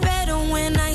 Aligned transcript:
Better 0.00 0.36
when 0.36 0.76
I 0.78 0.85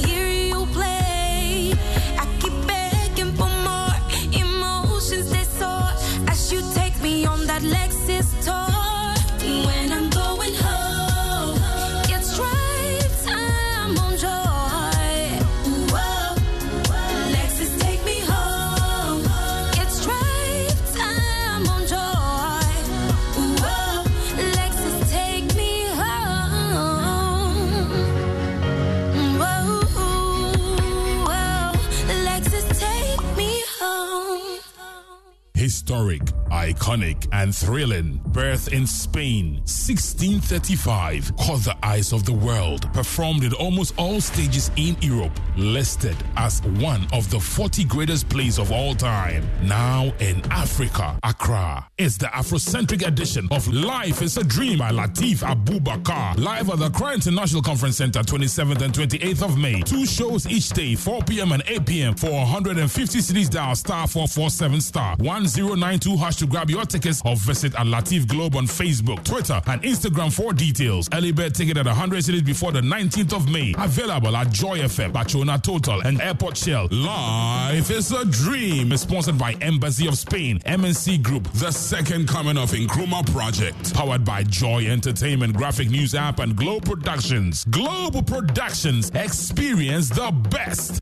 Historic, 35.91 36.40
iconic, 36.61 37.27
and 37.31 37.55
thrilling. 37.55 38.21
Birth 38.27 38.71
in 38.71 38.85
Spain, 38.85 39.55
1635. 39.65 41.35
Caught 41.37 41.63
the 41.63 41.75
eyes 41.83 42.13
of 42.13 42.25
the 42.25 42.33
world. 42.33 42.91
Performed 42.93 43.43
in 43.43 43.53
almost 43.53 43.93
all 43.97 44.21
stages 44.21 44.69
in 44.75 44.95
Europe. 45.01 45.37
Listed 45.57 46.15
as 46.37 46.61
one 46.79 47.07
of 47.13 47.29
the 47.31 47.39
40 47.39 47.83
greatest 47.85 48.29
plays 48.29 48.59
of 48.59 48.71
all 48.71 48.93
time. 48.93 49.43
Now 49.63 50.13
in 50.19 50.41
Africa, 50.51 51.17
Accra. 51.23 51.87
It's 51.97 52.17
the 52.17 52.27
Afrocentric 52.27 53.05
edition 53.07 53.47
of 53.51 53.67
Life 53.67 54.21
is 54.21 54.37
a 54.37 54.43
Dream 54.43 54.77
by 54.79 54.91
Latif 54.91 55.39
Abubakar. 55.39 56.37
Live 56.37 56.69
at 56.69 56.77
the 56.79 56.85
Accra 56.85 57.13
International 57.13 57.61
Conference 57.61 57.97
Center, 57.97 58.19
27th 58.21 58.81
and 58.81 58.93
28th 58.93 59.43
of 59.43 59.57
May. 59.57 59.81
Two 59.81 60.05
shows 60.05 60.45
each 60.47 60.69
day, 60.69 60.95
4 60.95 61.23
p.m. 61.23 61.51
and 61.53 61.63
8 61.67 61.85
p.m. 61.85 62.15
for 62.15 62.29
150 62.31 63.19
cities 63.21 63.49
dial 63.49 63.75
star 63.75 64.07
447 64.07 64.81
star 64.81 65.15
1092 65.17 66.17
hash 66.17 66.35
to 66.37 66.45
grab 66.51 66.69
your 66.69 66.85
tickets 66.85 67.21
or 67.25 67.35
visit 67.37 67.73
at 67.75 67.85
Latif 67.85 68.27
Globe 68.27 68.57
on 68.57 68.67
Facebook, 68.67 69.23
Twitter, 69.23 69.61
and 69.67 69.81
Instagram 69.83 70.31
for 70.31 70.51
details. 70.51 71.07
Early 71.13 71.31
bird 71.31 71.55
ticket 71.55 71.77
at 71.77 71.85
100 71.85 72.23
cities 72.25 72.41
before 72.41 72.73
the 72.73 72.81
19th 72.81 73.33
of 73.33 73.49
May. 73.49 73.73
Available 73.77 74.35
at 74.35 74.51
Joy 74.51 74.79
FM, 74.79 75.13
Baatsona 75.13 75.63
Total, 75.63 76.01
and 76.01 76.21
Airport 76.21 76.57
Shell. 76.57 76.89
Life 76.91 77.89
is 77.89 78.11
a 78.11 78.25
Dream 78.25 78.91
is 78.91 79.01
sponsored 79.01 79.37
by 79.37 79.53
Embassy 79.61 80.07
of 80.07 80.17
Spain, 80.17 80.59
MNC 80.59 81.23
Group, 81.23 81.49
the 81.53 81.71
second 81.71 82.27
coming 82.27 82.57
of 82.57 82.71
Nkrumah 82.71 83.31
Project. 83.31 83.93
Powered 83.93 84.25
by 84.25 84.43
Joy 84.43 84.87
Entertainment, 84.87 85.55
Graphic 85.55 85.89
News 85.89 86.13
App, 86.13 86.39
and 86.39 86.55
Globe 86.55 86.83
Productions. 86.83 87.63
Global 87.65 88.23
Productions 88.23 89.09
experience 89.15 90.09
the 90.09 90.31
best. 90.49 90.99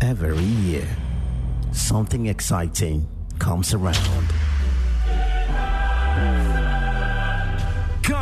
Every 0.00 0.36
year, 0.38 0.88
something 1.72 2.26
exciting 2.26 3.06
comes 3.44 3.74
around. 3.74 4.43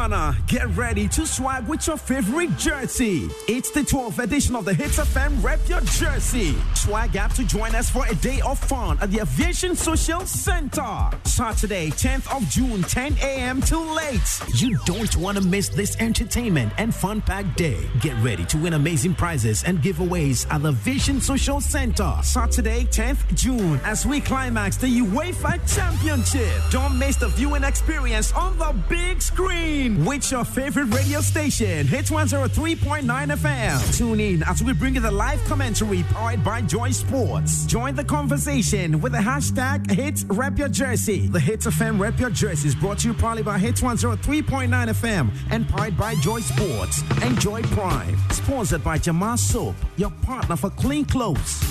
Ghana, 0.03 0.37
get 0.49 0.67
ready 0.77 1.07
to 1.07 1.25
swag 1.25 1.69
with 1.69 1.87
your 1.87 1.97
favorite 1.97 2.59
jersey. 2.59 3.31
It's 3.47 3.71
the 3.71 3.83
12th 3.83 4.19
edition 4.19 4.57
of 4.57 4.65
the 4.65 4.75
Hits 4.75 4.99
FM 4.99 5.41
Rep 5.45 5.61
Your 5.69 5.81
Jersey. 5.83 6.57
Swag 6.75 7.15
app 7.15 7.35
to 7.35 7.45
join 7.45 7.73
us 7.77 7.89
for 7.89 8.05
a 8.07 8.15
day 8.17 8.41
of 8.41 8.59
fun 8.59 8.99
at 9.01 9.13
the 9.13 9.21
Aviation 9.21 9.77
Social 9.77 10.23
Center. 10.23 11.09
Saturday, 11.23 11.91
10th 11.91 12.37
of 12.37 12.43
June, 12.49 12.83
10 12.83 13.17
a.m. 13.23 13.61
till 13.61 13.85
late. 13.95 14.19
You 14.57 14.77
don't 14.87 15.17
want 15.19 15.39
to 15.39 15.45
miss 15.45 15.69
this 15.69 15.97
entertainment 16.01 16.73
and 16.79 16.93
fun 16.93 17.21
packed 17.21 17.57
day. 17.57 17.89
Get 18.01 18.17
ready 18.25 18.45
to 18.47 18.59
win 18.59 18.73
amazing 18.73 19.15
prizes 19.15 19.63
and 19.63 19.79
giveaways 19.79 20.51
at 20.51 20.65
the 20.65 20.71
Aviation 20.71 21.21
Social 21.21 21.61
Center. 21.61 22.13
Saturday, 22.25 22.87
10th 22.87 23.37
June, 23.37 23.79
as 23.85 24.05
we 24.05 24.21
climax 24.21 24.77
the 24.79 24.89
UEFA 24.89 25.61
Championship. 25.73 26.61
Don't 26.73 26.99
miss 26.99 27.15
the 27.15 27.29
viewing 27.29 27.63
experience 27.63 28.33
on 28.33 28.59
the 28.59 28.75
big 28.89 29.23
screen 29.23 29.92
with 30.01 30.31
your 30.33 30.45
favorite 30.45 30.87
radio 30.87 31.21
station, 31.21 31.87
Hits 31.87 32.11
103.9 32.11 33.05
FM. 33.07 33.97
Tune 33.97 34.19
in 34.19 34.43
as 34.43 34.63
we 34.63 34.73
bring 34.73 34.97
you 34.97 35.01
the 35.01 35.11
live 35.11 35.43
commentary 35.45 36.03
powered 36.03 36.43
by 36.43 36.63
Joy 36.63 36.91
Sports. 36.91 37.65
Join 37.67 37.95
the 37.95 38.05
conversation 38.05 39.01
with 39.01 39.13
the 39.13 39.19
hashtag 39.19 39.89
Hits 39.91 40.25
Rep 40.25 40.59
Your 40.59 40.69
Jersey. 40.69 41.29
The 41.29 41.41
Hits 41.41 41.67
FM 41.67 42.01
Rep 42.01 42.19
Your 42.19 42.31
Jersey 42.31 42.69
is 42.69 42.75
brought 42.75 42.99
to 43.01 43.09
you 43.09 43.15
proudly 43.15 43.45
by 43.45 43.59
Hits 43.59 43.81
103.9 43.81 44.69
FM 44.69 45.31
and 45.51 45.69
powered 45.69 45.97
by 45.97 46.17
Joy 46.17 46.41
Sports 46.41 47.03
Enjoy 47.23 47.53
Joy 47.53 47.63
Prime. 47.75 48.17
Sponsored 48.31 48.83
by 48.83 48.97
Jamal 48.97 49.37
Soap, 49.37 49.75
your 49.97 50.11
partner 50.23 50.57
for 50.57 50.71
clean 50.71 51.05
clothes. 51.05 51.63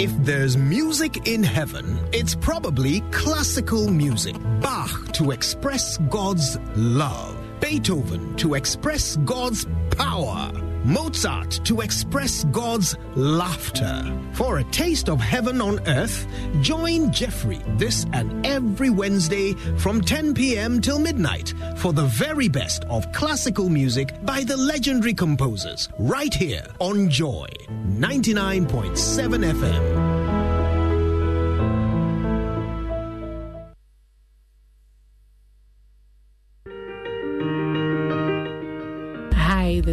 If 0.00 0.10
there's 0.24 0.56
music 0.56 1.28
in 1.28 1.42
heaven, 1.42 1.98
it's 2.12 2.34
probably 2.34 3.00
classical 3.12 3.88
music. 3.88 4.34
Bach 4.60 5.12
to 5.12 5.30
express 5.30 5.98
God's 6.10 6.58
love, 6.74 7.36
Beethoven 7.60 8.36
to 8.36 8.54
express 8.54 9.16
God's 9.18 9.66
power. 9.90 10.73
Mozart 10.84 11.60
to 11.64 11.80
express 11.80 12.44
God's 12.44 12.96
laughter. 13.14 14.04
For 14.32 14.58
a 14.58 14.64
taste 14.64 15.08
of 15.08 15.20
heaven 15.20 15.60
on 15.60 15.80
earth, 15.88 16.26
join 16.60 17.10
Jeffrey 17.10 17.60
this 17.76 18.04
and 18.12 18.46
every 18.46 18.90
Wednesday 18.90 19.54
from 19.78 20.00
10 20.02 20.34
p.m. 20.34 20.80
till 20.80 20.98
midnight 20.98 21.54
for 21.78 21.92
the 21.92 22.04
very 22.04 22.48
best 22.48 22.84
of 22.84 23.10
classical 23.12 23.68
music 23.68 24.14
by 24.24 24.44
the 24.44 24.56
legendary 24.56 25.14
composers 25.14 25.88
right 25.98 26.34
here 26.34 26.66
on 26.80 27.08
Joy 27.08 27.48
99.7 27.88 28.94
FM. 29.52 30.13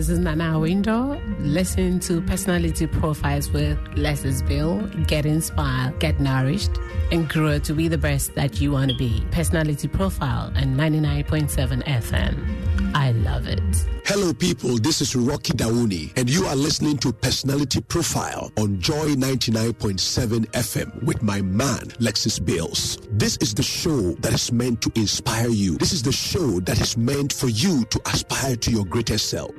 Is 0.10 0.18
Nana 0.18 0.58
Window. 0.58 1.22
Listen 1.42 2.00
to 2.00 2.22
Personality 2.22 2.88
Profiles 2.88 3.52
with 3.52 3.78
Les 3.96 4.42
Bill. 4.42 4.80
Get 5.06 5.28
inspired, 5.28 6.00
get 6.00 6.20
nourished, 6.20 6.72
and 7.12 7.30
grow 7.30 7.60
to 7.60 7.74
be 7.74 7.88
the 7.88 7.98
best 8.00 8.34
that 8.34 8.60
you 8.60 8.72
want 8.72 8.90
to 8.90 8.98
be. 8.98 9.24
Personality 9.32 9.88
Profile 9.88 10.52
and 10.56 10.80
99.7 10.80 11.84
FM. 11.84 12.96
I 12.96 13.12
love 13.12 13.48
it. 13.48 13.62
Hello, 14.06 14.34
people. 14.34 14.78
This 14.78 15.02
is 15.02 15.16
Rocky 15.16 15.54
Dawuni, 15.54 16.12
and 16.18 16.28
you 16.28 16.46
are 16.46 16.56
listening 16.56 16.98
to 16.98 17.14
Personality 17.14 17.80
Profile 17.82 18.52
on 18.58 18.80
Joy 18.80 19.16
99.7 19.16 20.46
FM 20.48 21.04
with 21.04 21.22
my 21.22 21.42
man, 21.42 21.92
Lexis 22.00 22.44
Bills. 22.44 22.98
This 23.12 23.38
is 23.38 23.54
the 23.54 23.64
show 23.64 24.14
that 24.22 24.34
is 24.34 24.52
meant 24.52 24.82
to 24.82 24.92
inspire 24.96 25.50
you. 25.50 25.78
This 25.78 25.94
is 25.94 26.02
the 26.02 26.12
show 26.12 26.60
that 26.62 26.82
is 26.82 26.98
meant 26.98 27.34
for 27.34 27.50
you 27.50 27.86
to 27.86 28.02
aspire 28.08 28.56
to 28.56 28.72
your 28.72 28.86
greatest 28.86 29.30
self. 29.30 29.52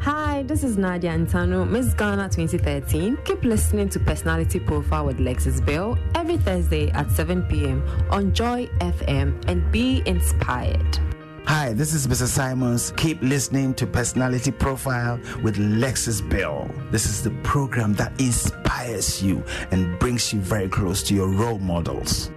Hi, 0.00 0.44
this 0.44 0.62
is 0.62 0.78
Nadia 0.78 1.10
Antano, 1.10 1.68
Miss 1.68 1.92
Ghana 1.92 2.28
2013. 2.28 3.18
Keep 3.24 3.42
listening 3.44 3.88
to 3.88 3.98
Personality 3.98 4.60
Profile 4.60 5.04
with 5.04 5.18
Lexis 5.18 5.64
Bill 5.64 5.98
every 6.14 6.36
Thursday 6.36 6.88
at 6.92 7.10
7 7.10 7.42
p.m. 7.44 7.82
on 8.08 8.32
Joy 8.32 8.66
FM 8.80 9.42
and 9.48 9.70
be 9.72 10.02
inspired. 10.06 10.98
Hi, 11.46 11.72
this 11.72 11.94
is 11.94 12.06
Mr. 12.06 12.26
Simons. 12.26 12.92
Keep 12.96 13.22
listening 13.22 13.74
to 13.74 13.86
Personality 13.88 14.52
Profile 14.52 15.18
with 15.42 15.56
Lexis 15.56 16.26
Bill. 16.30 16.70
This 16.92 17.06
is 17.06 17.24
the 17.24 17.30
program 17.42 17.94
that 17.94 18.18
inspires 18.20 19.20
you 19.20 19.42
and 19.72 19.98
brings 19.98 20.32
you 20.32 20.38
very 20.38 20.68
close 20.68 21.02
to 21.04 21.14
your 21.14 21.28
role 21.28 21.58
models. 21.58 22.30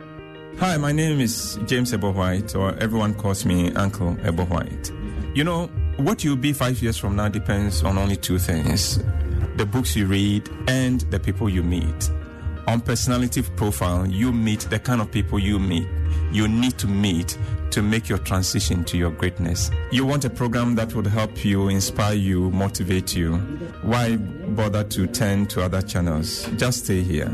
Hi, 0.57 0.77
my 0.77 0.91
name 0.91 1.19
is 1.19 1.59
James 1.67 1.93
Ebo 1.93 2.11
Whyte, 2.11 2.55
or 2.55 2.75
everyone 2.79 3.13
calls 3.13 3.45
me 3.45 3.71
Uncle 3.73 4.17
Ebo 4.23 4.45
Whyte. 4.45 4.91
You 5.35 5.43
know, 5.43 5.69
what 6.01 6.23
you'll 6.23 6.35
be 6.35 6.51
five 6.53 6.81
years 6.81 6.97
from 6.97 7.15
now 7.15 7.29
depends 7.29 7.83
on 7.83 7.97
only 7.97 8.15
two 8.15 8.39
things 8.39 8.99
the 9.57 9.65
books 9.65 9.95
you 9.95 10.07
read 10.07 10.49
and 10.67 11.01
the 11.11 11.19
people 11.19 11.49
you 11.49 11.61
meet. 11.61 12.09
On 12.67 12.79
Personality 12.79 13.41
Profile, 13.41 14.07
you 14.07 14.31
meet 14.31 14.61
the 14.61 14.79
kind 14.79 15.01
of 15.01 15.11
people 15.11 15.37
you 15.37 15.59
meet, 15.59 15.87
you 16.31 16.47
need 16.47 16.77
to 16.77 16.87
meet 16.87 17.37
to 17.69 17.81
make 17.81 18.07
your 18.07 18.17
transition 18.19 18.83
to 18.85 18.97
your 18.97 19.11
greatness. 19.11 19.69
You 19.91 20.05
want 20.05 20.25
a 20.25 20.29
program 20.29 20.75
that 20.75 20.95
would 20.95 21.05
help 21.05 21.43
you, 21.43 21.67
inspire 21.67 22.13
you, 22.15 22.49
motivate 22.51 23.15
you. 23.15 23.37
Why 23.83 24.15
bother 24.15 24.83
to 24.85 25.07
turn 25.07 25.45
to 25.47 25.63
other 25.63 25.81
channels? 25.81 26.47
Just 26.55 26.85
stay 26.85 27.01
here 27.01 27.31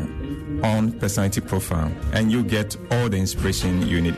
on 0.63 0.91
Personality 0.99 1.41
Profile 1.41 1.91
and 2.13 2.31
you 2.31 2.43
get 2.43 2.75
all 2.91 3.09
the 3.09 3.17
inspiration 3.17 3.87
you 3.87 4.01
need. 4.01 4.17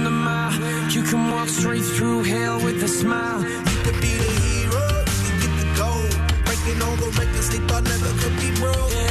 You 0.00 0.06
can 0.06 0.14
run 0.14 0.14
the 0.14 0.24
mile, 0.24 0.90
you 0.90 1.02
can 1.02 1.30
walk 1.30 1.48
straight 1.48 1.84
through 1.84 2.22
hell 2.22 2.58
with 2.64 2.82
a 2.82 2.88
smile. 2.88 3.42
You 3.42 3.82
could 3.84 4.00
be 4.00 4.16
the 4.16 4.30
hero, 4.40 5.04
you 5.26 5.32
get 5.42 5.52
the 5.60 5.66
gold. 5.76 6.12
Breaking 6.44 6.82
all 6.82 6.96
the 6.96 7.10
records 7.18 7.50
they 7.50 7.58
thought 7.66 7.84
never 7.84 8.12
could 8.20 8.36
be 8.40 8.50
broke. 8.60 8.90
Yeah, 8.92 9.09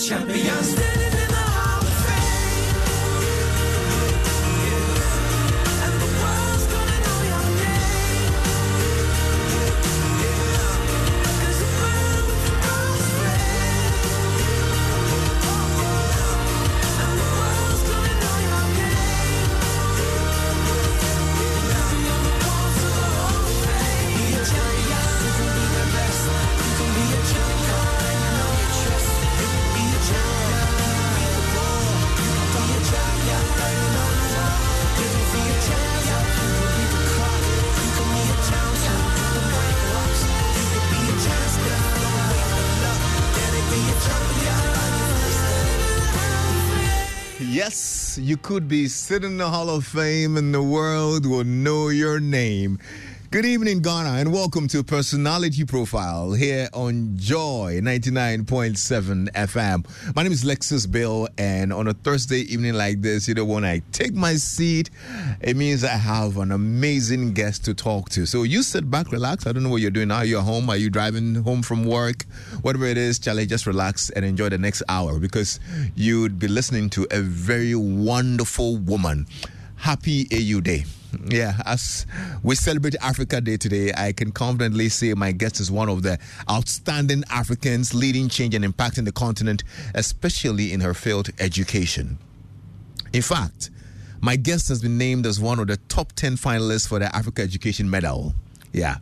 champions. 0.00 0.79
Could 48.42 48.68
be 48.68 48.88
sitting 48.88 49.32
in 49.32 49.36
the 49.38 49.48
Hall 49.48 49.68
of 49.70 49.86
Fame 49.86 50.36
and 50.36 50.54
the 50.54 50.62
world 50.62 51.26
will 51.26 51.44
know 51.44 51.88
your 51.88 52.20
name. 52.20 52.78
Good 53.32 53.46
evening, 53.46 53.80
Ghana, 53.80 54.18
and 54.18 54.32
welcome 54.32 54.66
to 54.66 54.82
Personality 54.82 55.64
Profile 55.64 56.32
here 56.32 56.68
on 56.74 57.16
Joy 57.16 57.78
99.7 57.80 59.30
FM. 59.30 60.16
My 60.16 60.24
name 60.24 60.32
is 60.32 60.42
Lexis 60.42 60.90
Bill, 60.90 61.28
and 61.38 61.72
on 61.72 61.86
a 61.86 61.94
Thursday 61.94 62.40
evening 62.52 62.74
like 62.74 63.02
this, 63.02 63.28
you 63.28 63.34
know, 63.34 63.44
when 63.44 63.64
I 63.64 63.82
take 63.92 64.14
my 64.14 64.34
seat, 64.34 64.90
it 65.40 65.56
means 65.56 65.84
I 65.84 65.90
have 65.90 66.38
an 66.38 66.50
amazing 66.50 67.32
guest 67.32 67.64
to 67.66 67.72
talk 67.72 68.08
to. 68.10 68.26
So 68.26 68.42
you 68.42 68.64
sit 68.64 68.90
back, 68.90 69.12
relax. 69.12 69.46
I 69.46 69.52
don't 69.52 69.62
know 69.62 69.70
what 69.70 69.80
you're 69.80 69.92
doing 69.92 70.08
now. 70.08 70.22
You're 70.22 70.42
home. 70.42 70.68
Are 70.68 70.76
you 70.76 70.90
driving 70.90 71.36
home 71.36 71.62
from 71.62 71.84
work? 71.84 72.24
Whatever 72.62 72.86
it 72.86 72.98
is, 72.98 73.20
Charlie, 73.20 73.46
just 73.46 73.64
relax 73.64 74.10
and 74.10 74.24
enjoy 74.24 74.48
the 74.48 74.58
next 74.58 74.82
hour 74.88 75.20
because 75.20 75.60
you'd 75.94 76.40
be 76.40 76.48
listening 76.48 76.90
to 76.90 77.06
a 77.12 77.20
very 77.20 77.76
wonderful 77.76 78.76
woman. 78.78 79.28
Happy 79.76 80.26
AU 80.32 80.60
Day. 80.62 80.84
Yeah, 81.26 81.60
as 81.64 82.06
we 82.42 82.54
celebrate 82.54 82.96
Africa 83.00 83.40
Day 83.40 83.56
today, 83.56 83.92
I 83.96 84.12
can 84.12 84.32
confidently 84.32 84.88
say 84.88 85.14
my 85.14 85.32
guest 85.32 85.60
is 85.60 85.70
one 85.70 85.88
of 85.88 86.02
the 86.02 86.18
outstanding 86.50 87.24
Africans 87.30 87.94
leading 87.94 88.28
change 88.28 88.54
and 88.54 88.64
impacting 88.64 89.04
the 89.04 89.12
continent, 89.12 89.64
especially 89.94 90.72
in 90.72 90.80
her 90.80 90.94
field, 90.94 91.30
education. 91.38 92.18
In 93.12 93.22
fact, 93.22 93.70
my 94.20 94.36
guest 94.36 94.68
has 94.68 94.82
been 94.82 94.98
named 94.98 95.26
as 95.26 95.40
one 95.40 95.58
of 95.58 95.66
the 95.66 95.78
top 95.88 96.12
10 96.12 96.36
finalists 96.36 96.88
for 96.88 96.98
the 96.98 97.14
Africa 97.14 97.42
Education 97.42 97.88
Medal. 97.88 98.34
Yeah. 98.72 98.98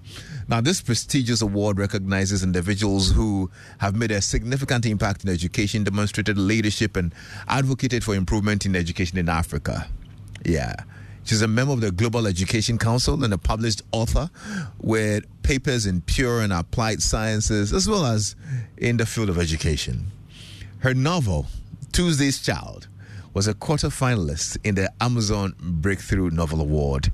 Now, 0.49 0.63
this 0.63 0.81
prestigious 0.81 1.43
award 1.43 1.79
recognizes 1.79 2.43
individuals 2.43 3.11
who 3.11 3.51
have 3.79 3.95
made 3.95 4.11
a 4.11 4.23
significant 4.23 4.87
impact 4.87 5.25
in 5.25 5.31
education, 5.31 5.85
demonstrated 5.85 6.39
leadership, 6.39 6.97
and 6.97 7.15
advocated 7.49 8.03
for 8.03 8.15
improvement 8.15 8.65
in 8.65 8.75
education 8.75 9.19
in 9.19 9.29
Africa. 9.29 9.89
Yeah. 10.47 10.75
She's 11.29 11.43
a 11.43 11.47
member 11.47 11.75
of 11.75 11.83
the 11.83 11.91
Global 11.91 12.27
Education 12.27 12.79
Council 12.79 13.23
and 13.23 13.35
a 13.35 13.37
published 13.37 13.83
author 13.93 14.31
with 14.81 15.27
papers 15.43 15.85
in 15.85 16.01
pure 16.01 16.41
and 16.41 16.55
applied 16.55 17.03
sciences 17.03 17.71
as 17.71 17.87
well 17.87 18.07
as 18.07 18.35
in 18.79 18.97
the 18.97 19.05
field 19.05 19.29
of 19.29 19.37
education. 19.37 20.07
Her 20.79 20.95
novel, 20.95 21.45
Tuesday's 21.93 22.41
Child, 22.41 22.89
was 23.35 23.47
a 23.47 23.53
quarter 23.53 23.89
finalist 23.89 24.57
in 24.65 24.75
the 24.75 24.91
Amazon 25.03 25.55
Breakthrough 25.61 26.31
Novel 26.31 26.63
Award. 26.63 27.13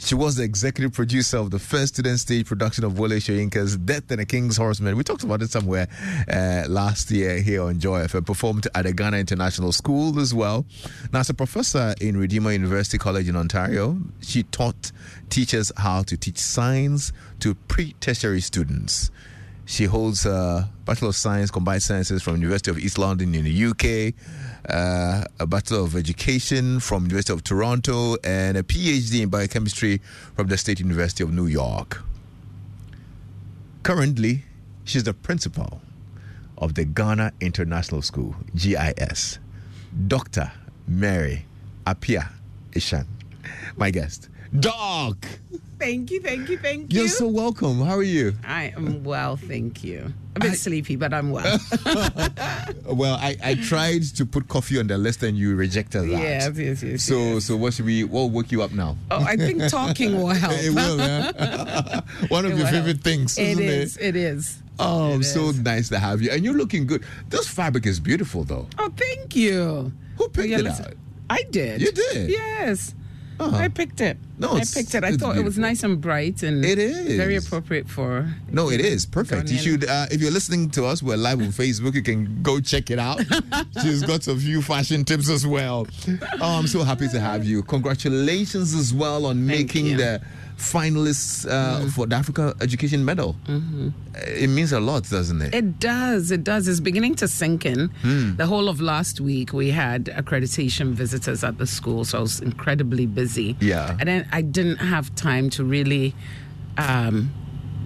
She 0.00 0.14
was 0.14 0.36
the 0.36 0.44
executive 0.44 0.92
producer 0.92 1.38
of 1.38 1.50
the 1.50 1.58
first 1.58 1.94
student 1.94 2.20
stage 2.20 2.46
production 2.46 2.84
of 2.84 2.98
Wole 2.98 3.10
Soyinka's 3.10 3.76
Death 3.76 4.10
and 4.12 4.20
a 4.20 4.24
King's 4.24 4.56
Horseman. 4.56 4.96
We 4.96 5.02
talked 5.02 5.24
about 5.24 5.42
it 5.42 5.50
somewhere 5.50 5.88
uh, 6.32 6.64
last 6.68 7.10
year 7.10 7.40
here 7.40 7.64
on 7.64 7.80
Joy 7.80 8.04
FM. 8.04 8.24
Performed 8.24 8.68
at 8.76 8.84
the 8.84 8.92
Ghana 8.92 9.16
International 9.16 9.72
School 9.72 10.20
as 10.20 10.32
well. 10.32 10.64
Now, 11.12 11.20
as 11.20 11.30
a 11.30 11.34
professor 11.34 11.96
in 12.00 12.16
Redeemer 12.16 12.52
University 12.52 12.96
College 12.96 13.28
in 13.28 13.34
Ontario, 13.34 13.98
she 14.20 14.44
taught 14.44 14.92
teachers 15.30 15.72
how 15.76 16.04
to 16.04 16.16
teach 16.16 16.38
science 16.38 17.12
to 17.40 17.56
pre 17.56 17.94
tertiary 17.94 18.40
students. 18.40 19.10
She 19.64 19.84
holds 19.84 20.24
a 20.24 20.70
Bachelor 20.86 21.08
of 21.08 21.16
Science, 21.16 21.50
Combined 21.50 21.82
Sciences 21.82 22.22
from 22.22 22.36
University 22.36 22.70
of 22.70 22.78
East 22.78 22.98
London 22.98 23.34
in 23.34 23.44
the 23.44 23.64
UK, 23.66 24.14
uh, 24.68 25.24
a 25.40 25.46
Bachelor 25.46 25.80
of 25.80 25.96
Education 25.96 26.80
from 26.80 27.04
University 27.04 27.32
of 27.32 27.42
Toronto, 27.42 28.16
and 28.22 28.56
a 28.56 28.62
PhD 28.62 29.22
in 29.22 29.28
Biochemistry 29.28 30.00
from 30.36 30.48
the 30.48 30.58
State 30.58 30.80
University 30.80 31.24
of 31.24 31.32
New 31.32 31.46
York. 31.46 32.02
Currently, 33.82 34.44
she's 34.84 35.04
the 35.04 35.14
principal 35.14 35.80
of 36.58 36.74
the 36.74 36.84
Ghana 36.84 37.32
International 37.40 38.02
School, 38.02 38.36
GIS. 38.54 39.38
Dr. 40.06 40.52
Mary 40.86 41.46
Apia 41.86 42.30
Ashun, 42.72 43.06
my 43.76 43.90
guest. 43.90 44.28
Doc! 44.58 45.26
Thank 45.78 46.10
you, 46.10 46.20
thank 46.20 46.48
you, 46.48 46.58
thank 46.58 46.92
you. 46.92 47.00
You're 47.00 47.08
so 47.08 47.28
welcome. 47.28 47.80
How 47.80 47.96
are 47.96 48.02
you? 48.02 48.34
I 48.44 48.72
am 48.76 49.04
well, 49.04 49.36
thank 49.36 49.84
you. 49.84 50.12
A 50.34 50.40
bit 50.40 50.54
sleepy, 50.58 50.96
but 50.96 51.14
I'm 51.14 51.30
well. 51.30 51.58
Well, 52.84 53.14
I, 53.20 53.36
I 53.44 53.54
tried 53.54 54.02
to 54.16 54.24
put 54.26 54.48
coffee 54.48 54.78
on 54.80 54.86
the 54.86 54.96
list 54.98 55.22
and 55.22 55.36
you 55.36 55.54
rejected 55.54 56.02
that. 56.02 56.08
Yes, 56.08 56.50
yes, 56.56 56.82
yes, 56.82 57.02
So 57.04 57.38
so 57.38 57.56
what 57.56 57.74
should 57.74 57.84
we 57.84 58.02
what 58.04 58.30
woke 58.30 58.50
you 58.50 58.62
up 58.62 58.72
now? 58.72 58.96
oh, 59.10 59.22
I 59.22 59.36
think 59.36 59.62
talking 59.70 60.16
will 60.16 60.28
help. 60.28 60.54
it 60.56 60.74
will, 60.74 60.98
yeah. 60.98 62.00
One 62.28 62.44
of 62.46 62.52
It 62.52 62.58
your 62.58 62.66
favorite 62.66 62.86
help. 62.96 63.00
things, 63.04 63.38
It 63.38 63.48
isn't 63.50 63.64
is, 63.64 63.96
it? 63.98 64.04
it 64.04 64.16
is. 64.16 64.62
Oh, 64.78 65.18
It 65.20 65.24
so 65.24 65.50
nice 65.52 65.88
to 65.90 65.98
have 65.98 66.22
you. 66.22 66.30
And 66.30 66.44
you're 66.44 66.54
looking 66.56 66.86
good. 66.86 67.04
This 67.28 67.46
fabric 67.48 67.86
is 67.86 68.00
beautiful 68.00 68.42
though. 68.44 68.66
Oh, 68.78 68.90
thank 68.96 69.36
you. 69.36 69.92
Who 70.16 70.28
picked 70.28 70.48
Yeah, 70.48 70.58
it 70.58 70.64
listen, 70.64 70.84
out? 70.86 70.94
I 71.30 71.42
did. 71.50 71.80
You 71.82 71.92
did? 71.92 72.30
Yes. 72.30 72.94
Oh. 73.40 73.54
I 73.54 73.68
picked 73.68 74.00
it. 74.00 74.16
No, 74.38 74.52
I 74.52 74.62
picked 74.64 74.94
it. 74.94 75.04
I 75.04 75.16
thought 75.16 75.36
it 75.36 75.44
was 75.44 75.58
nice 75.58 75.82
and 75.82 76.00
bright 76.00 76.42
and 76.42 76.64
It 76.64 76.78
is. 76.78 77.16
very 77.16 77.36
appropriate 77.36 77.88
for. 77.88 78.28
No, 78.50 78.70
it 78.70 78.80
is 78.80 79.06
perfect. 79.06 79.48
You 79.50 79.58
should, 79.58 79.84
uh, 79.88 80.06
if 80.10 80.20
you're 80.20 80.30
listening 80.30 80.70
to 80.70 80.84
us, 80.86 81.02
we're 81.02 81.16
live 81.16 81.40
on 81.40 81.48
Facebook. 81.48 81.94
You 81.94 82.02
can 82.02 82.42
go 82.42 82.60
check 82.60 82.90
it 82.90 82.98
out. 82.98 83.20
She's 83.82 84.02
got 84.02 84.26
a 84.28 84.36
few 84.36 84.62
fashion 84.62 85.04
tips 85.04 85.28
as 85.28 85.46
well. 85.46 85.86
Oh, 86.40 86.58
I'm 86.58 86.66
so 86.66 86.82
happy 86.84 87.08
to 87.08 87.20
have 87.20 87.44
you. 87.44 87.62
Congratulations 87.64 88.74
as 88.74 88.92
well 88.94 89.26
on 89.26 89.44
making 89.46 89.86
you. 89.86 89.96
the 89.96 90.20
finalists 90.58 91.46
uh, 91.48 91.88
for 91.90 92.06
the 92.06 92.16
Africa 92.16 92.54
Education 92.60 93.04
Medal. 93.04 93.36
Mhm. 93.46 93.92
It 94.26 94.50
means 94.50 94.72
a 94.72 94.80
lot, 94.80 95.08
doesn't 95.08 95.40
it? 95.40 95.54
It 95.54 95.78
does. 95.78 96.30
It 96.30 96.42
does. 96.44 96.66
It's 96.68 96.80
beginning 96.80 97.14
to 97.16 97.28
sink 97.28 97.64
in. 97.64 97.88
Hmm. 98.02 98.36
The 98.36 98.46
whole 98.46 98.68
of 98.68 98.80
last 98.80 99.20
week, 99.20 99.52
we 99.52 99.70
had 99.70 100.06
accreditation 100.06 100.92
visitors 100.92 101.44
at 101.44 101.58
the 101.58 101.66
school, 101.66 102.04
so 102.04 102.18
I 102.18 102.20
was 102.22 102.40
incredibly 102.40 103.06
busy. 103.06 103.56
Yeah. 103.60 103.96
and 104.00 104.08
then 104.08 104.28
I 104.32 104.42
didn't 104.42 104.78
have 104.78 105.14
time 105.14 105.48
to 105.50 105.64
really, 105.64 106.14
um, 106.76 107.30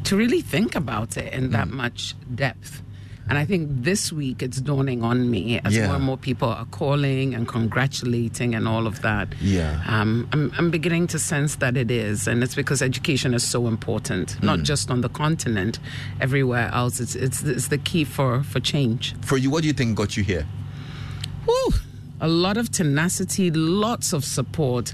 to 0.04 0.16
really 0.16 0.40
think 0.40 0.74
about 0.74 1.16
it 1.16 1.32
in 1.32 1.46
Hmm. 1.46 1.52
that 1.52 1.68
much 1.70 2.14
depth. 2.34 2.82
And 3.32 3.38
I 3.38 3.46
think 3.46 3.70
this 3.82 4.12
week 4.12 4.42
it's 4.42 4.60
dawning 4.60 5.02
on 5.02 5.30
me 5.30 5.58
as 5.64 5.74
Yeah. 5.74 5.86
more 5.86 5.96
and 5.96 6.04
more 6.04 6.18
people 6.18 6.48
are 6.50 6.66
calling 6.66 7.32
and 7.34 7.48
congratulating 7.48 8.54
and 8.54 8.68
all 8.68 8.86
of 8.86 9.00
that. 9.00 9.28
Yeah. 9.40 9.80
Um, 9.86 10.28
I'm, 10.34 10.52
I'm 10.58 10.70
beginning 10.70 11.06
to 11.06 11.18
sense 11.18 11.56
that 11.56 11.74
it 11.78 11.90
is, 11.90 12.28
and 12.28 12.42
it's 12.42 12.54
because 12.54 12.82
education 12.82 13.32
is 13.32 13.42
so 13.42 13.68
important, 13.68 14.36
not 14.42 14.58
Mm. 14.58 14.64
just 14.64 14.90
on 14.90 15.00
the 15.00 15.08
continent, 15.08 15.78
everywhere 16.20 16.68
else. 16.74 17.00
It's, 17.00 17.14
it's, 17.14 17.42
it's 17.42 17.68
the 17.68 17.78
key 17.78 18.04
for, 18.04 18.42
for 18.42 18.60
change. 18.60 19.14
For 19.22 19.38
you, 19.38 19.48
what 19.48 19.62
do 19.62 19.66
you 19.68 19.72
think 19.72 19.96
got 19.96 20.14
you 20.14 20.24
here? 20.24 20.46
Woo! 21.46 21.72
A 22.20 22.28
lot 22.28 22.58
of 22.58 22.70
tenacity, 22.70 23.50
lots 23.50 24.12
of 24.12 24.26
support. 24.26 24.92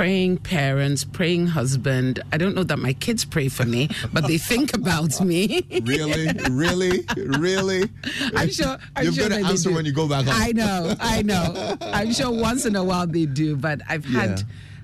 Praying 0.00 0.36
parents, 0.40 1.04
praying 1.04 1.46
husband. 1.46 2.20
I 2.30 2.36
don't 2.36 2.54
know 2.54 2.64
that 2.64 2.78
my 2.78 2.92
kids 2.92 3.24
pray 3.24 3.48
for 3.48 3.64
me, 3.64 3.88
but 4.12 4.26
they 4.26 4.36
think 4.36 4.74
about 4.74 5.18
me. 5.22 5.64
Really, 5.86 6.28
really, 6.50 7.04
really. 7.38 7.88
I'm 8.34 8.50
sure. 8.50 8.76
I'm 8.94 9.06
You've 9.06 9.14
sure 9.14 9.30
got 9.30 9.38
to 9.38 9.46
answer 9.46 9.72
when 9.72 9.86
you 9.86 9.92
go 9.92 10.06
back 10.06 10.26
home. 10.26 10.34
I 10.36 10.52
know. 10.52 10.94
I 11.00 11.22
know. 11.22 11.78
I'm 11.80 12.12
sure 12.12 12.30
once 12.30 12.66
in 12.66 12.76
a 12.76 12.84
while 12.84 13.06
they 13.06 13.24
do, 13.24 13.56
but 13.56 13.80
I've 13.88 14.04
had. 14.04 14.42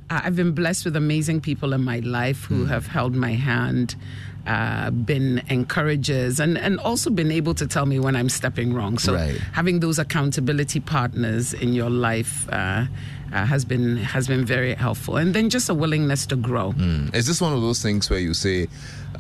Uh, 0.08 0.22
I've 0.24 0.34
been 0.34 0.52
blessed 0.52 0.86
with 0.86 0.96
amazing 0.96 1.42
people 1.42 1.74
in 1.74 1.84
my 1.84 1.98
life 1.98 2.44
who 2.44 2.64
have 2.64 2.86
held 2.86 3.14
my 3.14 3.32
hand. 3.32 3.94
Uh, 4.46 4.90
been 4.90 5.40
encouragers 5.50 6.40
and, 6.40 6.58
and 6.58 6.80
also 6.80 7.10
been 7.10 7.30
able 7.30 7.54
to 7.54 7.64
tell 7.64 7.86
me 7.86 8.00
when 8.00 8.16
I'm 8.16 8.28
stepping 8.28 8.72
wrong. 8.74 8.98
So 8.98 9.14
Right. 9.14 9.36
having 9.52 9.78
those 9.78 10.00
accountability 10.00 10.80
partners 10.80 11.54
in 11.54 11.74
your 11.74 11.90
life 11.90 12.48
uh, 12.50 12.86
uh, 13.32 13.46
has 13.46 13.64
been 13.64 13.96
has 13.96 14.26
been 14.28 14.44
very 14.44 14.74
helpful. 14.74 15.16
And 15.16 15.34
then 15.34 15.50
just 15.50 15.68
a 15.68 15.74
willingness 15.74 16.26
to 16.26 16.36
grow. 16.36 16.72
Mm. 16.72 17.14
Is 17.14 17.26
this 17.26 17.40
one 17.40 17.52
of 17.52 17.60
those 17.62 17.82
things 17.82 18.10
where 18.10 18.20
you 18.20 18.34
say, 18.34 18.68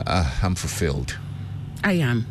uh, 0.06 0.30
I'm 0.42 0.54
fulfilled? 0.54 1.16
I 1.84 1.94
am. 1.94 2.26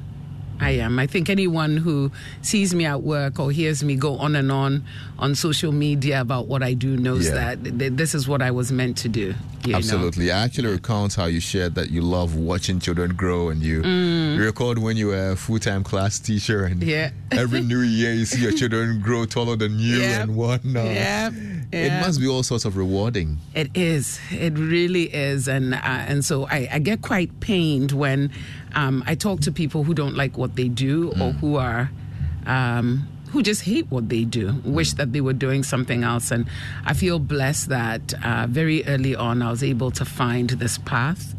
I 0.62 0.72
am. 0.72 1.00
I 1.00 1.08
think 1.08 1.30
anyone 1.30 1.76
who 1.78 2.12
sees 2.42 2.74
me 2.74 2.86
at 2.86 3.02
work 3.02 3.40
or 3.40 3.52
hears 3.52 3.84
me 3.84 3.96
go 3.96 4.18
on 4.18 4.36
and 4.36 4.52
on 4.52 4.84
on 5.20 5.36
social 5.36 5.72
media 5.72 6.22
about 6.22 6.48
what 6.48 6.64
I 6.64 6.74
do 6.74 6.96
knows 6.98 7.26
Yeah. 7.28 7.34
that 7.56 7.64
th- 7.80 7.94
this 7.96 8.16
is 8.16 8.28
what 8.28 8.42
I 8.42 8.52
was 8.52 8.72
meant 8.72 8.98
to 9.00 9.10
do. 9.10 9.34
you 9.64 9.74
know. 9.74 9.78
Absolutely. 9.78 10.32
I 10.32 10.44
actually 10.44 10.70
recount 10.70 11.14
how 11.14 11.26
you 11.26 11.40
shared 11.40 11.76
that 11.76 11.92
you 11.92 12.02
love 12.02 12.34
watching 12.36 12.80
children 12.80 13.14
grow 13.14 13.50
and 13.50 13.62
you, 13.62 13.84
Mm. 13.84 14.36
you 14.38 14.44
record 14.44 14.80
when 14.80 14.98
you 14.98 15.08
were 15.08 15.34
a 15.34 15.36
full 15.36 15.60
time 15.60 15.84
class 15.84 16.18
teacher 16.18 16.64
and 16.66 16.82
Yeah. 16.82 17.12
every 17.32 17.62
new 17.62 17.82
year 17.82 18.12
you 18.12 18.26
see 18.26 18.42
your 18.42 18.54
children 18.54 19.00
grow 19.02 19.26
taller 19.26 19.56
than 19.56 19.78
you 19.78 19.98
Yep. 20.00 20.22
and 20.24 20.36
whatnot. 20.36 20.86
Yep. 20.86 21.34
It 21.74 21.92
must 22.02 22.20
be 22.20 22.28
all 22.28 22.42
sorts 22.44 22.66
of 22.66 22.76
rewarding. 22.76 23.38
It 23.54 23.70
is. 23.76 24.20
It 24.32 24.58
really 24.58 25.04
is, 25.14 25.48
and 25.48 25.74
uh, 25.76 25.78
and 25.84 26.26
so 26.26 26.46
I, 26.48 26.68
I 26.74 26.80
get 26.80 27.02
quite 27.02 27.40
pained 27.40 27.92
when 27.94 28.30
um, 28.76 29.04
I 29.08 29.16
talk 29.16 29.42
to 29.42 29.52
people 29.52 29.84
who 29.84 29.94
don't 29.94 30.16
like 30.16 30.38
what 30.38 30.56
they 30.56 30.68
do 30.68 31.10
or 31.22 31.32
who 31.34 31.56
are. 31.58 31.90
Um, 32.46 33.08
who 33.32 33.42
just 33.42 33.62
hate 33.62 33.90
what 33.90 34.10
they 34.10 34.26
do, 34.26 34.60
wish 34.66 34.92
that 34.94 35.14
they 35.14 35.22
were 35.22 35.32
doing 35.32 35.64
something 35.64 36.04
else. 36.04 36.32
And 36.32 36.48
I 36.86 36.94
feel 36.94 37.18
blessed 37.18 37.70
that 37.70 38.14
uh, 38.26 38.46
very 38.50 38.86
early 38.88 39.16
on 39.16 39.42
I 39.42 39.50
was 39.50 39.64
able 39.64 39.90
to 39.92 40.04
find 40.04 40.50
this 40.50 40.78
path 40.80 41.34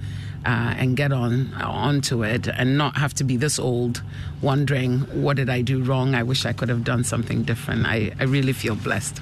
uh, 0.46 0.72
and 0.78 0.96
get 0.96 1.12
on 1.12 1.52
onto 1.52 2.24
it 2.24 2.48
and 2.48 2.78
not 2.78 2.96
have 2.96 3.12
to 3.14 3.24
be 3.24 3.36
this 3.36 3.58
old 3.58 4.02
wondering, 4.40 5.00
what 5.22 5.36
did 5.36 5.50
I 5.50 5.60
do 5.60 5.82
wrong? 5.84 6.14
I 6.14 6.22
wish 6.22 6.46
I 6.46 6.54
could 6.54 6.70
have 6.70 6.82
done 6.82 7.04
something 7.04 7.42
different. 7.42 7.84
I, 7.84 8.12
I 8.18 8.24
really 8.24 8.54
feel 8.54 8.74
blessed. 8.74 9.20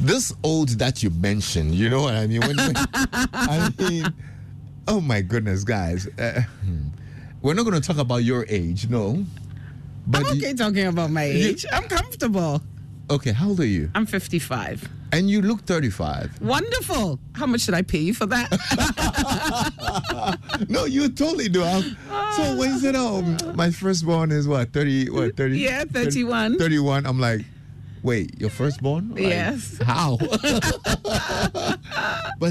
this 0.00 0.32
old 0.42 0.70
that 0.78 1.02
you 1.02 1.10
mentioned, 1.10 1.74
you 1.74 1.90
know 1.90 2.00
what 2.00 2.14
I 2.14 2.26
mean? 2.26 2.40
When, 2.40 2.56
when- 2.56 2.76
I 3.34 3.70
mean, 3.78 4.06
oh 4.88 5.02
my 5.02 5.20
goodness, 5.20 5.64
guys. 5.64 6.08
Uh, 6.18 6.40
hmm. 6.64 6.88
We're 7.46 7.54
not 7.54 7.62
going 7.64 7.80
to 7.80 7.86
talk 7.86 7.98
about 7.98 8.24
your 8.24 8.44
age, 8.48 8.88
no. 8.90 9.24
But 10.08 10.26
I'm 10.26 10.36
okay 10.36 10.52
talking 10.52 10.84
about 10.88 11.10
my 11.12 11.26
you- 11.26 11.50
age. 11.50 11.64
I'm 11.72 11.84
comfortable. 11.84 12.60
okay, 13.08 13.30
how 13.30 13.50
old 13.50 13.60
are 13.60 13.64
you? 13.64 13.88
I'm 13.94 14.04
55. 14.04 14.88
And 15.12 15.30
you 15.30 15.40
look 15.42 15.60
35. 15.64 16.40
Wonderful. 16.42 17.20
How 17.36 17.46
much 17.46 17.60
should 17.60 17.74
I 17.74 17.82
pay 17.82 17.98
you 18.00 18.14
for 18.14 18.26
that? 18.26 18.50
no, 20.68 20.86
you 20.86 21.08
totally 21.08 21.48
do. 21.48 21.62
I'm- 21.62 21.96
so 22.34 22.56
when 22.56 22.70
you 22.74 22.80
said, 22.80 22.96
"Oh, 22.96 23.22
my 23.54 23.70
firstborn 23.70 24.32
is 24.32 24.48
what 24.48 24.72
30? 24.72 25.10
What 25.10 25.36
30? 25.36 25.56
Yeah, 25.60 25.84
31. 25.84 26.58
31. 26.58 27.06
I'm 27.06 27.20
like, 27.20 27.42
wait, 28.02 28.40
your 28.40 28.50
firstborn? 28.50 29.10
Like, 29.10 29.20
Yes. 29.22 29.78
How? 29.84 30.16
but 31.06 31.78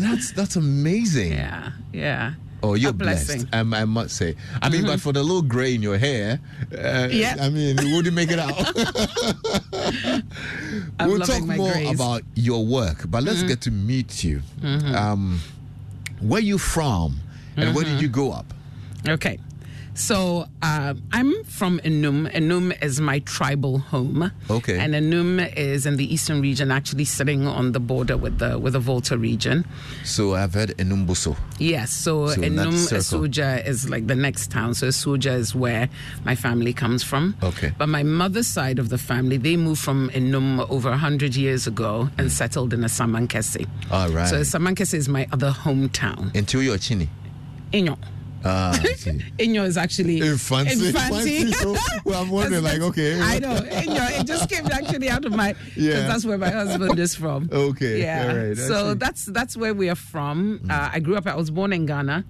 that's 0.02 0.32
that's 0.32 0.56
amazing. 0.56 1.34
Yeah, 1.34 1.72
yeah. 1.92 2.34
Oh, 2.64 2.74
you're 2.74 2.94
blessed. 2.94 3.46
Um, 3.54 3.74
I 3.74 3.86
must 3.86 4.16
say. 4.16 4.36
I 4.62 4.70
mean, 4.70 4.86
but 4.86 5.00
for 5.00 5.14
the 5.14 5.22
little 5.22 5.44
gray 5.44 5.76
in 5.76 5.84
your 5.84 5.98
hair, 6.00 6.40
uh, 6.76 7.08
Yeah. 7.12 7.36
I 7.40 7.50
mean, 7.50 7.78
you 7.78 7.96
wouldn't 7.96 8.16
make 8.16 8.32
it 8.32 8.40
out. 8.40 8.56
We'll 11.00 11.20
talk 11.22 11.44
more 11.46 11.72
grays. 11.72 11.94
about 11.94 12.24
your 12.36 12.66
work, 12.66 13.06
but 13.10 13.24
let's 13.24 13.44
Mhm. 13.44 13.48
get 13.48 13.62
to 13.62 13.72
meet 13.72 14.24
you. 14.24 14.42
Mhm. 14.62 14.96
Um, 14.96 15.42
where 16.20 16.42
you 16.42 16.58
from, 16.58 17.20
and 17.56 17.76
where 17.76 17.86
did 17.86 17.98
Mhm. 17.98 18.02
you 18.02 18.08
grow 18.10 18.32
up? 18.32 18.54
Okay. 19.08 19.38
So 19.96 20.46
uh, 20.62 20.94
I'm 21.14 21.44
from 21.46 21.80
Anum. 21.80 22.30
Anum 22.34 22.84
is 22.84 23.00
my 23.00 23.20
tribal 23.20 23.80
home. 23.80 24.30
Okay. 24.50 24.78
And 24.78 24.94
Anum 24.94 25.56
is 25.56 25.86
in 25.86 25.96
the 25.96 26.14
eastern 26.14 26.42
region, 26.42 26.70
actually 26.70 27.06
sitting 27.06 27.48
on 27.48 27.72
the 27.72 27.80
border 27.80 28.18
with 28.18 28.40
the 28.40 28.60
with 28.60 28.74
the 28.74 28.80
Volta 28.80 29.18
region. 29.18 29.66
So 30.04 30.36
I've 30.36 30.54
heard 30.54 30.78
Enumbuso. 30.78 31.38
Yes, 31.60 31.92
so, 31.92 32.28
So 32.28 32.42
Anum. 32.42 32.74
Asuja 32.74 33.66
is 33.66 33.90
like 33.90 34.08
the 34.08 34.16
next 34.16 34.52
town. 34.52 34.74
So 34.74 34.88
Asuja 34.88 35.34
is 35.34 35.56
where 35.56 35.90
my 36.26 36.36
family 36.36 36.74
comes 36.74 37.02
from. 37.02 37.36
Okay. 37.42 37.72
But 37.78 37.88
my 37.88 38.04
mother's 38.04 38.48
side 38.48 38.80
of 38.80 38.90
the 38.90 38.98
family, 38.98 39.38
they 39.38 39.56
moved 39.56 39.82
from 39.82 40.10
Anum 40.10 40.70
over 40.70 40.90
100 40.90 41.36
years 41.38 41.68
ago 41.68 42.10
and 42.18 42.30
settled 42.30 42.74
in 42.74 42.82
Asamankese. 42.82 43.66
All 43.90 44.10
right. 44.10 44.28
So 44.28 44.42
Asamankese 44.42 44.94
is 44.94 45.08
my 45.08 45.26
other 45.32 45.52
hometown. 45.52 46.36
Until 46.36 46.62
you're 46.62 46.78
chini. 46.78 47.10
Inyo. 47.72 47.98
Ah, 48.46 48.72
I 48.80 48.94
see. 48.94 49.12
Inyo 49.40 49.66
is 49.66 49.76
actually 49.76 50.20
Infancy. 50.22 50.88
Infancy. 50.90 51.38
Infancy, 51.38 51.52
so, 51.54 51.76
well, 52.06 52.22
I'm 52.24 52.30
wondering, 52.30 52.64
like, 52.64 52.80
okay. 52.82 53.20
I 53.20 53.40
know. 53.40 53.56
Inyo, 53.56 54.20
it 54.22 54.28
just 54.28 54.50
came 54.50 54.68
actually 54.68 55.10
out 55.10 55.26
of 55.26 55.34
my. 55.34 55.54
'cause 55.54 55.62
Yeah. 55.76 56.08
That's 56.08 56.26
where 56.26 56.38
my 56.38 56.52
husband 56.52 57.00
is 57.00 57.16
from. 57.16 57.50
Okay, 57.52 58.02
Yeah. 58.02 58.28
all 58.30 58.38
right, 58.38 58.58
so 58.58 58.92
see. 58.94 58.98
That's 59.00 59.26
that's 59.26 59.58
where 59.58 59.74
we 59.74 59.90
are 59.90 59.96
from. 59.96 60.62
Uh, 60.70 60.90
I 60.94 61.00
grew 61.00 61.16
up. 61.18 61.26
I 61.28 61.36
was 61.36 61.50
born 61.50 61.74
in 61.74 61.86
Ghana. 61.88 62.24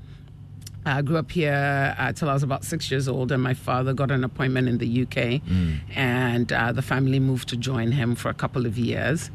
I 0.87 1.01
grew 1.01 1.17
up 1.17 1.31
here 1.31 1.95
uh, 1.97 2.11
till 2.13 2.29
I 2.29 2.33
was 2.33 2.43
about 2.43 2.63
six 2.63 2.89
years 2.91 3.07
old, 3.07 3.31
and 3.31 3.41
my 3.41 3.55
father 3.55 3.91
got 3.91 4.11
an 4.11 4.23
appointment 4.23 4.69
in 4.69 4.77
the 4.77 4.87
UK, 5.01 5.41
Mm. 5.41 5.79
and 5.95 6.53
uh, 6.53 6.71
the 6.71 6.83
family 6.83 7.19
moved 7.19 7.49
to 7.49 7.57
join 7.57 7.91
him 7.91 8.13
for 8.15 8.29
a 8.29 8.35
couple 8.35 8.65
of 8.67 8.77
years, 8.77 9.31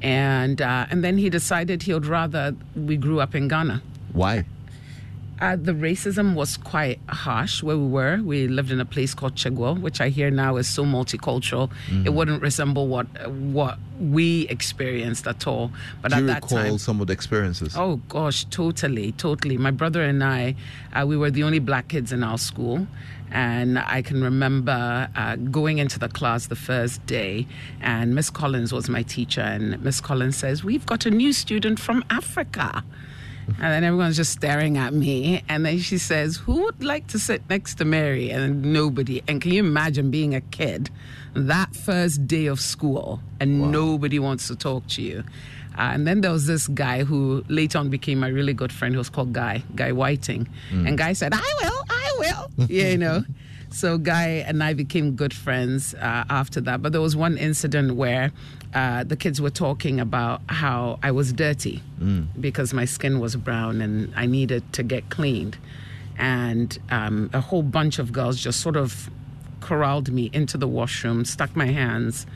and 0.00 0.62
uh, 0.62 0.86
and 0.90 1.02
then 1.04 1.18
he 1.18 1.28
decided 1.28 1.82
he 1.82 1.92
would 1.92 2.06
rather 2.06 2.54
we 2.76 2.96
grew 2.96 3.20
up 3.20 3.34
in 3.34 3.48
Ghana. 3.48 3.82
Why? 4.12 4.44
Uh, 5.42 5.56
the 5.56 5.72
racism 5.72 6.34
was 6.36 6.56
quite 6.56 7.00
harsh 7.08 7.64
where 7.64 7.76
we 7.76 7.88
were. 7.88 8.20
We 8.22 8.46
lived 8.46 8.70
in 8.70 8.78
a 8.78 8.84
place 8.84 9.12
called 9.12 9.34
Chegwo, 9.34 9.80
which 9.80 10.00
I 10.00 10.08
hear 10.08 10.30
now 10.30 10.56
is 10.56 10.68
so 10.68 10.84
multicultural. 10.84 11.68
Mhm. 11.90 12.06
It 12.06 12.14
wouldn't 12.14 12.40
resemble 12.40 12.86
what 12.86 13.06
what 13.58 13.76
we 13.98 14.46
experienced 14.56 15.26
at 15.26 15.44
all. 15.48 15.72
But 16.00 16.10
Do 16.12 16.16
at 16.16 16.20
you 16.20 16.26
that 16.28 16.42
recall 16.44 16.58
time, 16.58 16.78
some 16.78 17.00
of 17.00 17.08
the 17.08 17.12
experiences? 17.12 17.74
Oh 17.76 17.96
gosh, 18.08 18.44
totally, 18.50 19.10
totally. 19.26 19.56
My 19.58 19.72
brother 19.72 20.02
and 20.02 20.22
I, 20.22 20.54
uh, 20.92 21.04
we 21.08 21.16
were 21.16 21.30
the 21.32 21.42
only 21.42 21.58
black 21.58 21.88
kids 21.88 22.12
in 22.12 22.22
our 22.22 22.38
school. 22.38 22.86
And 23.34 23.78
I 23.78 24.02
can 24.02 24.22
remember 24.22 25.08
uh, 25.16 25.36
going 25.36 25.78
into 25.78 25.98
the 25.98 26.08
class 26.08 26.46
the 26.48 26.54
first 26.70 27.04
day, 27.06 27.46
and 27.80 28.14
Miss 28.14 28.28
Collins 28.30 28.72
was 28.72 28.88
my 28.90 29.02
teacher. 29.02 29.40
And 29.40 29.82
Miss 29.82 30.00
Collins 30.02 30.36
says, 30.36 30.62
We've 30.62 30.84
got 30.86 31.06
a 31.06 31.10
new 31.10 31.32
student 31.32 31.80
from 31.80 32.04
Africa. 32.10 32.84
And 33.46 33.58
then 33.58 33.84
everyone's 33.84 34.16
just 34.16 34.32
staring 34.32 34.78
at 34.78 34.92
me. 34.92 35.42
And 35.48 35.66
then 35.66 35.78
she 35.78 35.98
says, 35.98 36.36
Who 36.36 36.62
would 36.64 36.82
like 36.82 37.08
to 37.08 37.18
sit 37.18 37.42
next 37.48 37.76
to 37.76 37.84
Mary? 37.84 38.30
And 38.30 38.72
nobody. 38.72 39.22
And 39.28 39.40
can 39.40 39.52
you 39.52 39.60
imagine 39.60 40.10
being 40.10 40.34
a 40.34 40.40
kid 40.40 40.90
that 41.34 41.74
first 41.74 42.26
day 42.26 42.46
of 42.46 42.60
school 42.60 43.20
and 43.40 43.72
nobody 43.72 44.18
wants 44.18 44.48
to 44.48 44.56
talk 44.56 44.86
to 44.88 45.02
you? 45.02 45.24
Uh, 45.78 45.90
and 45.94 46.06
then 46.06 46.20
there 46.20 46.30
was 46.30 46.46
this 46.46 46.68
guy 46.68 47.02
who 47.02 47.44
later 47.48 47.78
on 47.78 47.88
became 47.88 48.20
my 48.20 48.28
really 48.28 48.52
good 48.52 48.72
friend 48.72 48.94
who 48.94 48.98
was 48.98 49.08
called 49.08 49.32
Guy, 49.32 49.62
Guy 49.74 49.92
Whiting. 49.92 50.46
Mm. 50.70 50.88
And 50.88 50.98
Guy 50.98 51.14
said, 51.14 51.32
I 51.34 51.54
will, 51.62 51.84
I 51.88 52.16
will. 52.18 52.66
Yeah, 52.68 52.88
you 52.88 52.98
know. 52.98 53.24
So 53.70 53.96
Guy 53.96 54.44
and 54.46 54.62
I 54.62 54.74
became 54.74 55.16
good 55.16 55.32
friends 55.32 55.94
uh, 55.94 56.24
after 56.28 56.60
that. 56.60 56.82
But 56.82 56.92
there 56.92 57.00
was 57.00 57.16
one 57.16 57.38
incident 57.38 57.96
where 57.96 58.32
uh, 58.74 59.04
the 59.04 59.16
kids 59.16 59.40
were 59.40 59.50
talking 59.50 60.00
about 60.00 60.40
how 60.48 60.98
I 61.02 61.10
was 61.10 61.32
dirty 61.32 61.82
Mm. 62.00 62.26
because 62.40 62.72
my 62.74 62.84
skin 62.86 63.20
was 63.20 63.36
brown 63.36 63.80
and 63.80 64.12
I 64.16 64.26
needed 64.26 64.62
to 64.74 64.82
get 64.82 65.08
cleaned. 65.10 65.56
And 66.18 66.76
um, 66.90 67.30
a 67.32 67.40
whole 67.40 67.62
bunch 67.62 67.98
of 67.98 68.12
girls 68.12 68.40
just 68.40 68.60
sort 68.60 68.76
of 68.76 69.10
corralled 69.60 70.10
me 70.12 70.30
into 70.32 70.56
the 70.58 70.66
washroom, 70.68 71.24
stuck 71.24 71.54
my 71.56 71.66
hands, 71.66 72.26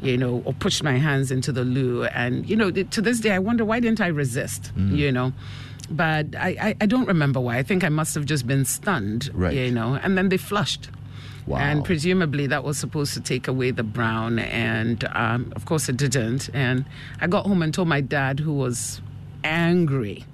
you 0.00 0.16
know, 0.16 0.42
or 0.44 0.52
pushed 0.54 0.82
my 0.82 0.96
hands 0.98 1.30
into 1.30 1.52
the 1.52 1.64
loo. 1.64 2.04
And, 2.04 2.48
you 2.48 2.56
know, 2.56 2.70
to 2.70 3.00
this 3.02 3.20
day, 3.20 3.32
I 3.32 3.38
wonder 3.38 3.64
why 3.64 3.80
didn't 3.80 4.00
I 4.00 4.08
resist, 4.08 4.72
Mm. 4.76 4.96
you 4.96 5.10
know? 5.12 5.32
But 5.90 6.36
I, 6.36 6.48
I, 6.60 6.76
I 6.82 6.86
don't 6.86 7.06
remember 7.08 7.40
why. 7.40 7.56
I 7.58 7.62
think 7.62 7.82
I 7.82 7.88
must 7.88 8.14
have 8.14 8.26
just 8.26 8.46
been 8.46 8.64
stunned, 8.64 9.30
Right. 9.32 9.54
you 9.54 9.70
know, 9.70 9.94
and 10.02 10.16
then 10.18 10.28
they 10.28 10.36
flushed. 10.36 10.90
Wow. 11.48 11.58
And 11.58 11.84
presumably 11.84 12.46
that 12.48 12.62
was 12.62 12.76
supposed 12.76 13.14
to 13.14 13.20
take 13.20 13.48
away 13.48 13.70
the 13.70 13.82
brown. 13.82 14.38
And 14.38 15.04
um, 15.14 15.52
of 15.56 15.64
course 15.64 15.88
it 15.88 15.96
didn't. 15.96 16.50
And 16.52 16.84
I 17.20 17.26
got 17.26 17.46
home 17.46 17.62
and 17.62 17.72
told 17.72 17.88
my 17.88 18.02
dad, 18.02 18.38
who 18.38 18.52
was 18.52 19.00
angry. 19.44 20.24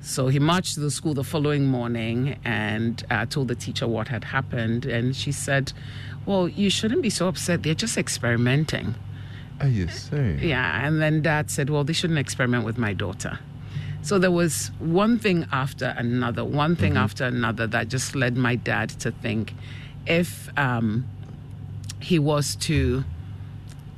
So 0.00 0.28
he 0.28 0.38
marched 0.38 0.74
to 0.74 0.80
the 0.80 0.90
school 0.90 1.14
the 1.14 1.24
following 1.24 1.66
morning 1.66 2.38
and 2.44 3.04
uh, 3.10 3.26
told 3.26 3.48
the 3.48 3.56
teacher 3.56 3.88
what 3.88 4.06
had 4.06 4.22
happened. 4.22 4.86
And 4.86 5.16
she 5.16 5.32
said, 5.32 5.72
Well, 6.26 6.48
you 6.48 6.70
shouldn't 6.70 7.02
be 7.02 7.10
so 7.10 7.26
upset. 7.26 7.64
They're 7.64 7.74
just 7.74 7.98
experimenting. 7.98 8.94
Are 9.60 9.66
you 9.66 9.88
serious? 9.88 10.42
Yeah. 10.42 10.86
And 10.86 11.02
then 11.02 11.22
dad 11.22 11.50
said, 11.50 11.70
Well, 11.70 11.82
they 11.82 11.92
shouldn't 11.92 12.20
experiment 12.20 12.64
with 12.64 12.78
my 12.78 12.92
daughter. 12.92 13.40
So 14.02 14.20
there 14.20 14.30
was 14.30 14.70
one 14.78 15.18
thing 15.18 15.48
after 15.50 15.86
another, 15.98 16.44
one 16.44 16.76
thing 16.76 16.96
after 16.96 17.24
another 17.24 17.66
that 17.66 17.88
just 17.88 18.14
led 18.14 18.36
my 18.36 18.54
dad 18.54 18.90
to 19.00 19.10
think 19.10 19.52
if 20.06 20.48
um, 20.58 21.06
he 22.00 22.18
was 22.18 22.56
to 22.56 23.04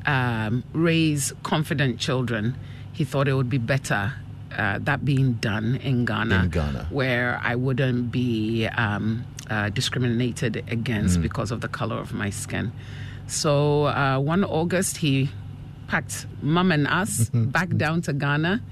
um, 0.06 0.64
raise 0.72 1.32
confident 1.42 1.98
children, 1.98 2.56
he 2.92 3.04
thought 3.04 3.28
it 3.28 3.34
would 3.34 3.50
be 3.50 3.58
better 3.58 4.14
uh, 4.56 4.78
that 4.82 5.04
being 5.04 5.34
done 5.34 5.76
in 5.76 6.04
Ghana, 6.04 6.44
In 6.44 6.48
Ghana. 6.50 6.86
where 6.90 7.38
I 7.42 7.54
wouldn't 7.54 8.10
be 8.10 8.66
um, 8.66 9.24
uh, 9.50 9.68
discriminated 9.70 10.64
against 10.68 11.18
Mm. 11.18 11.22
because 11.22 11.50
of 11.50 11.60
the 11.60 11.68
color 11.68 11.96
of 11.98 12.12
my 12.14 12.30
skin. 12.30 12.72
So 13.26 13.84
uh, 13.86 14.18
one 14.18 14.42
August, 14.44 14.96
he 14.98 15.28
packed 15.86 16.26
mum 16.42 16.72
and 16.72 16.86
us 16.86 17.28
back 17.34 17.76
down 17.76 18.00
to 18.02 18.12
Ghana. 18.14 18.62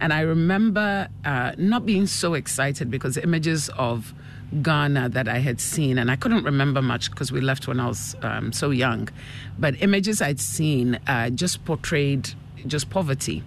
And 0.00 0.12
I 0.12 0.20
remember 0.22 1.08
uh, 1.24 1.52
not 1.56 1.86
being 1.86 2.06
so 2.06 2.34
excited 2.34 2.90
because 2.90 3.16
images 3.16 3.68
of 3.76 4.12
Ghana 4.62 5.10
that 5.10 5.28
I 5.28 5.38
had 5.38 5.60
seen, 5.60 5.98
and 5.98 6.10
I 6.10 6.16
couldn't 6.16 6.44
remember 6.44 6.82
much 6.82 7.10
because 7.10 7.30
we 7.30 7.40
left 7.40 7.68
when 7.68 7.78
I 7.78 7.86
was 7.86 8.16
um, 8.22 8.52
so 8.52 8.70
young, 8.70 9.08
but 9.58 9.80
images 9.82 10.20
I'd 10.20 10.40
seen 10.40 10.98
uh, 11.06 11.30
just 11.30 11.64
portrayed 11.64 12.30
just 12.66 12.90
poverty. 12.90 13.42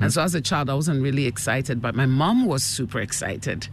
And 0.00 0.12
so 0.12 0.22
as 0.22 0.34
a 0.34 0.40
child, 0.40 0.68
I 0.68 0.74
wasn't 0.74 1.02
really 1.02 1.26
excited, 1.26 1.80
but 1.80 1.94
my 1.94 2.06
mom 2.06 2.46
was 2.46 2.64
super 2.64 2.98
excited. 3.00 3.68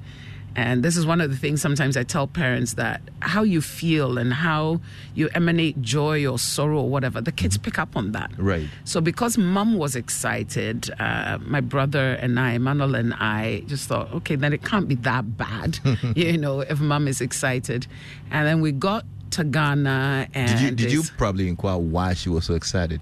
And 0.55 0.83
this 0.83 0.97
is 0.97 1.05
one 1.05 1.19
of 1.19 1.31
the 1.31 1.37
things 1.37 1.61
sometimes 1.61 1.97
I 1.97 2.03
tell 2.03 2.27
parents 2.27 2.73
that 2.73 3.01
how 3.21 3.43
you 3.43 3.61
feel 3.61 4.17
and 4.17 4.33
how 4.33 4.81
you 5.15 5.29
emanate 5.33 5.81
joy 5.81 6.27
or 6.27 6.37
sorrow 6.37 6.81
or 6.81 6.89
whatever, 6.89 7.21
the 7.21 7.31
kids 7.31 7.57
pick 7.57 7.79
up 7.79 7.95
on 7.97 8.11
that. 8.11 8.31
Right. 8.37 8.67
So 8.83 9.01
because 9.01 9.37
mum 9.37 9.77
was 9.77 9.95
excited, 9.95 10.91
uh, 10.99 11.39
my 11.41 11.61
brother 11.61 12.13
and 12.13 12.39
I, 12.39 12.57
Manuel 12.59 12.95
and 12.95 13.13
I, 13.15 13.63
just 13.67 13.87
thought, 13.87 14.13
okay, 14.13 14.35
then 14.35 14.53
it 14.53 14.63
can't 14.63 14.87
be 14.87 14.95
that 14.95 15.37
bad, 15.37 15.79
you 16.15 16.37
know, 16.37 16.61
if 16.61 16.79
mum 16.79 17.07
is 17.07 17.19
excited. 17.19 17.87
And 18.29 18.47
then 18.47 18.61
we 18.61 18.71
got 18.71 19.05
to 19.31 19.43
Ghana 19.43 20.27
and 20.33 20.49
Did 20.49 20.61
you 20.61 20.71
did 20.71 20.91
you 20.91 21.03
probably 21.17 21.47
inquire 21.47 21.77
why 21.79 22.13
she 22.13 22.29
was 22.29 22.45
so 22.45 22.53
excited? 22.53 23.01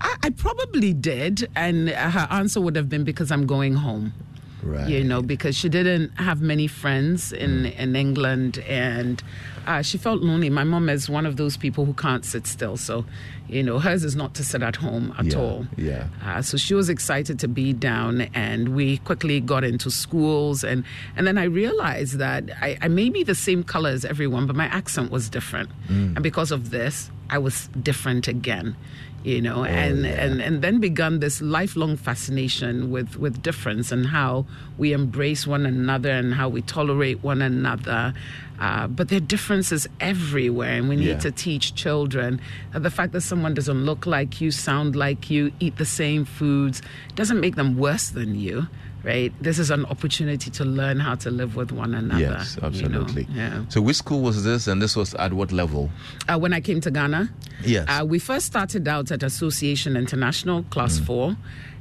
I, 0.00 0.16
I 0.22 0.30
probably 0.30 0.94
did, 0.94 1.48
and 1.54 1.90
her 1.90 2.26
answer 2.30 2.60
would 2.60 2.76
have 2.76 2.88
been 2.88 3.04
because 3.04 3.30
I'm 3.30 3.46
going 3.46 3.74
home. 3.74 4.14
Right. 4.62 4.88
You 4.88 5.02
know, 5.04 5.22
because 5.22 5.56
she 5.56 5.68
didn't 5.68 6.10
have 6.18 6.40
many 6.40 6.66
friends 6.66 7.32
in, 7.32 7.50
Mm. 7.64 7.76
in 7.78 7.96
England 7.96 8.58
and 8.68 9.22
uh, 9.66 9.82
she 9.82 9.98
felt 9.98 10.20
lonely. 10.22 10.50
My 10.50 10.64
mom 10.64 10.88
is 10.88 11.08
one 11.08 11.26
of 11.26 11.36
those 11.36 11.56
people 11.56 11.84
who 11.84 11.92
can't 11.94 12.24
sit 12.24 12.46
still. 12.46 12.76
So, 12.76 13.04
you 13.48 13.62
know, 13.62 13.78
hers 13.78 14.04
is 14.04 14.16
not 14.16 14.34
to 14.34 14.44
sit 14.44 14.62
at 14.62 14.76
home 14.76 15.14
at 15.18 15.26
Yeah, 15.26 15.38
all. 15.38 15.66
yeah. 15.76 16.06
Uh, 16.24 16.40
so 16.42 16.56
she 16.56 16.74
was 16.74 16.88
excited 16.88 17.38
to 17.40 17.48
be 17.48 17.72
down, 17.72 18.22
and 18.34 18.70
we 18.74 18.98
quickly 18.98 19.40
got 19.40 19.62
into 19.64 19.90
schools. 19.90 20.64
And, 20.64 20.84
and 21.16 21.26
then 21.26 21.36
I 21.38 21.44
realized 21.44 22.18
that 22.18 22.44
I, 22.60 22.78
I 22.80 22.88
may 22.88 23.10
be 23.10 23.22
the 23.22 23.34
same 23.34 23.62
color 23.62 23.90
as 23.90 24.04
everyone, 24.04 24.46
but 24.46 24.56
my 24.56 24.66
accent 24.66 25.10
was 25.10 25.28
different. 25.28 25.68
Mm. 25.88 26.16
And 26.16 26.22
because 26.22 26.50
of 26.52 26.70
this, 26.70 27.10
I 27.28 27.38
was 27.38 27.68
different 27.82 28.28
again. 28.28 28.76
You 29.22 29.42
know, 29.42 29.60
Oh, 29.60 29.64
and, 29.64 30.06
and 30.06 30.40
and 30.40 30.62
then 30.62 30.80
begun 30.80 31.20
this 31.20 31.42
lifelong 31.42 31.98
fascination 31.98 32.90
with 32.90 33.16
with 33.16 33.42
difference 33.42 33.92
and 33.92 34.06
how 34.06 34.46
we 34.78 34.94
embrace 34.94 35.46
one 35.46 35.66
another 35.66 36.10
and 36.10 36.32
how 36.32 36.48
we 36.48 36.62
tolerate 36.62 37.22
one 37.22 37.42
another. 37.42 38.14
Uh, 38.58 38.86
but 38.86 39.08
there 39.08 39.18
are 39.18 39.20
differences 39.36 39.86
everywhere, 40.00 40.72
and 40.78 40.88
we 40.88 40.96
need 40.96 41.08
Yeah. 41.08 41.18
to 41.18 41.30
teach 41.30 41.74
children 41.74 42.40
that 42.72 42.82
the 42.82 42.90
fact 42.90 43.12
that 43.12 43.20
someone 43.22 43.52
doesn't 43.54 43.84
look 43.84 44.06
like 44.06 44.40
you, 44.40 44.50
sound 44.50 44.96
like 44.96 45.28
you, 45.30 45.52
eat 45.60 45.76
the 45.76 45.84
same 45.86 46.24
foods 46.24 46.80
doesn't 47.14 47.40
make 47.40 47.56
them 47.56 47.76
worse 47.76 48.08
than 48.08 48.34
you, 48.40 48.68
right? 49.02 49.32
This 49.40 49.58
is 49.58 49.70
an 49.70 49.84
opportunity 49.86 50.50
to 50.50 50.64
learn 50.64 51.00
how 51.00 51.14
to 51.16 51.30
live 51.30 51.56
with 51.56 51.72
one 51.72 51.94
another. 51.94 52.20
Yes, 52.20 52.56
you 52.56 52.62
know? 52.62 52.66
absolutely. 52.68 53.26
Yeah. 53.32 53.64
So, 53.68 53.80
which 53.80 53.96
school 53.96 54.20
was 54.20 54.44
this, 54.44 54.66
and 54.66 54.80
this 54.80 54.96
was 54.96 55.14
at 55.14 55.32
what 55.32 55.52
level? 55.52 55.90
Uh, 56.28 56.38
when 56.38 56.52
I 56.52 56.60
came 56.60 56.80
to 56.82 56.90
Ghana, 56.90 57.30
Yes. 57.64 57.86
uh, 57.88 58.04
we 58.04 58.18
first 58.18 58.46
started 58.46 58.86
out 58.88 59.10
at 59.10 59.22
Association 59.22 59.96
International, 59.96 60.62
class 60.64 60.98
four. 60.98 61.36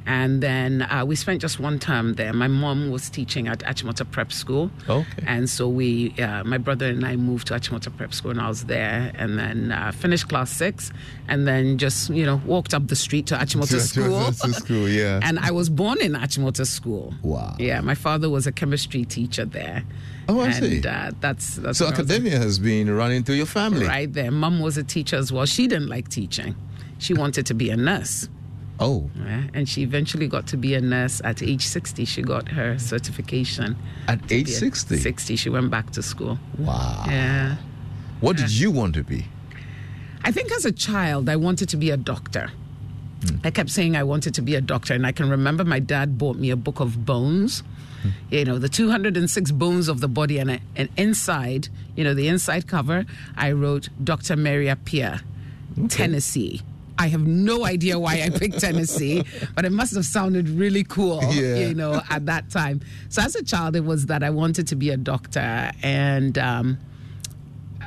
And 0.06 0.42
then 0.42 0.82
uh, 0.84 1.06
we 1.06 1.16
spent 1.16 1.40
just 1.40 1.60
one 1.60 1.78
term 1.78 2.16
there. 2.16 2.34
My 2.34 2.48
mom 2.48 2.90
was 2.90 3.10
teaching 3.12 3.48
at 3.48 3.60
Achimota 3.60 4.10
Prep 4.10 4.32
School. 4.32 4.72
Okay. 4.90 5.06
And 5.28 5.48
so 5.48 5.68
we, 5.70 6.12
uh, 6.20 6.44
my 6.44 6.58
brother 6.58 6.88
and 6.88 7.06
I 7.06 7.16
moved 7.16 7.48
to 7.48 7.54
Achimota 7.54 7.96
Prep 7.96 8.14
School 8.14 8.32
and 8.32 8.42
I 8.42 8.48
was 8.48 8.66
there 8.66 9.12
and 9.16 9.38
then 9.38 9.72
uh, 9.72 9.92
finished 9.92 10.28
class 10.28 10.50
six 10.52 10.92
and 11.28 11.48
then 11.48 11.78
just, 11.78 12.10
you 12.10 12.26
know, 12.26 12.42
walked 12.46 12.74
up 12.74 12.88
the 12.88 12.96
street 12.96 13.28
to 13.28 13.36
Achimota 13.36 13.70
To 13.70 13.80
School. 13.82 14.06
Achimota 14.06 14.54
School, 14.56 14.90
yeah. 15.02 15.20
and 15.22 15.38
I 15.38 15.52
was 15.52 15.70
born 15.70 16.02
in 16.02 16.14
Achimota 16.14 16.66
School. 16.66 17.14
Wow. 17.22 17.56
Yeah, 17.60 17.82
my 17.82 17.96
father 17.96 18.30
was 18.32 18.48
a 18.48 18.52
chemistry 18.52 19.06
teacher 19.06 19.46
there. 19.46 19.84
Oh, 20.28 20.40
I 20.40 20.48
and, 20.48 20.56
see. 20.56 20.88
Uh, 20.88 21.12
that's, 21.20 21.58
that's 21.58 21.78
So, 21.78 21.86
where 21.86 21.94
I 21.94 21.98
was- 22.00 22.10
academia 22.10 22.40
has 22.40 22.58
been 22.58 22.90
running 22.90 23.24
through 23.24 23.36
your 23.36 23.46
family. 23.46 23.86
Right 23.86 24.12
there. 24.12 24.32
Mum 24.32 24.60
was 24.60 24.76
a 24.78 24.84
teacher 24.84 25.18
as 25.18 25.32
well. 25.32 25.46
She 25.46 25.68
didn't 25.68 25.88
like 25.90 26.10
teaching. 26.10 26.56
She 26.98 27.14
wanted 27.14 27.46
to 27.46 27.54
be 27.54 27.70
a 27.70 27.78
nurse. 27.78 28.28
Oh. 28.80 29.10
Yeah, 29.26 29.44
and 29.54 29.68
she 29.68 29.82
eventually 29.84 30.28
got 30.28 30.48
to 30.48 30.58
be 30.58 30.74
a 30.74 30.82
nurse 30.82 31.22
at 31.26 31.44
age 31.44 31.66
60. 31.66 32.06
She 32.06 32.22
got 32.22 32.48
her 32.50 32.80
certification. 32.80 33.76
At 34.08 34.20
age 34.32 34.46
be 34.46 34.52
60? 34.52 34.98
60. 34.98 35.36
She 35.36 35.50
went 35.50 35.70
back 35.70 35.92
to 35.92 36.02
school. 36.02 36.40
Wow. 36.58 37.04
Yeah. 37.08 37.58
What 38.22 38.38
did 38.38 38.52
you 38.52 38.72
want 38.72 38.94
to 38.96 39.04
be? 39.04 39.26
I 40.24 40.32
think 40.32 40.52
as 40.52 40.66
a 40.66 40.72
child, 40.72 41.30
I 41.30 41.36
wanted 41.36 41.70
to 41.70 41.78
be 41.78 41.90
a 41.92 41.98
doctor. 41.98 42.52
Hmm. 43.28 43.36
I 43.44 43.52
kept 43.52 43.70
saying 43.70 43.96
I 43.98 44.04
wanted 44.04 44.34
to 44.36 44.42
be 44.42 44.56
a 44.56 44.62
doctor, 44.62 44.94
and 44.94 45.06
I 45.06 45.12
can 45.12 45.30
remember 45.30 45.66
my 45.66 45.80
dad 45.80 46.18
bought 46.18 46.38
me 46.38 46.50
a 46.50 46.56
book 46.56 46.80
of 46.80 47.06
bones. 47.06 47.64
Hmm. 48.02 48.10
You 48.30 48.46
know, 48.46 48.58
the 48.60 48.70
206 48.70 49.52
bones 49.52 49.90
of 49.90 50.00
the 50.00 50.08
body, 50.08 50.38
and, 50.40 50.52
I- 50.52 50.62
and 50.78 50.88
inside, 50.96 51.68
you 51.98 52.04
know, 52.06 52.14
the 52.14 52.30
inside 52.30 52.68
cover, 52.68 53.06
I 53.36 53.52
wrote 53.52 53.90
Dr. 54.02 54.38
Maria 54.38 54.78
Pierre, 54.78 55.20
Tennessee. 55.90 56.62
I 57.00 57.08
have 57.08 57.26
no 57.26 57.66
idea 57.66 57.98
why 57.98 58.22
I 58.22 58.30
picked 58.30 58.60
Tennessee, 58.60 59.24
but 59.56 59.64
it 59.64 59.72
must 59.72 59.96
have 59.96 60.06
sounded 60.06 60.50
really 60.50 60.84
cool, 60.84 61.22
Yeah. 61.34 61.56
you 61.56 61.74
know, 61.74 62.02
at 62.10 62.26
that 62.26 62.50
time. 62.50 62.82
So 63.08 63.22
as 63.22 63.36
a 63.36 63.44
child, 63.44 63.76
it 63.78 63.86
was 63.86 64.08
that 64.08 64.22
I 64.22 64.30
wanted 64.30 64.68
to 64.68 64.76
be 64.76 64.90
a 64.90 64.98
doctor, 64.98 65.72
and 65.82 66.38
um, 66.38 66.78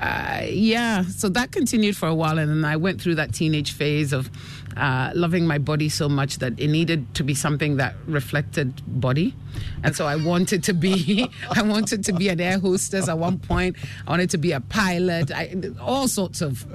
uh, 0.01 0.41
yeah, 0.49 1.03
so 1.05 1.29
that 1.29 1.53
continued 1.53 1.97
for 1.97 2.09
a 2.09 2.15
while, 2.15 2.39
and 2.39 2.51
then 2.51 2.65
I 2.65 2.77
went 2.77 3.01
through 3.03 3.17
that 3.17 3.35
teenage 3.35 3.73
phase 3.73 4.13
of 4.15 4.31
uh, 4.77 5.13
loving 5.15 5.47
my 5.47 5.59
body 5.59 5.89
so 5.91 6.09
much 6.09 6.39
that 6.39 6.59
it 6.59 6.69
needed 6.69 7.15
to 7.15 7.23
be 7.23 7.35
something 7.35 7.77
that 7.77 7.95
reflected 8.07 8.81
body, 9.01 9.35
and 9.83 9.95
so 9.95 10.07
I 10.07 10.17
wanted 10.17 10.63
to 10.65 10.75
be, 10.75 11.29
I 11.51 11.63
wanted 11.63 12.05
to 12.05 12.13
be 12.13 12.29
an 12.29 12.41
air 12.41 12.59
hostess 12.59 13.09
at 13.09 13.19
one 13.19 13.39
point. 13.39 13.77
I 14.07 14.11
wanted 14.11 14.31
to 14.31 14.39
be 14.39 14.53
a 14.53 14.61
pilot, 14.61 15.31
I, 15.31 15.55
all 15.81 16.09
sorts 16.09 16.41
of, 16.41 16.67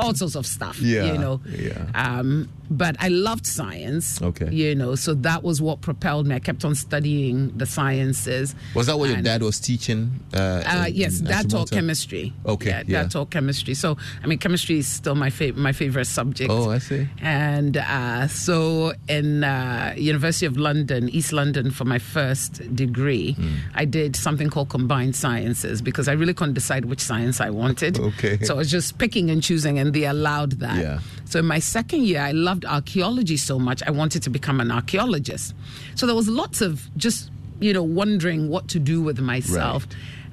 all 0.00 0.14
sorts 0.14 0.34
of 0.34 0.46
stuff. 0.46 0.80
Yeah, 0.80 1.12
you 1.12 1.18
know. 1.18 1.40
yeah. 1.46 1.86
Um, 1.94 2.48
but 2.70 2.96
I 2.98 3.08
loved 3.08 3.46
science. 3.46 4.20
Okay. 4.20 4.50
You 4.50 4.74
know, 4.74 4.94
so 4.94 5.14
that 5.14 5.42
was 5.42 5.62
what 5.62 5.80
propelled 5.80 6.26
me. 6.26 6.34
I 6.34 6.38
kept 6.38 6.64
on 6.64 6.74
studying 6.74 7.56
the 7.56 7.66
sciences. 7.66 8.54
Was 8.74 8.86
that 8.86 8.98
what 8.98 9.08
your 9.10 9.22
dad 9.22 9.42
was 9.42 9.60
teaching? 9.60 10.20
Uh, 10.34 10.62
uh, 10.66 10.86
yes, 10.90 11.20
dad 11.20 11.50
taught 11.50 11.70
chemistry. 11.70 12.32
Okay, 12.44 12.70
yeah, 12.70 12.82
yeah. 12.86 13.02
dad 13.02 13.10
taught 13.10 13.30
chemistry. 13.30 13.74
So, 13.74 13.96
I 14.22 14.26
mean, 14.26 14.38
chemistry 14.38 14.78
is 14.78 14.88
still 14.88 15.14
my 15.14 15.30
favorite 15.30 15.60
my 15.60 15.72
favorite 15.72 16.06
subject. 16.06 16.50
Oh, 16.50 16.70
I 16.70 16.78
see. 16.78 17.08
And 17.20 17.76
uh, 17.76 18.28
so, 18.28 18.92
in 19.08 19.44
uh, 19.44 19.94
University 19.96 20.46
of 20.46 20.56
London, 20.56 21.08
East 21.08 21.32
London, 21.32 21.70
for 21.70 21.84
my 21.84 21.98
first 21.98 22.25
degree, 22.74 23.32
Hmm. 23.34 23.48
I 23.74 23.84
did 23.84 24.16
something 24.16 24.50
called 24.50 24.68
combined 24.68 25.14
sciences 25.16 25.80
because 25.82 26.08
I 26.08 26.12
really 26.12 26.34
couldn't 26.34 26.54
decide 26.54 26.84
which 26.86 27.00
science 27.00 27.40
I 27.40 27.50
wanted. 27.50 27.98
Okay. 28.16 28.38
So 28.44 28.54
I 28.54 28.58
was 28.58 28.70
just 28.70 28.98
picking 28.98 29.30
and 29.30 29.42
choosing, 29.42 29.78
and 29.78 29.92
they 29.92 30.04
allowed 30.04 30.52
that. 30.60 30.78
Yeah. 30.82 30.98
So 31.24 31.38
in 31.40 31.46
my 31.46 31.58
second 31.60 32.02
year, 32.04 32.20
I 32.20 32.32
loved 32.32 32.64
archaeology 32.64 33.36
so 33.36 33.58
much, 33.58 33.82
I 33.86 33.90
wanted 33.90 34.22
to 34.22 34.30
become 34.30 34.60
an 34.60 34.70
archaeologist. 34.70 35.54
So 35.94 36.06
there 36.06 36.14
was 36.14 36.28
lots 36.28 36.60
of 36.60 36.88
just, 36.96 37.30
you 37.60 37.72
know, 37.72 37.82
wondering 37.82 38.48
what 38.48 38.68
to 38.68 38.78
do 38.78 39.02
with 39.02 39.18
myself 39.18 39.86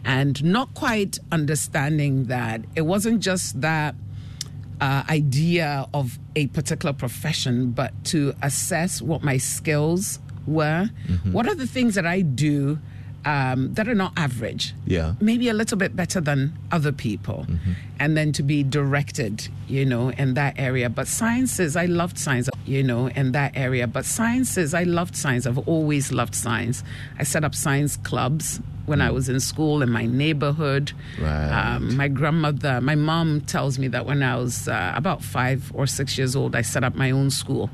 and 0.05 0.43
not 0.43 0.73
quite 0.75 1.17
understanding 1.31 2.25
that 2.25 2.61
it 2.75 2.81
wasn't 2.81 3.21
just 3.21 3.59
that 3.61 3.95
uh, 4.81 5.03
idea 5.09 5.87
of 5.93 6.19
a 6.35 6.47
particular 6.47 6.91
profession, 6.93 7.71
but 7.71 7.91
to 8.05 8.33
assess 8.41 9.01
what 9.01 9.23
my 9.23 9.37
skills 9.37 10.19
were. 10.47 10.89
What 11.31 11.47
are 11.47 11.55
the 11.55 11.67
things 11.67 11.95
that 11.95 12.05
I 12.05 12.21
do 12.21 12.79
um, 13.25 13.73
that 13.75 13.87
are 13.87 13.95
not 13.95 14.11
average? 14.17 14.73
Yeah. 14.85 15.13
maybe 15.21 15.47
a 15.49 15.53
little 15.53 15.77
bit 15.77 15.95
better 15.95 16.19
than 16.19 16.53
other 16.71 16.91
people 16.91 17.47
and 17.99 18.17
then 18.17 18.31
to 18.33 18.43
be 18.43 18.63
directed 18.63 19.47
you 19.67 19.85
know 19.85 20.09
in 20.09 20.33
that 20.33 20.53
area 20.57 20.89
but 20.89 21.07
sciences 21.07 21.75
i 21.77 21.85
loved 21.85 22.17
science 22.17 22.49
you 22.65 22.83
know 22.83 23.07
in 23.07 23.31
that 23.31 23.51
area 23.55 23.87
but 23.87 24.03
sciences 24.03 24.73
i 24.73 24.83
loved 24.83 25.15
science 25.15 25.45
i've 25.47 25.59
always 25.69 26.11
loved 26.11 26.35
science 26.35 26.83
i 27.19 27.23
set 27.23 27.43
up 27.45 27.55
science 27.55 27.95
clubs 27.97 28.59
when 28.87 28.99
i 28.99 29.09
was 29.09 29.29
in 29.29 29.39
school 29.39 29.81
in 29.81 29.89
my 29.89 30.05
neighborhood 30.05 30.91
Right. 31.21 31.51
um, 31.75 31.95
my 31.95 32.09
grandmother 32.09 32.81
my 32.81 32.95
mom 32.95 33.41
tells 33.41 33.79
me 33.79 33.87
that 33.89 34.05
when 34.05 34.21
i 34.21 34.35
was 34.35 34.67
uh, 34.67 34.91
about 34.95 35.23
five 35.23 35.71
or 35.73 35.87
six 35.87 36.17
years 36.17 36.35
old 36.35 36.55
i 36.55 36.61
set 36.61 36.83
up 36.83 36.95
my 36.95 37.11
own 37.11 37.29
school 37.29 37.69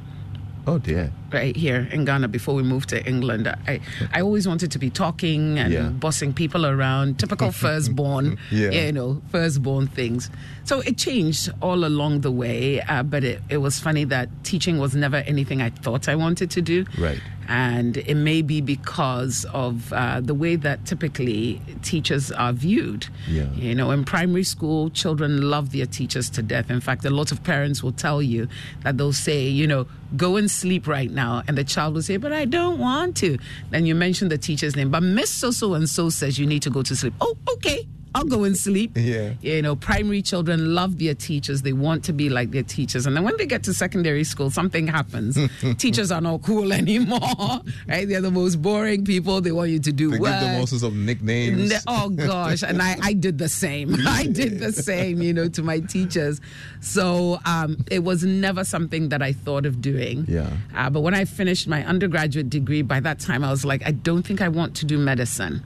Oh 0.67 0.77
dear. 0.77 1.11
Right 1.33 1.55
here 1.55 1.87
in 1.91 2.05
Ghana 2.05 2.27
before 2.27 2.55
we 2.55 2.63
moved 2.63 2.89
to 2.89 3.05
England. 3.07 3.47
I, 3.67 3.79
I 4.13 4.21
always 4.21 4.47
wanted 4.47 4.71
to 4.71 4.79
be 4.79 4.89
talking 4.89 5.59
and 5.59 5.73
Yeah. 5.73 5.89
bossing 5.89 6.33
people 6.33 6.65
around, 6.65 7.19
typical 7.19 7.51
firstborn, 7.63 8.37
Yeah. 8.51 8.71
you 8.71 8.91
know, 8.91 9.21
firstborn 9.31 9.87
things. 9.87 10.29
So 10.65 10.81
it 10.81 10.97
changed 10.97 11.49
all 11.61 11.83
along 11.85 12.21
the 12.21 12.31
way, 12.31 12.81
uh, 12.81 13.03
but 13.03 13.23
it, 13.23 13.41
it 13.49 13.57
was 13.57 13.79
funny 13.79 14.03
that 14.05 14.29
teaching 14.43 14.77
was 14.77 14.95
never 14.95 15.17
anything 15.17 15.61
I 15.61 15.69
thought 15.71 16.07
I 16.07 16.15
wanted 16.15 16.51
to 16.51 16.61
do. 16.61 16.85
Right. 16.97 17.19
And 17.51 17.97
it 17.97 18.13
may 18.13 18.43
be 18.43 18.61
because 18.61 19.43
of 19.53 19.91
uh, 19.91 20.21
the 20.21 20.35
way 20.35 20.55
that 20.57 20.85
typically 20.85 21.59
teachers 21.81 22.31
are 22.31 22.53
viewed. 22.53 23.07
Yeah. 23.27 23.51
You 23.55 23.73
know, 23.73 23.89
in 23.89 24.05
primary 24.05 24.43
school, 24.43 24.91
children 24.91 25.49
love 25.49 25.71
their 25.71 25.87
teachers 25.87 26.29
to 26.31 26.43
death. 26.43 26.69
In 26.69 26.79
fact, 26.79 27.05
a 27.05 27.09
lot 27.09 27.31
of 27.31 27.43
parents 27.43 27.81
will 27.81 27.91
tell 28.05 28.21
you 28.21 28.47
that 28.83 28.97
they'll 28.99 29.13
say, 29.29 29.47
you 29.47 29.65
know, 29.65 29.87
go 30.15 30.35
and 30.37 30.49
sleep 30.51 30.87
right 30.87 31.09
now. 31.09 31.18
And 31.19 31.57
the 31.57 31.63
child 31.63 31.93
will 31.95 32.01
say, 32.01 32.17
but 32.17 32.31
I 32.33 32.45
don't 32.45 32.79
want 32.79 33.17
to. 33.17 33.37
Then 33.71 33.85
you 33.85 33.95
mention 33.95 34.29
the 34.29 34.37
teacher's 34.37 34.75
name, 34.75 34.89
but 34.89 35.03
Miss 35.03 35.29
so 35.29 35.51
so 35.51 35.73
and 35.73 35.89
so 35.89 36.09
says 36.09 36.39
you 36.39 36.47
need 36.47 36.61
to 36.63 36.69
go 36.69 36.81
to 36.81 36.95
sleep. 36.95 37.13
Oh, 37.21 37.37
okay. 37.53 37.87
I'll 38.15 38.23
go 38.25 38.43
and 38.43 38.55
sleep. 38.57 38.91
Yeah. 38.99 39.33
You 39.41 39.61
know, 39.61 39.75
primary 39.75 40.21
children 40.21 40.75
love 40.75 40.99
their 40.99 41.15
teachers. 41.15 41.61
They 41.63 41.73
want 41.73 42.03
to 42.05 42.13
be 42.13 42.29
like 42.29 42.51
their 42.51 42.63
teachers. 42.63 43.05
And 43.05 43.15
then 43.15 43.23
when 43.23 43.35
they 43.37 43.45
get 43.45 43.63
to 43.63 43.73
secondary 43.73 44.23
school, 44.23 44.49
something 44.51 44.87
happens. 44.87 45.37
teachers 45.77 46.11
are 46.11 46.21
not 46.21 46.41
cool 46.43 46.71
anymore, 46.83 47.61
right? 47.87 48.07
They're 48.07 48.21
the 48.21 48.29
most 48.31 48.61
boring 48.61 49.05
people. 49.05 49.41
They 49.41 49.51
want 49.51 49.69
you 49.71 49.79
to 49.79 49.91
do 49.91 50.11
They 50.11 50.19
work. 50.19 50.31
give 50.31 50.41
them 50.41 50.59
all 50.59 50.67
sorts 50.67 50.83
of 50.83 50.93
nicknames. 50.95 51.71
Oh 51.87 52.09
gosh, 52.09 52.61
and 52.63 52.81
I, 52.81 52.97
I 53.01 53.13
did 53.13 53.37
the 53.37 53.49
same. 53.49 53.95
I 54.07 54.27
did 54.27 54.59
the 54.59 54.71
same, 54.73 55.21
you 55.21 55.33
know, 55.33 55.47
to 55.49 55.63
my 55.63 55.79
teachers. 55.79 56.39
So 56.81 57.39
um, 57.45 57.77
it 57.89 58.03
was 58.03 58.23
never 58.23 58.63
something 58.63 59.09
that 59.09 59.21
I 59.21 59.33
thought 59.33 59.65
of 59.65 59.81
doing. 59.81 60.25
Yeah. 60.27 60.49
Uh, 60.75 60.89
but 60.89 61.01
when 61.01 61.13
I 61.15 61.25
finished 61.25 61.67
my 61.67 61.83
undergraduate 61.85 62.49
degree, 62.49 62.81
by 62.81 62.99
that 62.99 63.19
time 63.19 63.43
I 63.43 63.49
was 63.49 63.65
like, 63.65 63.85
I 63.85 63.91
don't 63.91 64.23
think 64.23 64.41
I 64.41 64.49
want 64.49 64.75
to 64.77 64.85
do 64.85 64.97
medicine. 64.97 65.63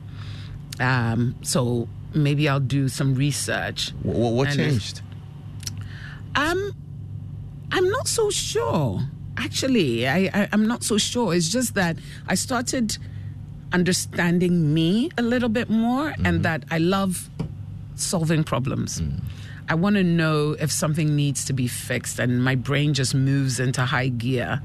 Um, 0.80 1.36
so 1.42 1.88
maybe 2.16 2.48
I'll 2.50 2.60
do 2.60 2.88
some 2.88 3.16
research. 3.16 3.92
Wh- 4.04 4.12
wh- 4.14 4.34
what 4.34 4.48
And- 4.50 4.58
changed? 4.58 5.02
Um, 6.36 6.72
I'm 7.72 7.90
not 7.90 8.08
so 8.08 8.30
sure. 8.30 9.02
Actually, 9.38 10.08
I, 10.08 10.30
I 10.34 10.50
I'm 10.52 10.68
not 10.68 10.84
so 10.84 10.98
sure. 10.98 11.34
It's 11.34 11.50
just 11.50 11.74
that 11.76 11.98
I 12.28 12.36
started 12.36 12.98
understanding 13.72 14.74
me 14.74 15.10
a 15.18 15.22
little 15.22 15.50
bit 15.50 15.70
more 15.70 16.14
and 16.24 16.44
that 16.44 16.64
I 16.70 16.78
love 16.78 17.30
solving 17.96 18.44
problems. 18.44 19.02
I 19.70 19.76
want 19.76 19.96
to 19.96 20.04
know 20.04 20.52
if 20.60 20.72
something 20.72 21.16
needs 21.16 21.46
to 21.46 21.54
be 21.54 21.68
fixed, 21.68 22.20
and 22.20 22.44
my 22.44 22.54
brain 22.56 22.94
just 22.94 23.16
moves 23.16 23.60
into 23.60 23.82
high 23.86 24.10
gear, 24.10 24.62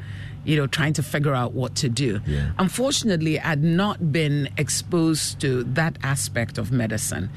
you 0.48 0.56
know, 0.56 0.66
trying 0.66 0.94
to 0.94 1.02
figure 1.02 1.34
out 1.34 1.52
what 1.52 1.74
to 1.76 1.90
do. 1.90 2.20
Unfortunately, 2.58 3.38
I'd 3.38 3.62
not 3.62 4.10
been 4.10 4.48
exposed 4.56 5.40
to 5.40 5.62
that 5.74 5.98
aspect 6.02 6.56
of 6.56 6.72
medicine. 6.72 7.28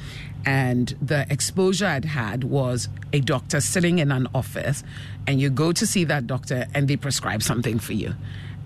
And 0.46 0.96
the 1.02 1.28
exposure 1.30 1.88
I'd 1.88 2.06
had 2.06 2.46
was 2.46 2.88
a 3.12 3.20
doctor 3.20 3.60
sitting 3.60 4.00
in 4.00 4.14
an 4.14 4.28
office, 4.34 4.84
and 5.28 5.42
you 5.42 5.50
go 5.50 5.74
to 5.74 5.86
see 5.86 6.06
that 6.06 6.26
doctor, 6.26 6.66
and 6.74 6.88
they 6.88 6.96
prescribe 6.96 7.44
something 7.44 7.80
for 7.80 7.94
you 7.94 8.16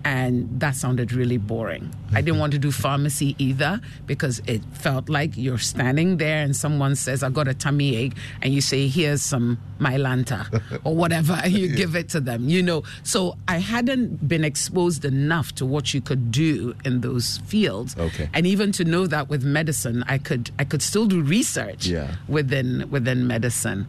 and 0.06 0.60
that 0.60 0.76
sounded 0.76 1.12
really 1.12 1.36
boring. 1.36 1.92
I 2.12 2.20
didn't 2.22 2.38
want 2.38 2.52
to 2.52 2.58
do 2.60 2.70
pharmacy 2.70 3.34
either 3.38 3.80
because 4.06 4.40
it 4.46 4.62
felt 4.72 5.08
like 5.08 5.36
you're 5.36 5.58
standing 5.58 6.18
there 6.18 6.42
and 6.44 6.54
someone 6.54 6.94
says, 6.94 7.24
I 7.24 7.30
got 7.30 7.48
a 7.48 7.54
tummy 7.54 7.96
ache, 7.96 8.12
and 8.40 8.54
you 8.54 8.60
say, 8.60 8.86
Here's 8.86 9.20
some 9.22 9.58
Mylanta 9.80 10.46
or 10.84 10.94
whatever, 10.94 11.32
and 11.42 11.52
you 11.52 11.74
give 11.82 11.96
it 11.96 12.08
to 12.10 12.20
them, 12.20 12.48
you 12.48 12.62
know. 12.62 12.84
So 13.02 13.36
I 13.48 13.58
hadn't 13.58 14.28
been 14.28 14.44
exposed 14.44 15.04
enough 15.04 15.54
to 15.56 15.66
what 15.66 15.92
you 15.92 16.00
could 16.00 16.30
do 16.30 16.74
in 16.84 17.00
those 17.00 17.38
fields. 17.38 17.96
Okay. 17.98 18.30
And 18.32 18.46
even 18.46 18.70
to 18.72 18.84
know 18.84 19.06
that 19.08 19.28
with 19.28 19.42
medicine, 19.42 20.04
I 20.06 20.18
could 20.18 20.50
I 20.58 20.64
could 20.64 20.82
still 20.82 21.06
do 21.06 21.20
research 21.20 21.86
Yeah. 21.88 22.14
within 22.28 22.88
within 22.90 23.26
medicine. 23.26 23.88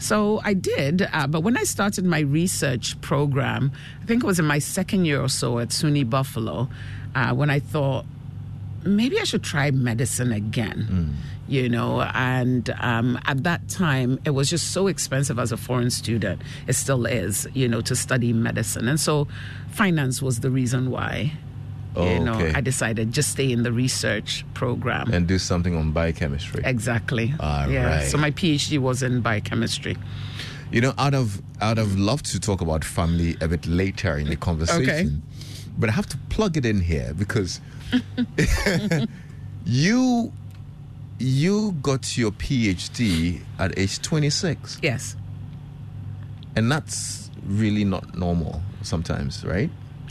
So 0.00 0.40
I 0.42 0.54
did, 0.54 1.06
uh, 1.12 1.26
but 1.28 1.42
when 1.42 1.56
I 1.56 1.64
started 1.64 2.04
my 2.04 2.20
research 2.20 2.98
program, 3.02 3.70
I 4.02 4.06
think 4.06 4.24
it 4.24 4.26
was 4.26 4.38
in 4.38 4.46
my 4.46 4.58
second 4.58 5.04
year 5.04 5.20
or 5.20 5.28
so 5.28 5.58
at 5.58 5.68
SUNY 5.68 6.08
Buffalo, 6.08 6.68
uh, 7.14 7.34
when 7.34 7.50
I 7.50 7.60
thought 7.60 8.06
maybe 8.82 9.20
I 9.20 9.24
should 9.24 9.44
try 9.44 9.70
medicine 9.70 10.32
again. 10.32 11.14
You 11.48 11.68
know, 11.68 12.00
and 12.14 12.70
um, 12.78 13.18
at 13.26 13.42
that 13.42 13.68
time, 13.68 14.20
it 14.24 14.30
was 14.30 14.48
just 14.48 14.70
so 14.72 14.86
expensive 14.86 15.36
as 15.38 15.50
a 15.52 15.56
foreign 15.56 15.90
student. 15.90 16.40
It 16.68 16.74
still 16.74 17.06
is, 17.06 17.46
you 17.54 17.68
know, 17.68 17.80
to 17.82 17.96
study 17.96 18.32
medicine. 18.32 18.86
And 18.86 19.00
so 19.00 19.26
finance 19.70 20.22
was 20.22 20.40
the 20.40 20.50
reason 20.50 20.90
why, 20.92 21.32
Oh, 21.96 22.08
you 22.12 22.20
know, 22.20 22.34
Okay. 22.34 22.52
I 22.54 22.60
decided 22.60 23.12
just 23.12 23.30
stay 23.30 23.50
in 23.50 23.62
the 23.64 23.72
research 23.72 24.44
program. 24.54 25.12
And 25.12 25.26
do 25.26 25.38
something 25.38 25.76
on 25.76 25.90
biochemistry. 25.92 26.62
Exactly. 26.64 27.34
All 27.40 27.68
yeah. 27.68 27.96
right. 27.98 28.06
So 28.06 28.16
my 28.18 28.30
PhD 28.30 28.78
was 28.78 29.02
in 29.02 29.20
biochemistry. 29.22 29.96
You 30.70 30.80
know, 30.80 30.94
I'd 30.98 31.14
have 31.14 31.42
I'd 31.60 31.78
have 31.78 31.96
loved 31.96 32.26
to 32.26 32.38
talk 32.38 32.60
about 32.60 32.84
family 32.84 33.36
a 33.40 33.48
bit 33.48 33.66
later 33.66 34.16
in 34.16 34.28
the 34.28 34.36
conversation, 34.36 35.22
but 35.76 35.88
I 35.88 35.92
have 35.92 36.06
to 36.08 36.16
plug 36.28 36.56
it 36.56 36.64
in 36.64 36.80
here 36.80 37.12
because 37.18 37.60
you 39.64 40.32
you 41.18 41.72
got 41.82 42.16
your 42.16 42.30
PhD 42.30 43.40
at 43.58 43.78
age 43.78 44.00
26, 44.00 44.78
Yes. 44.82 45.16
and 46.56 46.70
that's 46.72 47.30
really 47.44 47.84
not 47.84 48.16
normal 48.16 48.62
sometimes, 48.82 49.44
right? 49.44 49.70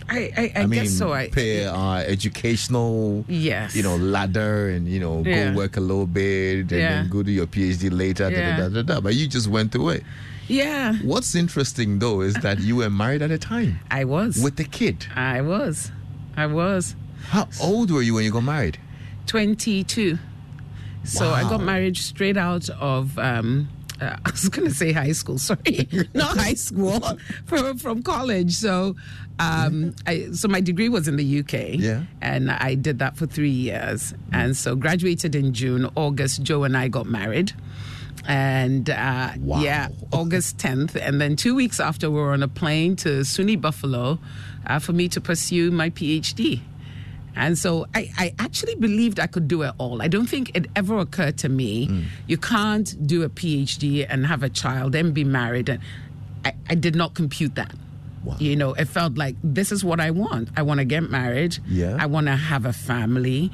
I, 0.10 0.32
I, 0.38 0.52
I, 0.62 0.65
mean, 0.65 0.84
guess 0.84 0.98
so. 0.98 1.13
I, 1.13 1.30
pay 1.30 1.65
uh, 1.65 1.98
educational, 1.98 3.26
Yes. 3.28 3.76
you 3.76 3.84
know, 3.84 3.95
ladder, 3.98 4.69
and 4.69 4.88
you 4.88 5.00
know, 5.00 5.24
Yeah. 5.26 5.52
go 5.52 5.58
work 5.58 5.78
a 5.78 5.82
little 5.82 6.08
bit, 6.08 6.60
and 6.62 6.72
Yeah. 6.72 6.89
then 7.02 7.10
go 7.10 7.24
do 7.24 7.32
your 7.32 7.48
PhD 7.48 7.89
later. 7.91 8.30
Yeah. 8.30 8.58
da, 8.58 8.69
da, 8.69 8.82
da. 8.82 9.00
But 9.02 9.15
you 9.15 9.28
just 9.28 9.48
went 9.48 9.72
through 9.72 9.89
it. 9.89 10.04
yeah. 10.48 10.93
What's 11.04 11.36
interesting 11.36 12.00
though 12.00 12.22
is 12.22 12.34
that 12.36 12.60
you 12.60 12.78
were 12.78 12.89
married 12.89 13.22
at 13.22 13.30
a 13.32 13.38
time 13.38 13.80
I 13.91 14.04
was. 14.06 14.41
with 14.41 14.56
the 14.56 14.63
kid. 14.65 15.06
I 15.15 15.41
was. 15.41 15.91
I 16.36 16.48
was. 16.48 16.95
How 17.30 17.48
old 17.62 17.91
were 17.91 18.02
you 18.02 18.15
when 18.15 18.24
you 18.24 18.32
got 18.32 18.43
married? 18.43 18.80
22. 19.28 20.17
So 21.04 21.30
I 21.30 21.43
got 21.43 21.62
married 21.62 21.98
straight 21.98 22.38
out 22.38 22.67
of. 22.69 23.17
Um, 23.19 23.69
uh, 24.02 24.15
I 24.26 24.32
was 24.32 24.48
going 24.50 24.67
to 24.67 24.74
say 24.74 24.91
high 24.91 25.12
school, 25.12 25.38
sorry, 25.38 25.88
not 26.13 26.38
high 26.38 26.54
school, 26.56 27.02
from, 27.45 27.78
from 27.78 28.02
college. 28.02 28.54
So, 28.54 28.95
um, 29.39 29.95
I, 30.06 30.28
so 30.32 30.47
my 30.47 30.62
degree 30.62 30.89
was 30.89 31.08
in 31.08 31.15
the 31.15 31.39
UK, 31.39 31.80
Yeah. 31.80 32.04
and 32.21 32.52
I 32.52 32.75
did 32.75 32.99
that 32.99 33.15
for 33.17 33.25
three 33.25 33.49
years, 33.49 34.13
and 34.32 34.56
so 34.56 34.75
graduated 34.75 35.34
in 35.36 35.54
June. 35.54 35.89
August, 35.95 36.43
Joe 36.43 36.63
and 36.65 36.75
I 36.78 36.88
got 36.89 37.06
married, 37.06 37.54
and 38.28 38.89
uh, 38.89 39.32
yeah, 39.41 39.89
August 40.12 40.58
10th, 40.58 40.95
and 40.95 41.19
then 41.21 41.36
two 41.36 41.56
weeks 41.56 41.80
after, 41.80 42.10
we 42.12 42.19
were 42.19 42.34
on 42.34 42.43
a 42.43 42.47
plane 42.47 42.95
to 42.97 43.21
SUNY 43.23 43.60
Buffalo 43.60 44.19
uh, 44.67 44.80
for 44.80 44.93
me 44.93 45.08
to 45.10 45.21
pursue 45.21 45.71
my 45.71 45.89
PhD. 45.89 46.60
And 47.36 47.58
so 47.58 47.86
I, 47.95 48.10
I 48.17 48.34
actually 48.39 48.75
believed 48.75 49.19
I 49.19 49.28
could 49.28 49.47
do 49.47 49.62
it 49.62 49.73
all. 49.78 50.02
I 50.02 50.10
don't 50.10 50.25
think 50.28 50.52
it 50.58 50.65
ever 50.75 50.97
occurred 50.97 51.38
to 51.38 51.47
me 51.47 52.06
you 52.28 52.38
can't 52.38 53.08
do 53.08 53.23
a 53.23 53.30
PhD 53.30 54.06
and 54.10 54.25
have 54.25 54.43
a 54.43 54.49
child 54.49 54.93
and 54.95 55.13
be 55.13 55.23
married. 55.23 55.69
And 55.69 55.80
I, 56.43 56.54
I 56.69 56.75
did 56.75 56.95
not 56.95 57.13
compute 57.13 57.56
that. 57.56 57.73
You 58.39 58.55
know, 58.55 58.73
it 58.73 58.86
felt 58.86 59.17
like 59.17 59.36
this 59.43 59.71
is 59.71 59.84
what 59.84 59.99
I 59.99 60.12
want. 60.12 60.49
I 60.58 60.62
want 60.62 60.79
to 60.79 60.86
get 60.86 61.03
married. 61.10 61.58
Yeah. 61.67 61.97
I 61.99 62.05
want 62.05 62.27
to 62.27 62.36
have 62.36 62.65
a 62.65 62.73
family. 62.73 63.51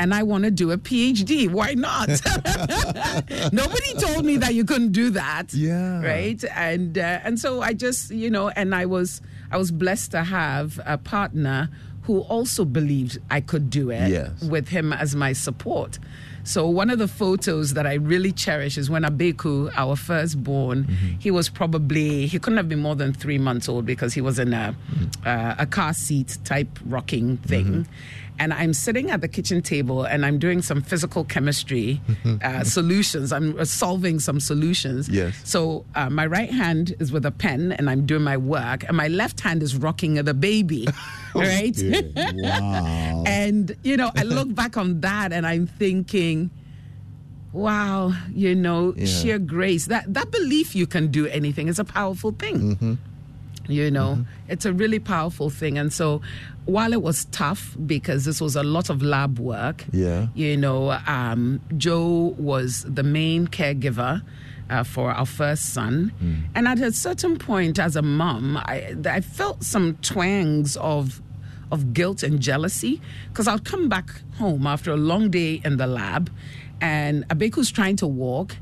And 0.00 0.14
I 0.14 0.22
want 0.22 0.44
to 0.44 0.50
do 0.52 0.70
a 0.70 0.78
PhD. 0.78 1.50
Why 1.50 1.74
not? 1.74 2.08
Nobody 3.52 3.94
told 3.94 4.24
me 4.24 4.36
that 4.38 4.54
you 4.54 4.64
couldn't 4.64 4.92
do 4.92 5.10
that. 5.10 5.52
Yeah. 5.52 6.00
Right. 6.02 6.42
And 6.54 6.96
uh, 6.96 7.20
and 7.24 7.38
so 7.38 7.60
I 7.62 7.72
just 7.74 8.10
you 8.10 8.30
know, 8.30 8.48
and 8.50 8.74
I 8.74 8.86
was 8.86 9.20
I 9.50 9.56
was 9.56 9.70
blessed 9.70 10.12
to 10.12 10.22
have 10.24 10.78
a 10.86 10.98
partner 10.98 11.68
who 12.02 12.20
also 12.20 12.64
believed 12.64 13.18
I 13.30 13.40
could 13.40 13.70
do 13.70 13.90
it 13.90 14.08
Yes. 14.10 14.42
with 14.44 14.68
him 14.68 14.92
as 14.92 15.14
my 15.16 15.32
support. 15.32 15.98
So 16.44 16.68
one 16.68 16.90
of 16.90 16.98
the 16.98 17.08
photos 17.08 17.74
that 17.74 17.86
I 17.86 17.94
really 17.94 18.32
cherish 18.32 18.78
is 18.78 18.88
when 18.88 19.02
Abeku, 19.02 19.70
our 19.76 19.96
firstborn, 19.96 20.84
mm-hmm. 20.84 21.18
he 21.18 21.30
was 21.30 21.48
probably 21.48 22.26
he 22.26 22.38
couldn't 22.38 22.56
have 22.56 22.68
been 22.68 22.78
more 22.80 22.96
than 22.96 23.12
three 23.12 23.38
months 23.38 23.68
old 23.68 23.86
because 23.86 24.14
he 24.14 24.20
was 24.20 24.38
in 24.38 24.52
a 24.52 24.74
mm-hmm. 24.90 25.26
uh, 25.26 25.54
a 25.58 25.66
car 25.66 25.92
seat 25.92 26.38
type 26.44 26.78
rocking 26.86 27.36
mm-hmm. 27.38 27.48
thing. 27.48 27.88
And 28.38 28.54
I'm 28.54 28.72
sitting 28.72 29.10
at 29.10 29.20
the 29.20 29.28
kitchen 29.28 29.62
table 29.62 30.04
and 30.04 30.24
I'm 30.24 30.38
doing 30.38 30.62
some 30.62 30.80
physical 30.80 31.24
chemistry 31.24 32.00
uh, 32.42 32.62
solutions. 32.64 33.32
I'm 33.32 33.58
uh, 33.58 33.64
solving 33.64 34.20
some 34.20 34.38
solutions. 34.40 35.08
Yes. 35.08 35.34
So 35.44 35.84
uh, 35.94 36.08
my 36.10 36.24
right 36.26 36.50
hand 36.50 36.94
is 37.00 37.10
with 37.10 37.26
a 37.26 37.30
pen 37.32 37.72
and 37.72 37.90
I'm 37.90 38.06
doing 38.06 38.22
my 38.22 38.36
work, 38.36 38.84
and 38.86 38.96
my 38.96 39.08
left 39.08 39.40
hand 39.40 39.62
is 39.62 39.76
rocking 39.76 40.14
the 40.14 40.34
baby. 40.34 40.86
right? 41.34 41.76
Wow. 42.48 43.24
And, 43.26 43.76
you 43.82 43.96
know, 43.96 44.10
I 44.16 44.22
look 44.22 44.54
back 44.54 44.76
on 44.76 45.00
that 45.00 45.32
and 45.32 45.46
I'm 45.46 45.66
thinking, 45.66 46.50
wow, 47.52 48.12
you 48.32 48.54
know, 48.54 48.94
Yeah. 48.96 49.06
sheer 49.06 49.38
grace. 49.38 49.86
That 49.86 50.12
that 50.14 50.30
belief 50.30 50.74
you 50.74 50.86
can 50.86 51.08
do 51.10 51.26
anything 51.26 51.68
is 51.68 51.78
a 51.78 51.84
powerful 51.84 52.32
thing. 52.32 52.98
You 53.68 53.90
know, 53.90 54.24
it's 54.48 54.64
a 54.64 54.72
really 54.72 54.98
powerful 54.98 55.50
thing. 55.50 55.76
And 55.78 55.92
so 55.92 56.20
while 56.64 56.92
it 56.92 57.02
was 57.02 57.26
tough 57.26 57.76
because 57.86 58.24
this 58.24 58.40
was 58.40 58.56
a 58.56 58.62
lot 58.62 58.88
of 58.90 59.02
lab 59.02 59.38
work, 59.38 59.84
Yeah. 59.92 60.28
you 60.34 60.56
know, 60.56 60.92
um, 61.06 61.60
Joe 61.76 62.34
was 62.38 62.84
the 62.88 63.02
main 63.02 63.46
caregiver. 63.46 64.22
Uh, 64.70 64.84
for 64.84 65.10
our 65.10 65.24
first 65.24 65.72
son, 65.72 66.12
and 66.54 66.68
at 66.68 66.78
a 66.78 66.92
certain 66.92 67.38
point, 67.38 67.78
as 67.78 67.96
a 67.96 68.02
mom, 68.02 68.58
I, 68.58 68.94
I 69.06 69.22
felt 69.22 69.64
some 69.64 69.96
twangs 70.02 70.76
of 70.76 71.22
of 71.72 71.94
guilt 71.94 72.22
and 72.22 72.38
jealousy 72.38 73.00
because 73.28 73.48
i'd 73.48 73.64
come 73.64 73.88
back 73.88 74.08
home 74.36 74.66
after 74.66 74.90
a 74.90 74.96
long 74.96 75.30
day 75.30 75.62
in 75.64 75.78
the 75.78 75.86
lab, 75.86 76.30
and 76.82 77.26
Abeku's 77.28 77.70
trying 77.70 77.96
to 77.96 78.06
walk. 78.06 78.56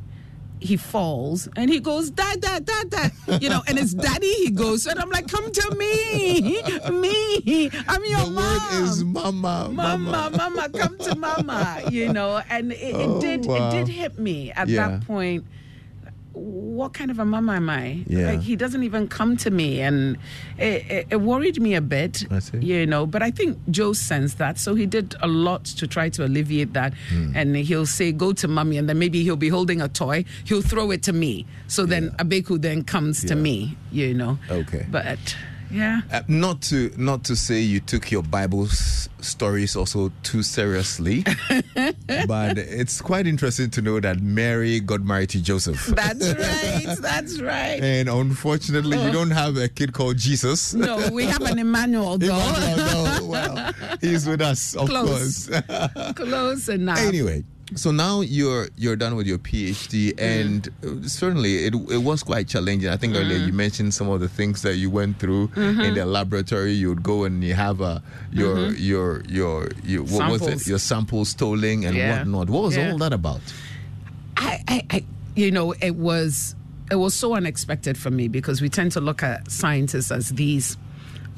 He 0.59 0.77
falls 0.79 1.49
and 1.55 1.71
he 1.71 1.81
goes, 1.81 2.11
Dad, 2.11 2.41
Dad, 2.41 2.65
Dad, 2.65 2.91
Dad. 2.91 3.13
You 3.43 3.51
know, 3.51 3.63
and 3.69 3.79
it's 3.79 3.93
daddy 3.93 4.33
he 4.45 4.51
goes. 4.51 4.87
And 4.87 4.99
I'm 4.99 5.11
like, 5.11 5.29
Come 5.29 5.51
to 5.53 5.75
me. 5.77 6.63
Me. 6.91 7.71
I'm 7.89 8.05
your 8.05 8.21
the 8.25 8.31
mom. 8.31 8.35
word 8.37 8.83
is 8.85 9.05
mama, 9.05 9.69
Mama, 9.71 10.31
mama, 10.35 10.69
come 10.71 10.97
to 10.99 11.15
mama, 11.15 11.83
you 11.91 12.13
know, 12.13 12.41
and 12.49 12.73
it, 12.73 12.95
Oh, 12.95 13.19
it 13.19 13.21
did 13.21 13.47
wow. 13.47 13.69
it 13.69 13.71
did 13.85 13.89
hit 13.89 14.19
me 14.19 14.51
at 14.53 14.69
Yeah. 14.69 14.89
that 14.89 15.07
point. 15.07 15.45
What 16.37 16.93
kind 16.93 17.11
of 17.11 17.19
a 17.19 17.25
mama 17.25 17.55
am 17.55 17.71
I? 17.71 18.05
Yeah. 18.07 18.33
Like 18.33 18.43
he 18.43 18.57
doesn't 18.57 18.83
even 18.83 19.09
come 19.09 19.39
to 19.39 19.51
me, 19.51 19.81
and 19.81 20.19
it, 20.59 20.85
it, 20.91 21.07
it 21.11 21.17
worried 21.17 21.59
me 21.61 21.75
a 21.75 21.81
bit. 21.81 22.27
I 22.31 22.41
see. 22.41 22.59
You 22.59 22.85
know, 22.85 23.07
but 23.07 23.23
I 23.23 23.31
think 23.31 23.59
Joe 23.71 23.95
sensed 23.95 24.37
that, 24.37 24.59
so 24.59 24.75
he 24.75 24.85
did 24.85 25.15
a 25.23 25.27
lot 25.27 25.65
to 25.65 25.87
try 25.87 26.11
to 26.11 26.27
alleviate 26.27 26.75
that. 26.75 26.93
Hmm. 27.09 27.33
And 27.35 27.57
he'll 27.57 27.87
say, 27.87 28.13
"Go 28.13 28.35
to 28.35 28.49
mommy," 28.49 28.77
and 28.77 28.87
then 28.87 28.99
maybe 28.99 29.23
he'll 29.23 29.37
be 29.37 29.49
holding 29.49 29.81
a 29.81 29.89
toy. 29.89 30.27
He'll 30.45 30.61
throw 30.61 30.91
it 30.91 31.03
to 31.05 31.15
me, 31.15 31.47
so 31.69 31.87
then 31.87 32.11
Abeku 32.19 32.61
then 32.61 32.85
comes 32.85 33.25
to 33.25 33.35
me. 33.35 33.77
You 33.91 34.13
know. 34.13 34.39
Okay. 34.51 34.85
But 34.91 35.35
Yeah. 35.71 36.01
Uh, 36.13 36.23
not 36.29 36.63
to 36.63 36.93
not 36.97 37.25
to 37.25 37.37
say 37.37 37.61
you 37.61 37.81
took 37.81 38.11
your 38.11 38.23
Bible 38.23 38.67
s- 38.67 39.09
stories 39.21 39.75
also 39.77 40.13
too 40.23 40.43
seriously, 40.43 41.25
but 42.27 42.59
it's 42.59 43.01
quite 43.01 43.27
interesting 43.27 43.71
to 43.71 43.83
know 43.83 43.99
that 44.01 44.21
Mary 44.21 44.81
got 44.81 45.03
married 45.03 45.31
to 45.31 45.43
Joseph. 45.43 45.87
That's 45.87 46.29
right. 46.35 46.97
That's 47.01 47.41
right. 47.41 47.81
And 47.83 48.09
unfortunately, 48.09 49.03
you 49.03 49.11
don't 49.11 49.31
have 49.33 49.57
a 49.57 49.69
kid 49.69 49.93
called 49.93 50.19
Jesus. 50.19 50.75
No, 50.75 51.09
we 51.11 51.25
have 51.25 51.43
an 51.43 51.59
Emmanuel 51.59 52.17
though. 52.19 52.37
Emmanuel, 52.39 53.05
no, 53.21 53.27
well, 53.27 53.73
he's 54.01 54.27
with 54.27 54.41
us, 54.41 54.75
of 54.77 54.89
Close. 54.89 55.49
course. 55.49 56.13
Close 56.15 56.69
enough. 56.69 56.99
Anyway, 56.99 57.45
so 57.75 57.91
now 57.91 58.21
you're 58.21 58.69
you're 58.77 58.95
done 58.97 59.17
with 59.17 59.27
your 59.27 59.39
PhD, 59.39 60.15
and 60.21 60.69
uh, 60.85 61.07
certainly 61.09 61.65
it 61.67 61.75
it 61.91 61.99
was 62.03 62.23
quite 62.23 62.47
challenging. 62.49 62.89
I 62.89 62.97
think 62.97 63.17
earlier 63.17 63.39
you 63.39 63.53
mentioned 63.53 63.93
some 63.93 64.09
of 64.09 64.21
the 64.21 64.29
things 64.29 64.63
that 64.63 64.77
you 64.77 64.89
went 64.91 65.19
through 65.19 65.49
Mhm. 65.49 65.85
in 65.85 65.95
the 65.95 66.07
laboratory. 66.07 66.73
You 66.73 66.91
would 66.91 67.03
go 67.03 67.25
and 67.25 67.43
you 67.43 67.55
have 67.55 67.81
a 67.81 68.03
your 68.31 68.57
Mhm. 68.57 68.77
your 68.79 69.23
your 69.29 69.69
your 69.85 70.03
what 70.05 70.31
was 70.31 70.43
it? 70.43 70.45
Samples. 70.45 70.67
Your 70.69 70.79
samples 70.79 71.35
tolling 71.35 71.85
and 71.87 71.97
Yeah. 71.97 72.19
whatnot. 72.19 72.51
What 72.51 72.63
was 72.63 72.77
Yeah. 72.77 72.93
all 72.93 72.99
that 72.99 73.13
about? 73.13 73.41
I, 74.37 74.63
I, 74.69 74.83
I, 74.91 75.05
you 75.35 75.51
know, 75.51 75.73
it 75.81 75.97
was 75.97 76.55
it 76.91 76.97
was 76.97 77.15
so 77.15 77.35
unexpected 77.35 77.99
for 77.99 78.11
me 78.13 78.29
because 78.29 78.63
we 78.63 78.69
tend 78.69 78.93
to 78.93 79.01
look 79.01 79.23
at 79.25 79.51
scientists 79.51 80.13
as 80.13 80.29
these 80.31 80.77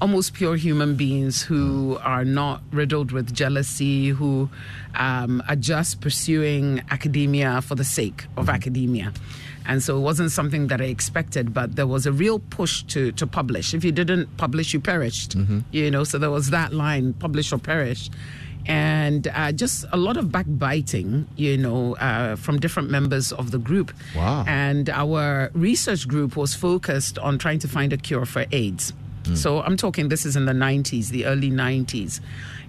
almost 0.00 0.34
pure 0.34 0.56
human 0.56 0.94
beings 0.94 1.42
who 1.42 1.98
are 2.02 2.24
not 2.24 2.62
riddled 2.70 3.12
with 3.12 3.34
jealousy, 3.34 4.08
who 4.08 4.48
um, 4.94 5.42
are 5.48 5.56
just 5.56 6.00
pursuing 6.00 6.82
academia 6.90 7.60
for 7.62 7.74
the 7.74 7.84
sake 7.84 8.26
of 8.36 8.48
academia. 8.48 9.12
And 9.66 9.82
so 9.82 9.98
it 9.98 10.00
wasn't 10.00 10.30
something 10.30 10.68
that 10.68 10.80
I 10.80 10.84
expected, 10.84 11.52
but 11.52 11.76
there 11.76 11.86
was 11.86 12.06
a 12.06 12.12
real 12.12 12.38
push 12.38 12.82
to, 12.84 13.12
to 13.12 13.26
publish. 13.26 13.74
If 13.74 13.84
you 13.84 13.92
didn't 13.92 14.34
publish, 14.38 14.72
you 14.72 14.80
perished. 14.80 15.34
You 15.72 15.90
know, 15.90 16.04
so 16.04 16.16
there 16.16 16.30
was 16.30 16.50
that 16.50 16.72
line 16.72 17.12
publish 17.12 17.52
or 17.52 17.58
perish 17.58 18.08
and 18.66 19.28
uh, 19.28 19.50
just 19.50 19.86
a 19.92 19.96
lot 19.96 20.16
of 20.16 20.30
backbiting, 20.30 21.26
you 21.36 21.56
know, 21.56 21.96
uh, 21.96 22.36
from 22.36 22.60
different 22.60 22.90
members 22.90 23.32
of 23.32 23.50
the 23.50 23.58
group. 23.58 23.92
Wow. 24.14 24.44
And 24.46 24.90
our 24.90 25.50
research 25.54 26.06
group 26.06 26.36
was 26.36 26.54
focused 26.54 27.18
on 27.18 27.38
trying 27.38 27.58
to 27.60 27.68
find 27.68 27.92
a 27.92 27.96
cure 27.96 28.26
for 28.26 28.44
AIDS. 28.52 28.92
So 29.36 29.62
I'm 29.62 29.76
talking 29.76 30.08
this 30.08 30.24
is 30.24 30.36
in 30.36 30.46
the 30.46 30.52
90s, 30.52 31.08
the 31.08 31.26
early 31.26 31.50
90s. 31.50 32.20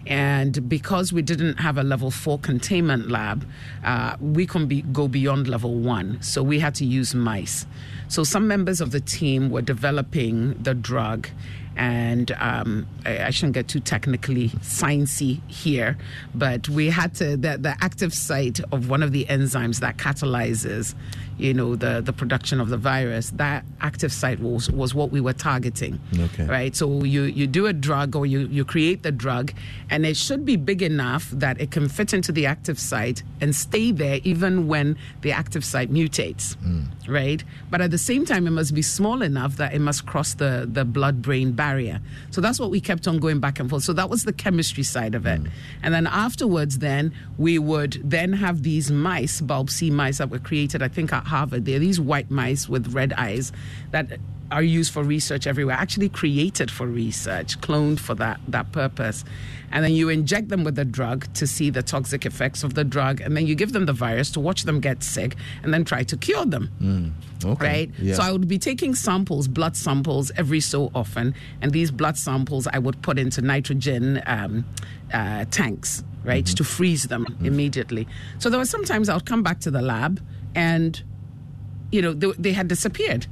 And 0.08 0.68
because 0.68 1.12
we 1.14 1.22
didn't 1.22 1.58
have 1.58 1.78
a 1.78 1.84
level 1.84 2.10
four 2.10 2.40
containment 2.40 3.10
lab, 3.10 3.46
uh, 3.84 4.16
we 4.20 4.46
couldn't 4.48 4.68
be, 4.68 4.82
go 4.82 5.08
beyond 5.08 5.48
level 5.48 5.76
one. 5.76 6.22
So 6.22 6.42
we 6.42 6.60
had 6.60 6.74
to 6.76 6.86
use 6.86 7.14
mice. 7.14 7.66
So 8.08 8.24
some 8.24 8.48
members 8.48 8.82
of 8.82 8.92
the 8.92 9.02
team 9.02 9.50
were 9.50 9.62
developing 9.62 10.62
the 10.64 10.74
drug 10.74 11.28
and 11.80 12.32
um, 12.40 12.86
I, 13.06 13.26
I 13.26 13.30
shouldn't 13.30 13.54
get 13.54 13.70
too 13.70 13.80
technically 13.80 14.50
sciencey 14.50 15.42
here, 15.50 15.98
but 16.36 16.68
we 16.68 16.90
had 16.90 17.16
to 17.16 17.38
the, 17.38 17.58
the 17.58 17.76
active 17.82 18.14
site 18.14 18.60
of 18.72 18.90
one 18.90 19.02
of 19.02 19.14
the 19.14 19.26
enzymes 19.26 19.80
that 19.80 19.98
catalyzes, 19.98 20.94
you 21.40 21.54
know, 21.54 21.76
the 21.76 22.02
the 22.02 22.14
production 22.14 22.60
of 22.60 22.70
the 22.70 22.78
virus. 22.78 23.32
That 23.32 23.66
active 23.82 24.12
site 24.12 24.40
was 24.40 24.70
was 24.70 24.94
what 24.94 25.12
we 25.12 25.22
were 25.22 25.34
targeting. 25.34 26.00
Okay. 26.18 26.46
Right. 26.46 26.76
So 26.76 27.04
you 27.04 27.24
you 27.24 27.48
do 27.48 27.66
a 27.68 27.74
drug 27.74 28.16
or 28.16 28.26
you 28.26 28.42
you 28.48 28.66
create 28.66 29.04
the 29.04 29.12
drug, 29.12 29.54
and 29.90 30.06
it 30.06 30.18
should 30.18 30.46
be 30.46 30.56
big 30.56 30.82
enough 30.82 31.30
that 31.32 31.60
it 31.60 31.72
can 31.72 31.90
fit 31.90 32.14
into 32.14 32.32
the 32.32 32.46
active 32.46 32.80
site 32.80 33.24
and 33.42 33.56
stay 33.56 33.92
there 33.92 34.20
even 34.24 34.68
when 34.68 34.98
the 35.22 35.32
active 35.32 35.64
site 35.64 35.92
mutates 35.92 36.56
hmm. 36.56 36.84
right? 37.08 37.44
But 37.70 37.82
at 37.82 37.92
the 37.92 37.98
same 37.98 38.26
time, 38.26 38.48
it 38.48 38.52
must 38.52 38.74
be 38.74 38.82
small 38.82 39.22
enough 39.22 39.58
that 39.58 39.74
it 39.74 39.80
must 39.80 40.06
cross 40.06 40.34
the, 40.34 40.68
the 40.72 40.86
blood 40.86 41.22
brain 41.22 41.52
barrier. 41.54 42.02
So 42.32 42.42
that's 42.42 42.60
what 42.60 42.72
we 42.72 42.82
kept 42.82 43.08
on 43.08 43.20
going 43.20 43.40
back 43.40 43.60
and 43.60 43.70
forth. 43.70 43.84
So 43.84 43.94
that 43.94 44.10
was 44.10 44.24
the 44.24 44.34
chemistry 44.34 44.84
side 44.84 45.16
of 45.16 45.26
it. 45.26 45.40
Hmm. 45.40 45.48
And 45.84 45.94
then 45.94 46.08
afterwards, 46.08 46.80
then 46.80 47.14
we 47.38 47.60
would 47.60 48.02
then 48.04 48.34
have 48.34 48.64
these 48.64 48.92
mice, 48.92 49.42
BALB/c 49.42 49.90
mice 49.92 50.18
that 50.18 50.30
were 50.30 50.40
created, 50.40 50.82
I 50.82 50.88
think, 50.88 51.14
at 51.14 51.26
Harvard. 51.30 51.66
They're 51.66 51.80
these 51.80 52.00
white 52.12 52.30
mice 52.30 52.68
with 52.68 52.94
red 52.94 53.14
eyes 53.14 53.52
that 53.92 54.06
are 54.52 54.64
used 54.64 54.92
for 54.92 55.04
research 55.04 55.46
everywhere, 55.46 55.76
actually 55.76 56.10
created 56.10 56.72
for 56.72 56.88
research, 56.88 57.62
cloned 57.62 58.00
for 58.00 58.16
that, 58.16 58.40
that 58.48 58.72
purpose. 58.72 59.24
And 59.72 59.86
then 59.86 59.94
you 59.94 60.10
inject 60.10 60.50
them 60.50 60.64
with 60.64 60.74
the 60.76 60.86
drug 60.86 61.32
to 61.36 61.46
see 61.46 61.70
the 61.70 61.84
toxic 61.84 62.26
effects 62.26 62.64
of 62.64 62.74
the 62.74 62.84
drug, 62.84 63.22
and 63.22 63.38
then 63.38 63.46
you 63.46 63.54
give 63.54 63.74
them 63.74 63.86
the 63.86 63.94
virus 63.94 64.32
to 64.32 64.40
watch 64.40 64.64
them 64.64 64.80
get 64.80 65.04
sick 65.04 65.36
and 65.62 65.72
then 65.72 65.86
try 65.86 66.02
to 66.02 66.18
cure 66.18 66.46
them. 66.48 66.66
Mm, 66.82 67.46
okay. 67.54 67.64
Right? 67.68 67.92
Yeah. 68.00 68.16
So 68.16 68.24
I 68.24 68.32
would 68.32 68.48
be 68.48 68.58
taking 68.58 68.96
samples, 68.96 69.48
blood 69.48 69.78
samples, 69.78 70.32
every 70.36 70.62
so 70.62 70.90
often, 70.96 71.36
and 71.62 71.72
these 71.72 71.92
blood 71.92 72.18
samples 72.18 72.66
I 72.66 72.80
would 72.80 73.00
put 73.04 73.20
into 73.20 73.44
nitrogen 73.44 74.24
um, 74.26 74.66
uh, 75.14 75.46
tanks, 75.52 76.04
right, 76.24 76.44
Mm-hmm. 76.44 76.56
to 76.56 76.64
freeze 76.64 77.04
them 77.04 77.28
immediately. 77.44 78.08
So 78.40 78.50
there 78.50 78.58
were 78.58 78.66
sometimes 78.66 79.10
I 79.10 79.14
would 79.14 79.28
come 79.28 79.44
back 79.44 79.60
to 79.60 79.70
the 79.70 79.84
lab 79.84 80.20
and, 80.56 81.00
you 81.92 82.02
know, 82.02 82.14
they, 82.14 82.32
they 82.38 82.52
had 82.54 82.68
disappeared. 82.68 83.28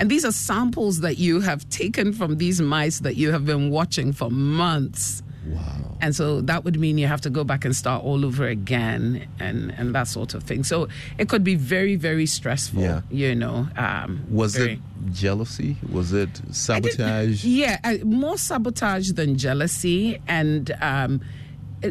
And 0.00 0.10
these 0.10 0.24
are 0.24 0.32
samples 0.32 1.00
that 1.00 1.16
you 1.18 1.40
have 1.40 1.68
taken 1.70 2.12
from 2.12 2.38
these 2.38 2.60
mice 2.60 3.00
that 3.00 3.16
you 3.16 3.30
have 3.32 3.46
been 3.46 3.70
watching 3.70 4.12
for 4.12 4.30
months. 4.30 5.22
Wow. 5.46 5.96
And 6.00 6.14
so 6.14 6.40
that 6.42 6.64
would 6.64 6.78
mean 6.78 6.98
you 6.98 7.06
have 7.06 7.20
to 7.20 7.30
go 7.30 7.44
back 7.44 7.64
and 7.64 7.74
start 7.74 8.02
all 8.02 8.24
over 8.26 8.46
again 8.48 9.28
and, 9.38 9.70
and 9.78 9.94
that 9.94 10.08
sort 10.08 10.34
of 10.34 10.42
thing. 10.42 10.64
So 10.64 10.88
it 11.18 11.28
could 11.28 11.44
be 11.44 11.54
very, 11.54 11.94
very 11.94 12.26
stressful, 12.26 12.82
Yeah. 12.82 13.02
you 13.12 13.34
know. 13.36 13.68
Um, 13.76 14.24
Was 14.28 14.56
very- 14.56 14.72
it 14.72 14.80
jealousy? 15.12 15.76
Was 15.90 16.12
it 16.12 16.30
sabotage? 16.50 17.44
yeah, 17.44 17.78
uh, 17.84 18.04
more 18.04 18.36
sabotage 18.36 19.12
than 19.12 19.38
jealousy, 19.38 20.20
and 20.26 20.72
um, 20.80 21.20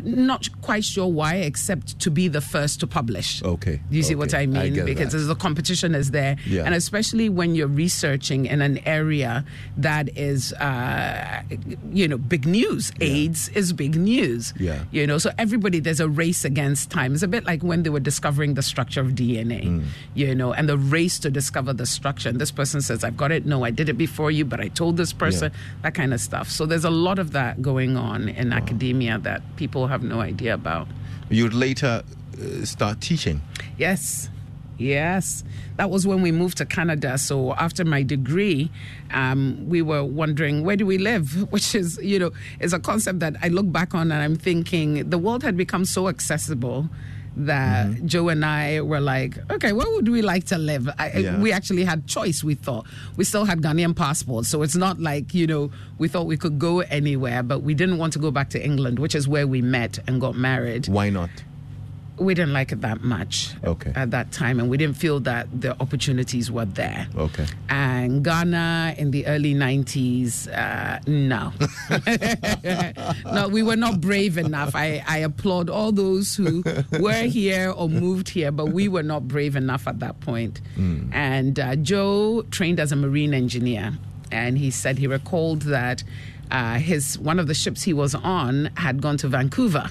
not 0.04 0.50
quite 0.62 0.84
sure 0.84 1.08
why, 1.08 1.36
except 1.36 2.00
to 2.00 2.12
be 2.12 2.28
the 2.28 2.42
first 2.42 2.80
to 2.80 2.88
publish. 2.88 3.44
Okay. 3.44 3.80
You 3.90 4.04
see 4.04 4.16
what. 4.16 4.34
I 4.34 4.46
mean? 4.46 4.74
get 4.74 4.86
because 4.86 5.14
that. 5.14 5.20
the 5.20 5.36
competition 5.36 5.96
is 5.96 6.12
there, 6.12 6.38
Yeah. 6.46 6.64
and 6.66 6.74
especially 6.76 7.30
when 7.30 7.56
you're 7.56 7.68
researching 7.68 8.46
in 8.48 8.62
an 8.62 8.80
area 8.86 9.46
that 9.78 10.10
is, 10.18 10.54
uh, 10.54 11.42
you 11.92 12.08
know, 12.08 12.18
big 12.18 12.46
news. 12.46 12.92
AIDS 13.00 13.50
is 13.50 13.74
big 13.74 13.96
news. 13.96 14.54
Yeah. 14.60 14.84
You 14.92 15.08
know, 15.08 15.18
so 15.18 15.32
everybody 15.38 15.80
there's 15.80 16.00
a 16.00 16.10
race 16.10 16.44
against 16.46 16.90
time. 16.90 17.14
It's 17.14 17.24
a 17.24 17.28
bit 17.28 17.46
like 17.46 17.62
when 17.64 17.84
they 17.84 17.90
were 17.90 18.00
discovering 18.00 18.56
the 18.56 18.64
structure 18.64 19.02
of 19.02 19.10
DNA. 19.16 19.66
Mm. 19.66 19.84
You 20.14 20.34
know, 20.36 20.54
and 20.54 20.68
the 20.68 20.78
race 20.78 21.20
to 21.20 21.30
discover 21.32 21.74
the 21.74 21.86
structure. 21.86 22.30
And 22.30 22.40
this 22.40 22.52
person 22.52 22.82
says, 22.82 23.04
"I've 23.04 23.18
got 23.18 23.32
it. 23.32 23.46
No, 23.46 23.64
I 23.64 23.72
did 23.72 23.90
it 23.90 23.98
before 23.98 24.32
you, 24.32 24.46
but 24.46 24.60
I 24.60 24.68
told 24.70 24.98
this 24.98 25.14
person." 25.14 25.52
That 25.84 25.94
kind 25.94 26.14
of 26.14 26.20
stuff. 26.22 26.50
So 26.50 26.66
there's 26.66 26.86
a 26.86 26.90
lot 26.90 27.20
of 27.20 27.32
that 27.32 27.62
going 27.62 27.98
on 27.98 28.30
in 28.30 28.52
academia 28.52 29.20
that 29.20 29.42
people 29.56 29.75
have 29.84 30.04
no 30.04 30.22
idea 30.22 30.54
about. 30.54 30.88
You'd 31.30 31.54
later 31.54 32.04
uh, 32.38 32.66
start 32.66 33.02
teaching. 33.02 33.42
Yes. 33.78 34.30
Yes. 34.78 35.44
That 35.78 35.90
was 35.90 36.06
when 36.06 36.22
we 36.22 36.32
moved 36.32 36.58
to 36.58 36.66
Canada. 36.66 37.18
So 37.18 37.54
after 37.56 37.86
my 37.86 38.04
degree, 38.04 38.72
um, 39.12 39.66
we 39.68 39.82
were 39.82 40.04
wondering 40.04 40.64
where 40.64 40.76
do 40.76 40.86
we 40.86 40.98
live, 40.98 41.52
which 41.52 41.76
is, 41.76 42.00
you 42.02 42.20
know, 42.20 42.32
is 42.60 42.74
a 42.74 42.80
concept 42.80 43.20
that 43.20 43.36
I 43.42 43.50
look 43.50 43.72
back 43.72 43.94
on 43.94 44.12
and 44.12 44.22
I'm 44.22 44.36
thinking 44.36 45.10
the 45.10 45.18
world 45.18 45.44
had 45.44 45.58
become 45.58 45.86
so 45.86 46.08
accessible 46.08 46.90
that 47.38 47.88
Mm-hmm. 47.88 48.08
Joe 48.08 48.30
and 48.30 48.46
I 48.46 48.82
were 48.82 49.00
like, 49.02 49.38
okay, 49.52 49.74
where 49.74 49.90
would 49.96 50.08
we 50.08 50.22
like 50.22 50.46
to 50.46 50.58
live? 50.58 50.90
I, 50.98 51.12
Yeah. 51.12 51.40
We 51.40 51.52
actually 51.52 51.84
had 51.84 52.08
choice. 52.08 52.44
We 52.44 52.56
thought 52.56 52.86
we 53.18 53.24
still 53.24 53.46
had 53.46 53.62
Ghanaian 53.62 53.96
passports, 53.96 54.48
so 54.50 54.62
it's 54.62 54.76
not 54.76 55.00
like 55.00 55.34
you 55.34 55.48
know 55.48 55.72
we 55.98 56.08
thought 56.08 56.26
we 56.28 56.38
could 56.38 56.60
go 56.60 56.80
anywhere, 56.82 57.44
but 57.44 57.60
we 57.60 57.74
didn't 57.74 57.98
want 57.98 58.14
to 58.14 58.20
go 58.20 58.32
back 58.32 58.50
to 58.52 58.64
England, 58.64 59.00
which 59.00 59.16
is 59.16 59.28
where 59.28 59.48
we 59.48 59.62
met 59.62 60.00
and 60.08 60.22
got 60.22 60.36
married 60.36 60.88
Why 60.88 61.10
not? 61.10 61.30
We 62.18 62.34
didn't 62.34 62.54
like 62.54 62.72
it 62.72 62.82
that 62.82 63.02
much 63.02 63.52
Okay. 63.64 63.92
at 63.96 64.12
that 64.12 64.32
time 64.32 64.60
and 64.60 64.70
we 64.70 64.78
didn't 64.78 64.96
feel 64.98 65.20
that 65.22 65.48
the 65.62 65.76
opportunities 65.82 66.50
were 66.50 66.66
there 66.66 67.08
Okay. 67.18 67.46
and 67.70 68.24
ghana 68.24 68.96
in 68.98 69.12
the 69.12 69.26
early 69.28 69.54
90s 69.54 70.48
uh, 70.48 71.00
no 71.08 71.52
no 73.34 73.48
we 73.48 73.62
were 73.64 73.76
not 73.76 74.00
brave 74.02 74.38
enough 74.38 74.76
I, 74.76 75.04
I 75.08 75.18
applaud 75.20 75.70
all 75.70 75.92
those 75.92 76.36
who 76.36 76.64
were 77.00 77.24
here 77.24 77.72
or 77.72 77.90
moved 77.90 78.30
here 78.30 78.52
but 78.52 78.68
we 78.70 78.88
were 78.88 79.04
not 79.04 79.28
brave 79.28 79.56
enough 79.56 79.88
at 79.88 80.00
that 80.00 80.20
point. 80.22 80.26
point 80.26 80.62
and 81.14 81.60
uh, 81.60 81.76
joe 81.76 82.44
trained 82.52 82.80
as 82.80 82.92
a 82.92 82.96
marine 82.96 83.34
engineer 83.34 83.94
and 84.32 84.58
he 84.58 84.72
said 84.72 84.98
he 84.98 85.08
recalled 85.08 85.62
that 85.64 86.04
uh, 86.52 86.76
his 86.76 87.18
one 87.20 87.40
of 87.40 87.48
the 87.48 87.54
ships 87.54 87.84
he 87.84 87.94
was 87.94 88.16
on 88.16 88.70
had 88.78 89.02
gone 89.02 89.18
to 89.18 89.28
vancouver 89.28 89.90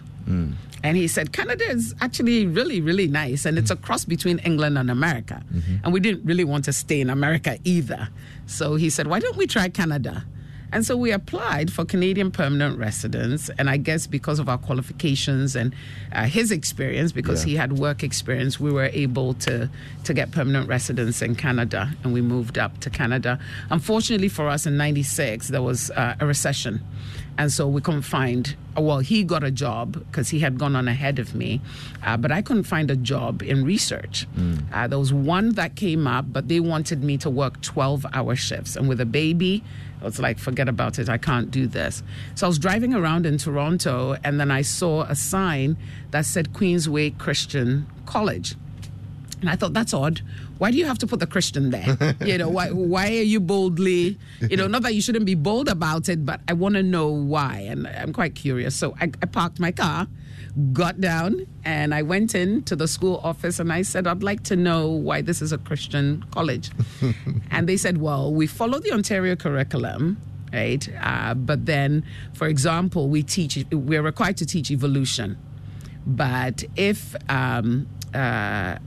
and 0.84 0.96
he 0.96 1.08
said, 1.08 1.32
Canada 1.32 1.64
is 1.68 1.94
actually 2.00 2.46
really, 2.46 2.80
really 2.80 3.08
nice. 3.08 3.44
And 3.46 3.58
it's 3.58 3.70
a 3.72 3.76
cross 3.76 4.04
between 4.04 4.38
England 4.40 4.76
and 4.78 4.90
America. 4.90 5.42
And 5.82 5.92
we 5.92 5.98
didn't 5.98 6.24
really 6.24 6.44
want 6.44 6.64
to 6.66 6.72
stay 6.72 7.00
in 7.00 7.08
America 7.10 7.58
either. 7.64 8.08
So 8.46 8.76
he 8.76 8.90
said, 8.90 9.06
why 9.08 9.18
don't 9.18 9.36
we 9.36 9.46
try 9.46 9.68
Canada? 9.70 10.24
And 10.72 10.84
so 10.84 10.96
we 10.96 11.12
applied 11.12 11.72
for 11.72 11.84
Canadian 11.84 12.30
permanent 12.32 12.78
residence. 12.78 13.48
And 13.58 13.70
I 13.70 13.76
guess 13.76 14.06
because 14.08 14.40
of 14.40 14.48
our 14.48 14.58
qualifications 14.58 15.54
and 15.56 15.72
uh, 16.12 16.24
his 16.24 16.50
experience, 16.50 17.12
because 17.12 17.44
Yeah. 17.44 17.50
he 17.50 17.56
had 17.56 17.74
work 17.78 18.02
experience, 18.02 18.58
we 18.58 18.72
were 18.72 18.90
able 18.92 19.34
to, 19.46 19.70
to 20.02 20.12
get 20.14 20.32
permanent 20.32 20.68
residence 20.68 21.22
in 21.22 21.36
Canada. 21.36 21.92
And 22.02 22.12
we 22.12 22.20
moved 22.20 22.58
up 22.58 22.80
to 22.80 22.90
Canada. 22.90 23.38
Unfortunately 23.70 24.28
for 24.28 24.48
us 24.48 24.66
in 24.66 24.76
96, 24.76 25.48
there 25.48 25.62
was 25.62 25.90
uh, 25.92 26.16
a 26.20 26.26
recession. 26.26 26.80
And 27.36 27.52
so 27.52 27.66
we 27.66 27.80
couldn't 27.80 28.02
find, 28.02 28.54
well, 28.76 29.00
he 29.00 29.24
got 29.24 29.42
a 29.42 29.50
job 29.50 29.94
because 29.94 30.28
he 30.28 30.38
had 30.38 30.56
gone 30.58 30.76
on 30.76 30.86
ahead 30.86 31.18
of 31.18 31.34
me, 31.34 31.60
uh, 32.04 32.16
but 32.16 32.30
I 32.30 32.42
couldn't 32.42 32.62
find 32.64 32.90
a 32.90 32.96
job 32.96 33.42
in 33.42 33.64
research. 33.64 34.26
Uh, 34.72 34.86
there 34.86 34.98
was 34.98 35.12
one 35.12 35.50
that 35.54 35.74
came 35.74 36.06
up, 36.06 36.26
but 36.32 36.46
they 36.46 36.60
wanted 36.60 37.02
me 37.02 37.16
to 37.18 37.30
work 37.30 37.60
12 37.60 38.06
hour 38.12 38.36
shifts. 38.36 38.76
And 38.76 38.88
with 38.88 39.00
a 39.00 39.06
baby, 39.06 39.64
I 40.00 40.04
was 40.04 40.20
like, 40.20 40.38
forget 40.38 40.68
about 40.68 40.98
it. 40.98 41.08
I 41.08 41.18
can't 41.18 41.50
do 41.50 41.66
this. 41.66 42.02
So 42.36 42.46
I 42.46 42.48
was 42.48 42.58
driving 42.58 42.94
around 42.94 43.26
in 43.26 43.36
Toronto, 43.38 44.16
and 44.22 44.38
then 44.38 44.50
I 44.50 44.62
saw 44.62 45.02
a 45.02 45.16
sign 45.16 45.76
that 46.12 46.26
said 46.26 46.52
Queensway 46.52 47.18
Christian 47.18 47.86
College. 48.06 48.54
And 49.40 49.50
I 49.50 49.56
thought 49.56 49.72
that's 49.72 49.92
odd. 49.92 50.20
Why 50.58 50.70
do 50.70 50.78
you 50.78 50.84
have 50.86 50.98
to 50.98 51.06
put 51.06 51.20
the 51.20 51.26
Christian 51.26 51.70
there? 51.70 52.16
you 52.24 52.38
know, 52.38 52.48
why 52.48 52.70
why 52.70 53.08
are 53.08 53.28
you 53.34 53.40
boldly, 53.40 54.18
you 54.40 54.56
know, 54.56 54.66
not 54.66 54.82
that 54.82 54.94
you 54.94 55.02
shouldn't 55.02 55.26
be 55.26 55.34
bold 55.34 55.68
about 55.68 56.08
it, 56.08 56.24
but 56.24 56.40
I 56.48 56.52
want 56.52 56.76
to 56.76 56.82
know 56.82 57.08
why. 57.08 57.66
And 57.68 57.86
I'm 57.86 58.12
quite 58.12 58.34
curious. 58.34 58.76
So 58.76 58.94
I, 59.00 59.10
I 59.22 59.26
parked 59.26 59.58
my 59.58 59.72
car, 59.72 60.06
got 60.72 61.00
down, 61.00 61.46
and 61.64 61.94
I 61.94 62.02
went 62.02 62.34
in 62.34 62.62
to 62.64 62.76
the 62.76 62.86
school 62.86 63.20
office 63.24 63.58
and 63.58 63.72
I 63.72 63.82
said, 63.82 64.06
I'd 64.06 64.22
like 64.22 64.42
to 64.44 64.56
know 64.56 64.88
why 64.88 65.22
this 65.22 65.42
is 65.42 65.52
a 65.52 65.58
Christian 65.58 66.24
college. 66.30 66.70
and 67.50 67.68
they 67.68 67.76
said, 67.76 67.98
well, 67.98 68.32
we 68.32 68.46
follow 68.46 68.78
the 68.78 68.92
Ontario 68.92 69.36
curriculum. 69.36 70.18
Right, 70.52 70.88
uh, 71.02 71.34
but 71.34 71.66
then, 71.66 72.04
for 72.32 72.46
example, 72.46 73.08
we 73.08 73.24
teach. 73.24 73.66
We're 73.72 74.02
required 74.02 74.36
to 74.36 74.46
teach 74.46 74.70
evolution, 74.70 75.36
but 76.06 76.62
if 76.76 77.16
um, 77.28 77.88
uh, 78.14 78.78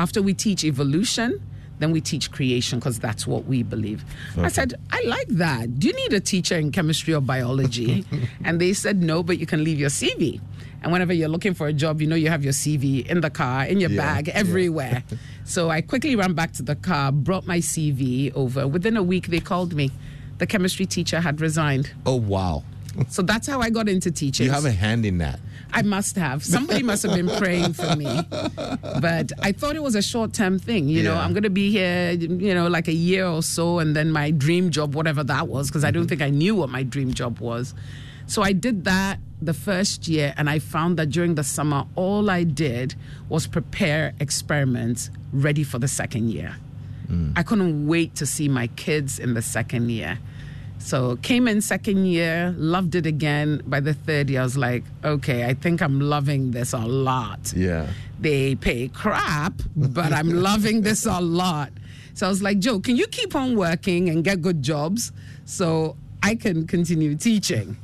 after 0.00 0.22
we 0.22 0.32
teach 0.32 0.64
evolution, 0.64 1.40
then 1.78 1.90
we 1.92 2.00
teach 2.00 2.30
creation 2.30 2.78
because 2.78 2.98
that's 2.98 3.26
what 3.26 3.44
we 3.44 3.62
believe. 3.62 4.02
I 4.38 4.48
said, 4.48 4.74
I 4.90 5.02
like 5.06 5.28
that. 5.28 5.78
Do 5.78 5.86
you 5.88 5.94
need 5.94 6.12
a 6.14 6.20
teacher 6.20 6.56
in 6.56 6.72
chemistry 6.72 7.12
or 7.14 7.20
biology? 7.20 8.04
and 8.44 8.58
they 8.60 8.72
said, 8.72 9.02
no, 9.02 9.22
but 9.22 9.38
you 9.38 9.46
can 9.46 9.62
leave 9.62 9.78
your 9.78 9.90
CV. 9.90 10.40
And 10.82 10.90
whenever 10.92 11.12
you're 11.12 11.28
looking 11.28 11.52
for 11.52 11.66
a 11.68 11.72
job, 11.74 12.00
you 12.00 12.06
know 12.06 12.16
you 12.16 12.30
have 12.30 12.42
your 12.42 12.54
CV 12.54 13.06
in 13.06 13.20
the 13.20 13.28
car, 13.28 13.64
in 13.66 13.78
your 13.80 13.90
Yeah, 13.90 13.98
bag, 14.14 14.28
yeah. 14.28 14.34
everywhere. 14.42 15.04
so 15.44 15.68
I 15.70 15.82
quickly 15.82 16.16
ran 16.16 16.32
back 16.32 16.52
to 16.54 16.62
the 16.62 16.76
car, 16.76 17.12
brought 17.12 17.46
my 17.46 17.58
CV 17.58 18.34
over. 18.34 18.66
Within 18.66 18.96
a 18.96 19.02
week, 19.02 19.26
they 19.28 19.40
called 19.40 19.74
me. 19.74 19.90
The 20.38 20.46
chemistry 20.46 20.86
teacher 20.86 21.20
had 21.20 21.42
resigned. 21.42 21.92
Oh, 22.06 22.16
wow. 22.16 22.62
So 23.08 23.20
that's 23.20 23.46
how 23.46 23.60
I 23.60 23.68
got 23.68 23.88
into 23.90 24.10
teaching. 24.10 24.46
You 24.46 24.52
have 24.52 24.64
a 24.64 24.72
hand 24.72 25.04
in 25.04 25.18
that. 25.18 25.38
I 25.72 25.82
must 25.82 26.16
have. 26.16 26.44
Somebody 26.44 26.82
must 26.82 27.02
have 27.02 27.14
been 27.14 27.28
praying 27.28 27.72
for 27.74 27.96
me. 27.96 28.22
But 29.00 29.32
I 29.42 29.52
thought 29.52 29.76
it 29.76 29.82
was 29.82 29.94
a 29.94 30.02
short 30.02 30.32
term 30.32 30.58
thing. 30.58 30.88
You 30.88 31.02
know, 31.02 31.14
I'm 31.14 31.32
going 31.32 31.44
to 31.44 31.50
be 31.50 31.70
here, 31.70 32.12
you 32.12 32.54
know, 32.54 32.68
like 32.68 32.88
a 32.88 32.92
year 32.92 33.26
or 33.26 33.42
so, 33.42 33.78
and 33.78 33.94
then 33.94 34.10
my 34.10 34.30
dream 34.30 34.70
job, 34.70 34.94
whatever 34.94 35.24
that 35.24 35.48
was, 35.48 35.68
because 35.68 35.84
I 35.84 35.90
don't 35.90 36.02
mm-hmm. 36.02 36.08
think 36.08 36.22
I 36.22 36.30
knew 36.30 36.54
what 36.54 36.68
my 36.70 36.82
dream 36.82 37.12
job 37.12 37.38
was. 37.40 37.74
So 38.26 38.42
I 38.42 38.52
did 38.52 38.84
that 38.84 39.18
the 39.42 39.54
first 39.54 40.06
year, 40.06 40.34
and 40.36 40.48
I 40.48 40.58
found 40.58 40.98
that 40.98 41.06
during 41.06 41.34
the 41.34 41.42
summer, 41.42 41.86
all 41.96 42.30
I 42.30 42.44
did 42.44 42.94
was 43.28 43.46
prepare 43.46 44.12
experiments 44.20 45.10
ready 45.32 45.64
for 45.64 45.78
the 45.78 45.88
second 45.88 46.30
year. 46.30 46.56
Mm. 47.08 47.32
I 47.36 47.42
couldn't 47.42 47.86
wait 47.86 48.14
to 48.16 48.26
see 48.26 48.48
my 48.48 48.68
kids 48.68 49.18
in 49.18 49.34
the 49.34 49.42
second 49.42 49.90
year. 49.90 50.18
So 50.80 51.16
came 51.16 51.46
in 51.46 51.60
second 51.60 52.06
year, 52.06 52.54
loved 52.56 52.94
it 52.94 53.06
again. 53.06 53.62
By 53.66 53.80
the 53.80 53.94
third 53.94 54.30
year, 54.30 54.40
I 54.40 54.44
was 54.44 54.56
like, 54.56 54.82
okay, 55.04 55.44
I 55.44 55.54
think 55.54 55.82
I'm 55.82 56.00
loving 56.00 56.50
this 56.50 56.72
a 56.72 56.78
lot. 56.78 57.52
Yeah. 57.54 57.86
They 58.18 58.54
pay 58.54 58.88
crap, 58.88 59.52
but 59.76 60.12
I'm 60.12 60.30
loving 60.30 60.80
this 60.80 61.06
a 61.06 61.20
lot. 61.20 61.70
So 62.14 62.26
I 62.26 62.28
was 62.28 62.42
like, 62.42 62.58
Joe, 62.58 62.80
can 62.80 62.96
you 62.96 63.06
keep 63.06 63.34
on 63.34 63.56
working 63.56 64.08
and 64.08 64.24
get 64.24 64.42
good 64.42 64.62
jobs 64.62 65.12
so 65.44 65.96
I 66.22 66.34
can 66.34 66.66
continue 66.66 67.14
teaching? 67.14 67.76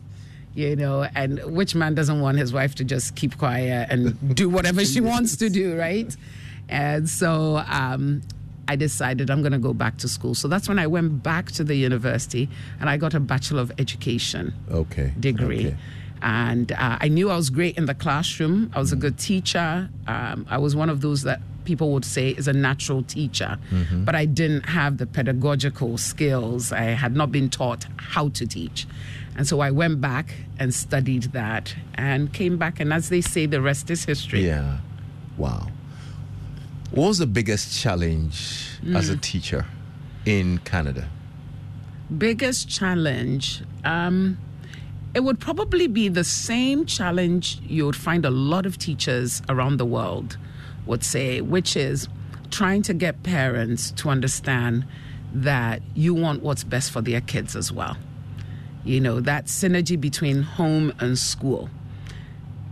You 0.54 0.74
know, 0.74 1.06
and 1.14 1.38
which 1.54 1.74
man 1.74 1.94
doesn't 1.94 2.20
want 2.20 2.38
his 2.38 2.52
wife 2.52 2.74
to 2.76 2.84
just 2.84 3.14
keep 3.14 3.36
quiet 3.36 3.88
and 3.90 4.34
do 4.34 4.48
whatever 4.48 4.84
she 4.86 5.02
wants 5.02 5.36
to 5.36 5.50
do, 5.50 5.78
right? 5.78 6.14
And 6.68 7.08
so 7.08 7.62
um, 7.68 8.22
I 8.68 8.76
decided 8.76 9.30
I'm 9.30 9.42
going 9.42 9.52
to 9.52 9.58
go 9.58 9.72
back 9.72 9.96
to 9.98 10.08
school. 10.08 10.34
So 10.34 10.48
that's 10.48 10.68
when 10.68 10.78
I 10.78 10.86
went 10.86 11.22
back 11.22 11.52
to 11.52 11.64
the 11.64 11.76
university 11.76 12.48
and 12.80 12.90
I 12.90 12.96
got 12.96 13.14
a 13.14 13.20
Bachelor 13.20 13.60
of 13.62 13.72
Education 13.78 14.52
Okay. 14.70 15.12
degree. 15.20 15.68
Okay. 15.68 15.76
And 16.22 16.72
uh, 16.72 16.98
I 17.00 17.08
knew 17.08 17.30
I 17.30 17.36
was 17.36 17.50
great 17.50 17.76
in 17.76 17.86
the 17.86 17.94
classroom. 17.94 18.70
I 18.74 18.78
was 18.80 18.90
a 18.92 18.96
good 18.96 19.18
teacher. 19.18 19.88
Um, 20.06 20.46
I 20.50 20.58
was 20.58 20.74
one 20.74 20.88
of 20.90 21.00
those 21.00 21.22
that 21.22 21.40
people 21.64 21.92
would 21.92 22.04
say 22.04 22.30
is 22.30 22.48
a 22.48 22.52
natural 22.52 23.02
teacher, 23.02 23.58
Mhm. 23.72 24.04
but 24.04 24.14
I 24.14 24.24
didn't 24.24 24.66
have 24.66 24.98
the 24.98 25.06
pedagogical 25.06 25.98
skills. 25.98 26.72
I 26.72 26.82
had 27.04 27.14
not 27.14 27.30
been 27.32 27.50
taught 27.50 27.86
how 27.96 28.28
to 28.30 28.46
teach. 28.46 28.86
And 29.36 29.46
so 29.46 29.60
I 29.60 29.70
went 29.70 30.00
back 30.00 30.32
and 30.58 30.72
studied 30.72 31.24
that 31.32 31.74
and 31.94 32.32
came 32.32 32.56
back. 32.56 32.80
And 32.80 32.92
as 32.92 33.08
they 33.10 33.20
say, 33.20 33.46
the 33.46 33.60
rest 33.60 33.90
is 33.90 34.04
history. 34.04 34.46
Yeah. 34.46 34.78
Wow. 35.36 35.68
What 36.90 37.08
was 37.08 37.18
the 37.18 37.26
biggest 37.26 37.78
challenge 37.78 38.68
as 38.94 39.10
a 39.10 39.16
Mm. 39.16 39.20
teacher 39.20 39.66
in 40.24 40.58
Canada? 40.58 41.08
biggest 42.18 42.68
challenge 42.68 43.62
um, 43.84 44.38
it 45.12 45.24
would 45.24 45.40
probably 45.40 45.88
be 45.88 46.08
the 46.08 46.22
same 46.22 46.86
challenge 46.86 47.58
you 47.66 47.84
would 47.84 47.96
find 47.96 48.24
a 48.24 48.30
lot 48.30 48.64
of 48.64 48.78
teachers 48.78 49.42
around 49.48 49.76
the 49.78 49.84
world 49.84 50.36
would 50.86 51.02
say 51.02 51.40
which 51.40 51.76
is 51.76 52.06
trying 52.52 52.80
to 52.80 52.94
get 52.94 53.20
parents 53.24 53.90
to 53.90 54.08
understand 54.08 54.84
that 55.34 55.82
you 55.96 56.14
want 56.14 56.44
what's 56.44 56.62
best 56.62 56.92
for 56.92 57.00
their 57.02 57.20
kids 57.20 57.56
as 57.56 57.72
well 57.72 57.96
you 58.84 59.00
know 59.00 59.18
that 59.18 59.46
synergy 59.46 60.00
between 60.00 60.42
home 60.42 60.92
and 61.00 61.18
school 61.18 61.68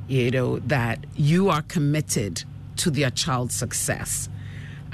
you 0.07 0.31
know 0.31 0.61
that 0.61 1.05
you 1.17 1.49
are 1.51 1.63
committed 1.63 2.45
to 2.77 2.91
their 2.91 3.11
child's 3.11 3.55
success 3.55 4.29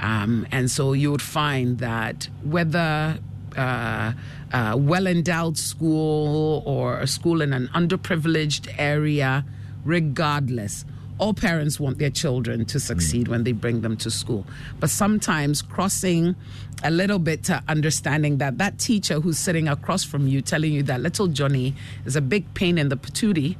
um, 0.01 0.47
and 0.51 0.69
so 0.69 0.93
you 0.93 1.11
would 1.11 1.21
find 1.21 1.77
that 1.77 2.27
whether 2.43 3.19
uh, 3.55 4.13
uh, 4.51 4.75
well 4.77 5.07
endowed 5.07 5.57
school 5.57 6.63
or 6.65 6.99
a 6.99 7.07
school 7.07 7.41
in 7.41 7.53
an 7.53 7.69
underprivileged 7.75 8.73
area, 8.79 9.45
regardless, 9.85 10.85
all 11.19 11.35
parents 11.35 11.79
want 11.79 11.99
their 11.99 12.09
children 12.09 12.65
to 12.65 12.79
succeed 12.79 13.27
when 13.27 13.43
they 13.43 13.51
bring 13.51 13.81
them 13.81 13.95
to 13.97 14.09
school. 14.09 14.43
But 14.79 14.89
sometimes 14.89 15.61
crossing 15.61 16.35
a 16.83 16.89
little 16.89 17.19
bit 17.19 17.43
to 17.43 17.61
understanding 17.67 18.39
that 18.39 18.57
that 18.57 18.79
teacher 18.79 19.19
who's 19.19 19.37
sitting 19.37 19.67
across 19.67 20.03
from 20.03 20.27
you 20.27 20.41
telling 20.41 20.73
you 20.73 20.81
that 20.83 20.99
little 21.01 21.27
Johnny 21.27 21.75
is 22.05 22.15
a 22.15 22.21
big 22.21 22.51
pain 22.55 22.79
in 22.79 22.89
the 22.89 22.97
patootie 22.97 23.55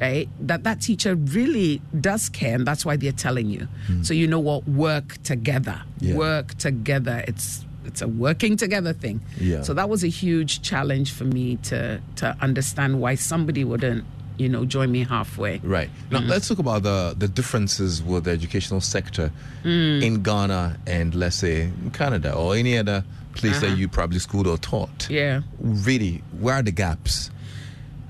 right 0.00 0.28
that 0.40 0.64
that 0.64 0.80
teacher 0.80 1.14
really 1.14 1.80
does 2.00 2.28
care 2.28 2.54
and 2.54 2.66
that's 2.66 2.84
why 2.86 2.96
they're 2.96 3.12
telling 3.28 3.48
you 3.50 3.68
so 4.02 4.14
you 4.14 4.26
know 4.26 4.40
what 4.40 4.66
work 4.68 5.18
together 5.22 5.78
Yeah. 6.00 6.14
work 6.16 6.54
together 6.58 7.24
it's 7.28 7.64
it's 7.84 8.02
a 8.02 8.08
working 8.08 8.56
together 8.56 8.92
thing 8.92 9.20
Yeah. 9.38 9.62
so 9.62 9.74
that 9.74 9.88
was 9.88 10.02
a 10.04 10.08
huge 10.08 10.62
challenge 10.62 11.12
for 11.12 11.24
me 11.24 11.56
to 11.70 12.00
to 12.16 12.36
understand 12.40 13.00
why 13.00 13.14
somebody 13.16 13.64
wouldn't 13.64 14.04
you 14.38 14.48
know 14.48 14.64
join 14.64 14.90
me 14.90 15.04
halfway 15.04 15.58
Right. 15.62 15.90
Now, 16.10 16.20
let's 16.20 16.48
talk 16.48 16.58
about 16.58 16.82
the, 16.82 17.14
the 17.18 17.28
differences 17.28 18.02
with 18.02 18.24
the 18.24 18.30
educational 18.30 18.80
sector 18.80 19.30
Mm. 19.64 20.02
in 20.02 20.22
Ghana 20.22 20.78
and, 20.86 21.14
let's 21.14 21.36
say, 21.36 21.68
Canada 21.92 22.32
or 22.32 22.56
any 22.56 22.78
other 22.78 23.04
place 23.34 23.56
Uh-huh. 23.58 23.66
that 23.68 23.78
you 23.78 23.86
probably 23.88 24.18
schooled 24.18 24.46
or 24.46 24.56
taught. 24.56 25.08
yeah 25.10 25.42
Really, 25.60 26.22
where 26.40 26.54
are 26.54 26.62
the 26.62 26.72
gaps? 26.72 27.30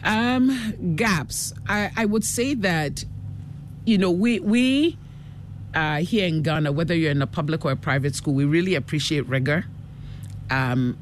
Um, 0.03 0.95
gaps. 0.97 1.53
I, 1.69 1.91
I 1.97 2.05
would 2.07 2.25
say 2.25 2.55
that, 2.55 3.05
you 3.85 3.99
know, 3.99 4.11
we 4.11 4.41
we 4.41 4.97
uh, 5.75 5.99
here 5.99 6.27
in 6.27 6.43
Ghana, 6.43 6.73
whether 6.73 6.95
you're 6.95 7.11
in 7.11 7.23
a 7.23 7.27
public 7.27 7.65
or 7.65 7.73
a 7.73 7.77
private 7.77 8.15
school, 8.15 8.35
we 8.35 8.45
really 8.45 8.75
appreciate 8.75 9.29
rigor. 9.29 9.67
Um, 10.51 10.97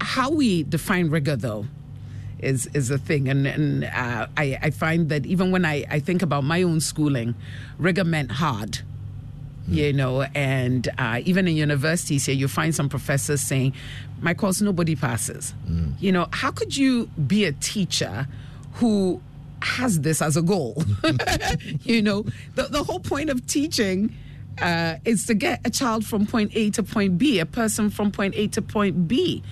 how 0.00 0.30
we 0.30 0.64
define 0.64 1.08
rigor, 1.08 1.36
though, 1.36 1.66
is 2.40 2.66
is 2.74 2.90
a 2.90 2.98
thing, 2.98 3.28
and 3.28 3.46
and 3.46 3.84
uh, 3.84 4.26
I 4.36 4.58
I 4.60 4.70
find 4.70 5.08
that 5.08 5.24
even 5.26 5.50
when 5.52 5.64
I 5.64 5.84
I 5.88 6.00
think 6.00 6.22
about 6.22 6.44
my 6.44 6.62
own 6.62 6.80
schooling, 6.80 7.34
rigor 7.78 8.04
meant 8.04 8.32
hard 8.32 8.80
you 9.68 9.92
know, 9.92 10.22
and 10.34 10.88
uh, 10.98 11.20
even 11.24 11.46
in 11.48 11.56
universities 11.56 12.26
here, 12.26 12.34
you 12.34 12.48
find 12.48 12.74
some 12.74 12.88
professors 12.88 13.40
saying, 13.40 13.74
"My 14.20 14.34
course 14.34 14.60
nobody 14.60 14.96
passes." 14.96 15.54
You 16.00 16.12
know, 16.12 16.26
how 16.32 16.50
could 16.50 16.76
you 16.76 17.06
be 17.26 17.44
a 17.44 17.52
teacher 17.52 18.26
who 18.74 19.20
has 19.60 20.00
this 20.00 20.20
as 20.20 20.36
a 20.36 20.42
goal? 20.42 20.82
you 21.82 22.02
know, 22.02 22.24
the 22.54 22.64
the 22.64 22.82
whole 22.82 23.00
point 23.00 23.30
of 23.30 23.46
teaching. 23.46 24.14
Uh, 24.60 24.98
is 25.06 25.24
to 25.24 25.32
get 25.32 25.58
a 25.64 25.70
child 25.70 26.04
from 26.04 26.26
point 26.26 26.52
A 26.54 26.68
to 26.68 26.82
point 26.82 27.16
B, 27.16 27.38
a 27.40 27.46
person 27.46 27.88
from 27.88 28.12
point 28.12 28.34
A 28.36 28.48
to 28.48 28.60
point 28.60 29.08
B. 29.08 29.42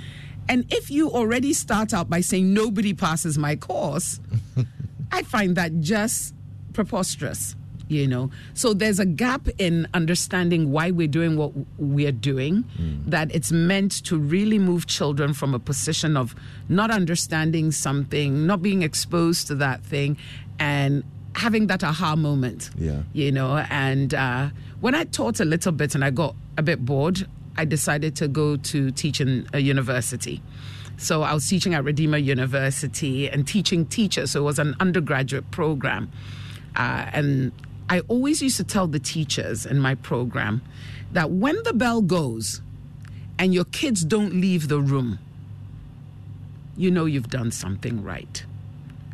And 0.51 0.67
if 0.71 0.91
you 0.91 1.11
already 1.11 1.53
start 1.53 1.95
out 1.95 2.11
by 2.11 2.21
saying 2.21 2.53
nobody 2.53 2.93
passes 2.93 3.39
my 3.39 3.57
course, 3.57 4.21
I 5.13 5.23
find 5.23 5.57
that 5.57 5.81
just 5.81 6.35
preposterous, 6.73 7.55
you 7.91 8.07
know. 8.07 8.31
So 8.55 8.73
there's 8.73 8.99
a 8.99 9.05
gap 9.05 9.49
in 9.59 9.87
understanding 9.93 10.71
why 10.71 10.91
we're 10.93 11.09
doing 11.09 11.37
what 11.37 11.53
we're 11.77 12.13
doing, 12.13 12.65
that 13.07 13.35
it's 13.35 13.53
meant 13.53 14.05
to 14.05 14.19
really 14.19 14.59
move 14.59 14.87
children 14.87 15.35
from 15.35 15.55
a 15.55 15.59
position 15.59 16.17
of 16.17 16.35
not 16.69 16.91
understanding 16.91 17.73
something, 17.73 18.47
not 18.47 18.63
being 18.63 18.83
exposed 18.83 19.49
to 19.49 19.55
that 19.57 19.83
thing, 19.85 20.17
and 20.59 21.03
having 21.35 21.67
that 21.69 21.83
aha 21.85 22.17
moment 22.17 22.71
Yeah. 22.79 23.03
you 23.13 23.31
know. 23.33 23.59
And 23.71 24.15
uh, 24.15 24.51
when 24.81 24.95
I 24.95 25.05
taught 25.05 25.41
a 25.41 25.45
little 25.45 25.73
bit 25.73 25.95
and 25.95 26.05
I 26.05 26.11
got 26.11 26.35
a 26.57 26.63
bit 26.63 26.85
bored, 26.85 27.27
I 27.57 27.65
decided 27.65 28.15
to 28.17 28.29
go 28.29 28.57
to 28.57 28.91
teach 28.93 29.21
in 29.21 29.49
a 29.53 29.59
university. 29.59 30.43
So 30.97 31.23
I 31.23 31.33
was 31.35 31.49
teaching 31.49 31.75
at 31.75 31.83
Redeemer 31.85 32.19
University 32.19 33.29
and 33.29 33.47
teaching 33.47 33.87
teachers. 33.87 34.33
So 34.33 34.41
it 34.41 34.45
was 34.45 34.59
an 34.59 34.75
undergraduate 34.81 35.51
program. 35.51 36.11
Uh, 36.77 37.07
and 37.13 37.53
I 37.91 38.01
always 38.09 38.41
used 38.41 38.57
to 38.57 38.65
tell 38.65 38.87
the 38.87 38.99
teachers 38.99 39.67
in 39.67 39.79
my 39.79 39.95
program 39.97 40.63
that 41.13 41.31
when 41.31 41.63
the 41.65 41.75
bell 41.75 42.01
goes 42.01 42.63
and 43.39 43.53
your 43.53 43.65
kids 43.65 44.05
don't 44.05 44.35
leave 44.41 44.69
the 44.69 44.81
room, 44.81 45.19
you 46.77 46.91
know 46.91 47.05
you've 47.05 47.29
done 47.29 47.51
something 47.51 48.03
right 48.03 48.45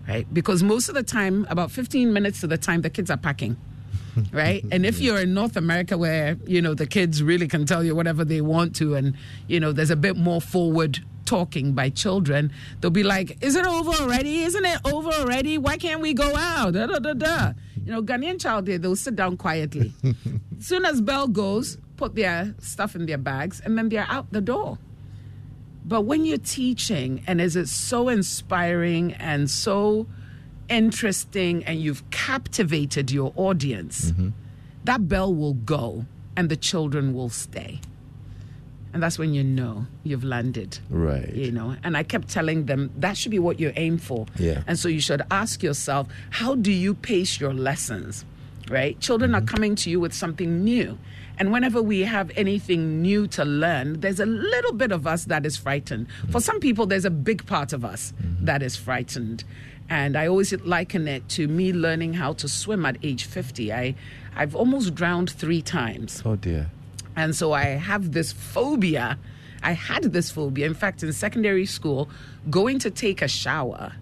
right? 0.09 0.33
Because 0.33 0.63
most 0.63 0.89
of 0.89 0.95
the 0.95 1.03
time, 1.03 1.47
about 1.51 1.71
15 1.71 2.13
minutes 2.13 2.41
to 2.41 2.47
the 2.47 2.59
time, 2.59 2.83
the 2.83 2.91
kids 2.91 3.11
are 3.11 3.17
packing, 3.17 3.57
right? 4.33 4.65
and 4.71 4.87
if 4.87 5.01
you're 5.01 5.19
in 5.19 5.35
North 5.35 5.57
America 5.57 5.99
where, 5.99 6.37
you 6.47 6.63
know, 6.63 6.75
the 6.75 6.87
kids 6.87 7.23
really 7.23 7.49
can 7.49 7.67
tell 7.67 7.83
you 7.83 7.95
whatever 7.95 8.25
they 8.25 8.41
want 8.41 8.77
to, 8.77 8.95
and, 8.95 9.15
you 9.49 9.61
know, 9.61 9.73
there's 9.73 9.91
a 9.91 9.97
bit 9.97 10.17
more 10.17 10.41
forward 10.41 11.05
talking 11.25 11.73
by 11.73 11.91
children, 11.91 12.53
they'll 12.81 12.91
be 12.91 13.03
like, 13.03 13.43
Is 13.43 13.57
it 13.57 13.67
over 13.67 13.91
already? 13.91 14.43
Isn't 14.43 14.65
it 14.65 14.79
over 14.85 15.11
already? 15.11 15.59
Why 15.59 15.77
can't 15.77 16.01
we 16.01 16.15
go 16.15 16.37
out? 16.37 16.75
Da, 16.75 16.87
da, 16.87 16.99
da, 16.99 17.15
da. 17.15 17.53
You 17.87 17.93
know, 17.93 18.03
Ghanaian 18.03 18.41
child 18.41 18.67
there, 18.67 18.79
they'll 18.79 18.97
sit 18.97 19.15
down 19.15 19.37
quietly. 19.37 19.93
soon 20.59 20.85
as 20.85 21.01
bell 21.01 21.29
goes, 21.29 21.79
put 21.97 22.17
their 22.17 22.53
stuff 22.59 22.97
in 22.97 23.07
their 23.07 23.17
bags, 23.17 23.61
and 23.65 23.79
then 23.79 23.89
they're 23.89 24.07
out 24.09 24.33
the 24.33 24.41
door. 24.41 24.79
But 25.85 26.01
when 26.01 26.25
you're 26.25 26.39
teaching 26.39 27.23
and 27.29 27.41
is 27.41 27.55
it 27.55 27.69
so 27.69 28.09
inspiring 28.09 29.13
and 29.15 29.49
so 29.49 30.09
interesting 30.69 31.65
and 31.65 31.81
you've 31.81 32.09
captivated 32.11 33.13
your 33.13 33.33
audience, 33.37 34.11
mm-hmm. 34.11 34.31
that 34.83 35.09
bell 35.09 35.33
will 35.33 35.55
go 35.55 36.07
and 36.37 36.49
the 36.49 36.57
children 36.57 37.15
will 37.15 37.29
stay. 37.29 37.81
And 38.97 39.03
that's 39.03 39.19
when 39.19 39.35
you 39.35 39.45
know 39.45 39.85
you've 40.05 40.25
landed. 40.25 40.79
Right. 40.89 41.29
You 41.29 41.53
know, 41.53 41.77
and 41.85 41.99
I 41.99 42.03
kept 42.03 42.29
telling 42.29 42.65
them 42.65 42.91
that 42.97 43.19
should 43.19 43.31
be 43.31 43.39
what 43.39 43.61
you 43.61 43.71
aim 43.77 43.99
for. 43.99 44.25
Yeah. 44.39 44.63
And 44.67 44.79
so 44.79 44.89
you 44.89 45.01
should 45.01 45.21
ask 45.31 45.63
yourself, 45.63 46.09
how 46.31 46.55
do 46.55 46.73
you 46.73 46.95
pace 46.95 47.39
your 47.39 47.53
lessons? 47.53 48.25
Right? 48.71 48.99
Children 48.99 49.35
are 49.35 49.43
mm-hmm. 49.43 49.55
coming 49.55 49.75
to 49.75 49.91
you 49.91 50.01
with 50.01 50.15
something 50.15 50.65
new. 50.65 50.97
And 51.39 51.53
whenever 51.53 51.83
we 51.83 52.01
have 52.05 52.31
anything 52.37 53.03
new 53.03 53.27
to 53.27 53.45
learn, 53.45 54.01
there's 54.01 54.19
a 54.19 54.25
little 54.25 54.73
bit 54.73 54.93
of 54.93 55.07
us 55.07 55.27
that 55.27 55.45
is 55.45 55.59
frightened. 55.59 56.09
Mm-hmm. 56.09 56.33
For 56.33 56.41
some 56.41 56.59
people, 56.59 56.87
there's 56.87 57.05
a 57.05 57.11
big 57.11 57.45
part 57.45 57.75
of 57.75 57.85
us 57.85 58.15
mm-hmm. 58.19 58.47
that 58.47 58.63
is 58.63 58.77
frightened. 58.77 59.45
And 59.91 60.17
I 60.17 60.27
always 60.27 60.55
liken 60.65 61.07
it 61.07 61.29
to 61.29 61.49
me 61.49 61.75
learning 61.75 62.15
how 62.15 62.33
to 62.33 62.49
swim 62.49 62.87
at 62.87 62.97
age 63.03 63.27
50. 63.27 63.75
I, 63.75 63.95
I've 64.35 64.57
almost 64.57 64.95
drowned 64.95 65.29
three 65.29 65.61
times. 65.61 66.23
Oh 66.25 66.37
dear. 66.37 66.71
And 67.17 67.35
so 67.35 67.53
I 67.53 67.65
have 67.65 68.13
this 68.13 68.33
phobia. 68.33 69.19
I 69.63 69.73
had 69.73 70.05
this 70.13 70.31
phobia. 70.31 70.67
In 70.67 70.75
fact, 70.75 71.03
in 71.03 71.13
secondary 71.13 71.67
school, 71.67 72.09
going 72.51 72.79
to 72.81 72.91
take 72.91 73.23
a 73.23 73.29
shower 73.29 73.93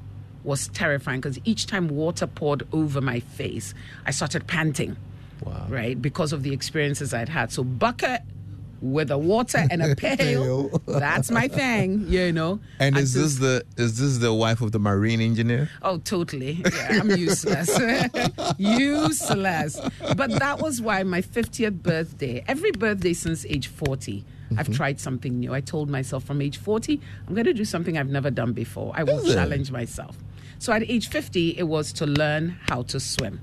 was 0.42 0.68
terrifying 0.68 1.20
because 1.20 1.38
each 1.44 1.66
time 1.66 1.88
water 1.88 2.26
poured 2.26 2.66
over 2.72 3.00
my 3.00 3.20
face, 3.20 3.72
I 4.04 4.10
started 4.10 4.46
panting. 4.46 4.96
Wow. 5.42 5.66
Right? 5.68 6.00
Because 6.00 6.32
of 6.32 6.42
the 6.42 6.52
experiences 6.52 7.14
I'd 7.14 7.28
had. 7.28 7.50
So, 7.52 7.64
bucket 7.64 8.22
with 8.84 9.10
a 9.10 9.16
water 9.16 9.64
and 9.70 9.82
a 9.82 9.96
pail, 10.06 10.68
that's 10.86 11.30
my 11.30 11.48
thing, 11.48 12.04
you 12.06 12.30
know. 12.32 12.60
And 12.78 12.96
I 12.96 13.00
is 13.00 13.14
just- 13.14 13.40
this 13.40 13.64
the 13.76 13.82
is 13.82 13.98
this 13.98 14.18
the 14.18 14.32
wife 14.34 14.60
of 14.60 14.72
the 14.72 14.78
marine 14.78 15.20
engineer? 15.22 15.70
Oh, 15.82 15.98
totally. 15.98 16.62
Yeah, 16.64 17.00
I'm 17.00 17.10
useless. 17.12 17.70
useless. 18.58 19.80
But 20.16 20.30
that 20.38 20.60
was 20.60 20.80
why 20.82 21.02
my 21.02 21.22
50th 21.22 21.82
birthday, 21.82 22.44
every 22.46 22.72
birthday 22.72 23.12
since 23.14 23.44
age 23.46 23.68
40, 23.68 24.24
I've 24.58 24.68
Mhm. 24.68 24.76
tried 24.76 25.00
something 25.00 25.40
new. 25.40 25.52
I 25.54 25.60
told 25.60 25.88
myself 25.88 26.24
from 26.24 26.40
age 26.42 26.58
40, 26.58 27.00
I'm 27.26 27.34
going 27.34 27.46
to 27.46 27.54
do 27.54 27.64
something 27.64 27.96
I've 27.98 28.10
never 28.10 28.30
done 28.30 28.52
before. 28.52 28.92
I 28.94 29.02
will 29.02 29.18
Is 29.20 29.30
it? 29.30 29.34
challenge 29.34 29.70
myself. 29.70 30.16
So 30.58 30.72
at 30.72 30.82
age 30.88 31.08
50, 31.08 31.56
it 31.58 31.64
was 31.64 31.92
to 31.94 32.06
learn 32.06 32.56
how 32.68 32.82
to 32.82 33.00
swim. 33.00 33.40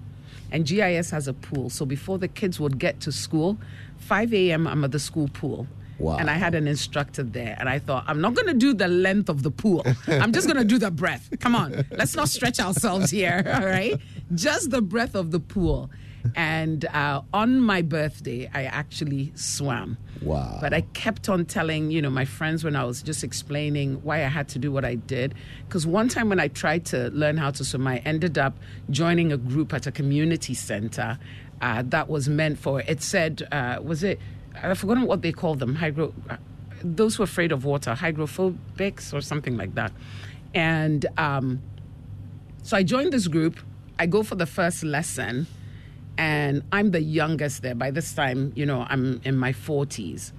And 0.53 0.65
GIS 0.65 1.09
has 1.11 1.27
a 1.27 1.33
pool. 1.33 1.69
So 1.69 1.85
before 1.85 2.17
the 2.17 2.27
kids 2.27 2.59
would 2.59 2.77
get 2.77 2.99
to 3.01 3.11
school, 3.11 3.57
5 4.01 4.33
a.m., 4.33 4.67
I'm 4.67 4.83
at 4.83 4.91
the 4.91 4.99
school 4.99 5.29
pool. 5.29 5.67
Wow. 5.99 6.17
And 6.17 6.29
I 6.29 6.33
had 6.33 6.55
an 6.55 6.67
instructor 6.67 7.21
there. 7.21 7.55
And 7.59 7.69
I 7.69 7.77
thought, 7.77 8.03
I'm 8.07 8.21
not 8.21 8.33
going 8.33 8.47
to 8.47 8.55
do 8.55 8.73
the 8.73 8.87
length 8.87 9.29
of 9.29 9.43
the 9.43 9.51
pool. 9.51 9.85
I'm 10.07 10.33
just 10.33 10.47
going 10.47 10.57
to 10.57 10.65
do 10.65 10.79
the 10.79 10.89
breath. 10.89 11.29
Come 11.39 11.55
on. 11.55 11.85
Let's 11.91 12.15
not 12.15 12.27
stretch 12.27 12.59
ourselves 12.59 13.11
here. 13.11 13.43
All 13.53 13.65
right. 13.65 13.99
Just 14.33 14.71
the 14.71 14.81
breath 14.81 15.13
of 15.13 15.29
the 15.29 15.39
pool. 15.39 15.91
And 16.35 16.85
uh, 16.85 17.21
on 17.33 17.61
my 17.61 17.81
birthday, 17.81 18.49
I 18.53 18.63
actually 18.63 19.31
swam. 19.35 19.97
Wow. 20.21 20.59
But 20.61 20.73
I 20.73 20.81
kept 20.81 21.29
on 21.29 21.45
telling, 21.45 21.91
you 21.91 22.01
know, 22.01 22.09
my 22.09 22.25
friends 22.25 22.63
when 22.63 22.75
I 22.75 22.83
was 22.83 23.01
just 23.01 23.23
explaining 23.23 23.95
why 24.03 24.17
I 24.23 24.27
had 24.27 24.47
to 24.49 24.59
do 24.59 24.71
what 24.71 24.85
I 24.85 24.95
did. 24.95 25.33
Because 25.67 25.87
one 25.87 26.09
time 26.09 26.29
when 26.29 26.39
I 26.39 26.47
tried 26.47 26.85
to 26.87 27.09
learn 27.09 27.37
how 27.37 27.51
to 27.51 27.63
swim, 27.63 27.87
I 27.87 27.97
ended 27.97 28.37
up 28.37 28.57
joining 28.89 29.31
a 29.31 29.37
group 29.37 29.73
at 29.73 29.87
a 29.87 29.91
community 29.91 30.53
center 30.53 31.17
uh, 31.61 31.83
that 31.87 32.09
was 32.09 32.27
meant 32.27 32.57
for, 32.57 32.81
it 32.81 33.01
said, 33.01 33.47
uh, 33.51 33.79
was 33.81 34.03
it, 34.03 34.19
I've 34.61 34.79
forgotten 34.79 35.05
what 35.05 35.21
they 35.21 35.31
call 35.31 35.55
them, 35.55 35.75
hydro, 35.75 36.13
uh, 36.29 36.37
those 36.83 37.15
who 37.15 37.23
are 37.23 37.25
afraid 37.25 37.51
of 37.51 37.63
water, 37.63 37.93
hydrophobics 37.93 39.13
or 39.13 39.21
something 39.21 39.55
like 39.57 39.75
that. 39.75 39.91
And 40.53 41.05
um, 41.17 41.61
so 42.63 42.75
I 42.77 42.83
joined 42.83 43.13
this 43.13 43.27
group. 43.27 43.59
I 43.99 44.07
go 44.07 44.23
for 44.23 44.35
the 44.35 44.47
first 44.47 44.83
lesson, 44.83 45.45
and 46.17 46.63
I'm 46.71 46.91
the 46.91 47.01
youngest 47.01 47.61
there. 47.61 47.75
By 47.75 47.91
this 47.91 48.13
time, 48.13 48.51
you 48.55 48.65
know, 48.65 48.85
I'm 48.89 49.21
in 49.23 49.37
my 49.37 49.53
40s. 49.53 50.31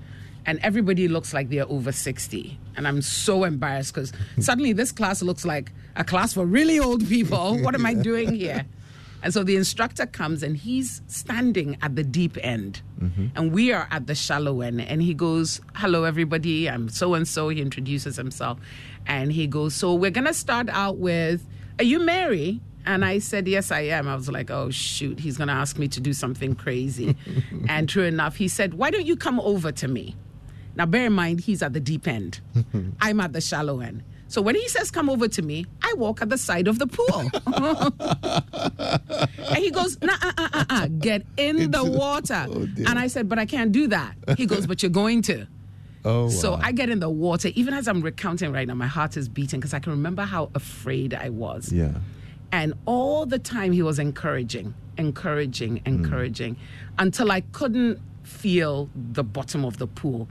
And 0.45 0.59
everybody 0.63 1.07
looks 1.07 1.33
like 1.33 1.51
they're 1.51 1.71
over 1.71 1.93
60. 1.93 2.59
And 2.77 2.89
I'm 2.89 3.01
so 3.01 3.45
embarrassed 3.45 3.95
because 3.95 4.13
suddenly 4.41 4.73
this 4.73 4.91
class 4.91 5.23
looks 5.23 5.45
like 5.45 5.73
a 5.95 6.03
class 6.03 6.35
for 6.35 6.45
really 6.45 6.81
old 6.81 7.07
people. 7.09 7.59
What 7.61 7.77
am 7.77 7.87
I 7.87 7.95
doing 7.95 8.35
here? 8.35 8.67
And 9.23 9.33
so 9.33 9.45
the 9.45 9.57
instructor 9.57 10.07
comes 10.07 10.43
and 10.43 10.57
he's 10.57 11.01
standing 11.07 11.77
at 11.81 11.95
the 11.95 12.03
deep 12.03 12.37
end. 12.43 12.83
Mm-hmm. 13.01 13.27
And 13.37 13.53
we 13.53 13.73
are 13.73 13.87
at 13.91 14.07
the 14.07 14.15
shallow 14.15 14.61
end. 14.61 14.81
And 14.81 15.03
he 15.03 15.15
goes, 15.15 15.61
Hello, 15.75 16.05
everybody. 16.05 16.69
I'm 16.69 16.89
so 16.89 17.15
and 17.15 17.27
so. 17.27 17.49
He 17.49 17.61
introduces 17.61 18.17
himself. 18.17 18.59
And 19.07 19.33
he 19.33 19.47
goes, 19.47 19.75
So 19.75 19.95
we're 19.95 20.11
going 20.11 20.27
to 20.27 20.35
start 20.35 20.69
out 20.71 20.99
with, 20.99 21.47
Are 21.79 21.85
you 21.85 22.01
Mary? 22.01 22.61
And 22.85 23.05
I 23.05 23.21
said, 23.21 23.47
Yes, 23.47 23.71
I 23.71 23.83
am. 23.83 24.09
I 24.09 24.17
was 24.17 24.29
like, 24.29 24.51
Oh, 24.51 24.71
shoot. 24.71 25.21
He's 25.21 25.37
going 25.37 25.49
to 25.49 25.55
ask 25.55 25.79
me 25.79 25.87
to 25.89 26.01
do 26.01 26.13
something 26.13 26.55
crazy. 26.55 27.17
and 27.69 27.89
true 27.89 28.05
enough, 28.05 28.37
he 28.37 28.49
said, 28.49 28.75
Why 28.75 28.91
don't 28.91 29.07
you 29.07 29.17
come 29.17 29.39
over 29.41 29.71
to 29.73 29.89
me? 29.89 30.17
Now, 30.75 30.87
bear 30.87 31.07
in 31.07 31.13
mind, 31.13 31.41
he's 31.41 31.63
at 31.63 31.75
the 31.75 31.81
deep 31.81 32.09
end. 32.09 32.41
I'm 33.01 33.21
at 33.21 33.33
the 33.33 33.41
shallow 33.41 33.81
end. 33.81 34.03
So 34.33 34.41
when 34.41 34.55
he 34.55 34.67
says, 34.67 34.91
Come 34.91 35.11
over 35.11 35.29
to 35.29 35.43
me, 35.43 35.67
I 35.83 35.93
walk 35.99 36.23
at 36.23 36.31
the 36.31 36.39
side 36.39 36.67
of 36.67 36.79
the 36.79 36.87
pool. 36.87 37.31
and 39.51 39.59
he 39.59 39.71
goes, 39.71 40.01
Nah, 40.01 40.15
uh, 40.23 40.33
uh, 40.39 40.49
uh, 40.55 40.65
uh, 40.71 40.89
get 40.99 41.27
in 41.37 41.71
the 41.71 41.85
water. 41.85 42.47
and 42.49 42.99
I 42.99 43.09
said, 43.09 43.29
But 43.29 43.39
I 43.39 43.45
can't 43.45 43.73
do 43.73 43.89
that. 43.89 44.15
He 44.39 44.47
goes, 44.47 44.67
But 44.67 44.83
you're 44.83 44.89
going 44.89 45.21
to. 45.23 45.47
Oh, 46.07 46.31
So. 46.31 46.55
I 46.55 46.73
get 46.73 46.89
in 46.89 46.99
the 46.99 47.11
water. 47.11 47.49
Even 47.49 47.75
as 47.75 47.87
I'm 47.87 48.01
recounting 48.01 48.53
right 48.53 48.67
now, 48.67 48.73
my 48.73 48.87
heart 48.87 49.19
is 49.19 49.29
beating 49.29 49.61
because 49.61 49.75
I 49.75 49.81
can 49.81 49.93
remember 49.93 50.23
how 50.23 50.51
afraid 50.55 51.13
I 51.13 51.29
was. 51.29 51.71
yeah. 51.71 51.93
And 52.53 52.73
all 52.87 53.27
the 53.27 53.39
time 53.39 53.73
he 53.73 53.83
was 53.83 53.99
encouraging, 53.99 54.73
encouraging, 54.97 55.83
encouraging 55.85 56.57
until 56.99 57.31
I 57.31 57.43
couldn't 57.53 58.01
feel 58.23 58.89
the 58.95 59.25
bottom 59.25 59.67
of 59.67 59.77
the 59.77 59.87
pool. 59.87 60.27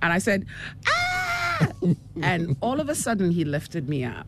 And 0.00 0.10
I 0.10 0.18
said, 0.18 0.46
ah! 0.86 1.21
and 2.22 2.56
all 2.60 2.80
of 2.80 2.88
a 2.88 2.94
sudden 2.94 3.30
he 3.30 3.44
lifted 3.44 3.88
me 3.88 4.04
up. 4.04 4.26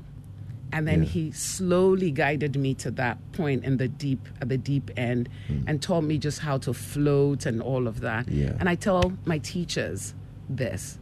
And 0.72 0.88
then 0.88 1.02
he 1.02 1.30
slowly 1.30 2.10
guided 2.10 2.56
me 2.56 2.74
to 2.74 2.90
that 2.92 3.18
point 3.30 3.64
in 3.64 3.76
the 3.76 3.86
deep, 3.86 4.28
at 4.40 4.48
the 4.48 4.58
deep 4.58 4.90
end, 4.96 5.28
hmm. 5.46 5.60
and 5.68 5.80
taught 5.80 6.02
me 6.02 6.18
just 6.18 6.40
how 6.40 6.58
to 6.58 6.74
float 6.74 7.46
and 7.46 7.62
all 7.62 7.86
of 7.86 8.00
that. 8.00 8.28
Yeah. 8.28 8.54
And 8.58 8.68
I 8.68 8.74
tell 8.74 9.12
my 9.24 9.38
teachers 9.38 10.14
this, 10.48 10.98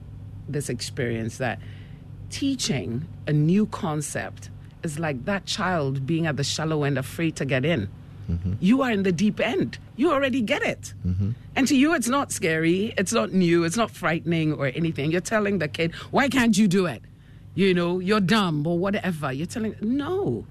this 0.46 0.68
experience 0.68 1.38
that 1.38 1.58
teaching 2.28 3.06
a 3.26 3.32
new 3.32 3.64
concept 3.64 4.50
is 4.82 4.98
like 4.98 5.24
that 5.24 5.46
child 5.46 6.06
being 6.06 6.26
at 6.26 6.36
the 6.36 6.44
shallow 6.44 6.84
end, 6.84 6.98
afraid 6.98 7.36
to 7.36 7.46
get 7.46 7.64
in. 7.64 7.88
Mm-hmm. 8.32 8.54
You 8.60 8.82
are 8.82 8.90
in 8.90 9.02
the 9.02 9.12
deep 9.12 9.40
end. 9.40 9.78
You 9.96 10.10
already 10.10 10.40
get 10.40 10.62
it. 10.62 10.94
Mm-hmm. 11.06 11.30
And 11.56 11.68
to 11.68 11.76
you, 11.76 11.94
it's 11.94 12.08
not 12.08 12.32
scary, 12.32 12.94
it's 12.96 13.12
not 13.12 13.32
new, 13.32 13.64
it's 13.64 13.76
not 13.76 13.90
frightening 13.90 14.54
or 14.54 14.66
anything. 14.66 15.10
You're 15.10 15.20
telling 15.20 15.58
the 15.58 15.68
kid, 15.68 15.94
why 16.10 16.28
can't 16.28 16.56
you 16.56 16.66
do 16.68 16.86
it? 16.86 17.02
you 17.54 17.74
know, 17.74 17.98
you're 17.98 18.20
dumb 18.20 18.66
or 18.66 18.78
whatever. 18.78 19.32
You're 19.32 19.46
telling, 19.46 19.76
no. 19.80 20.46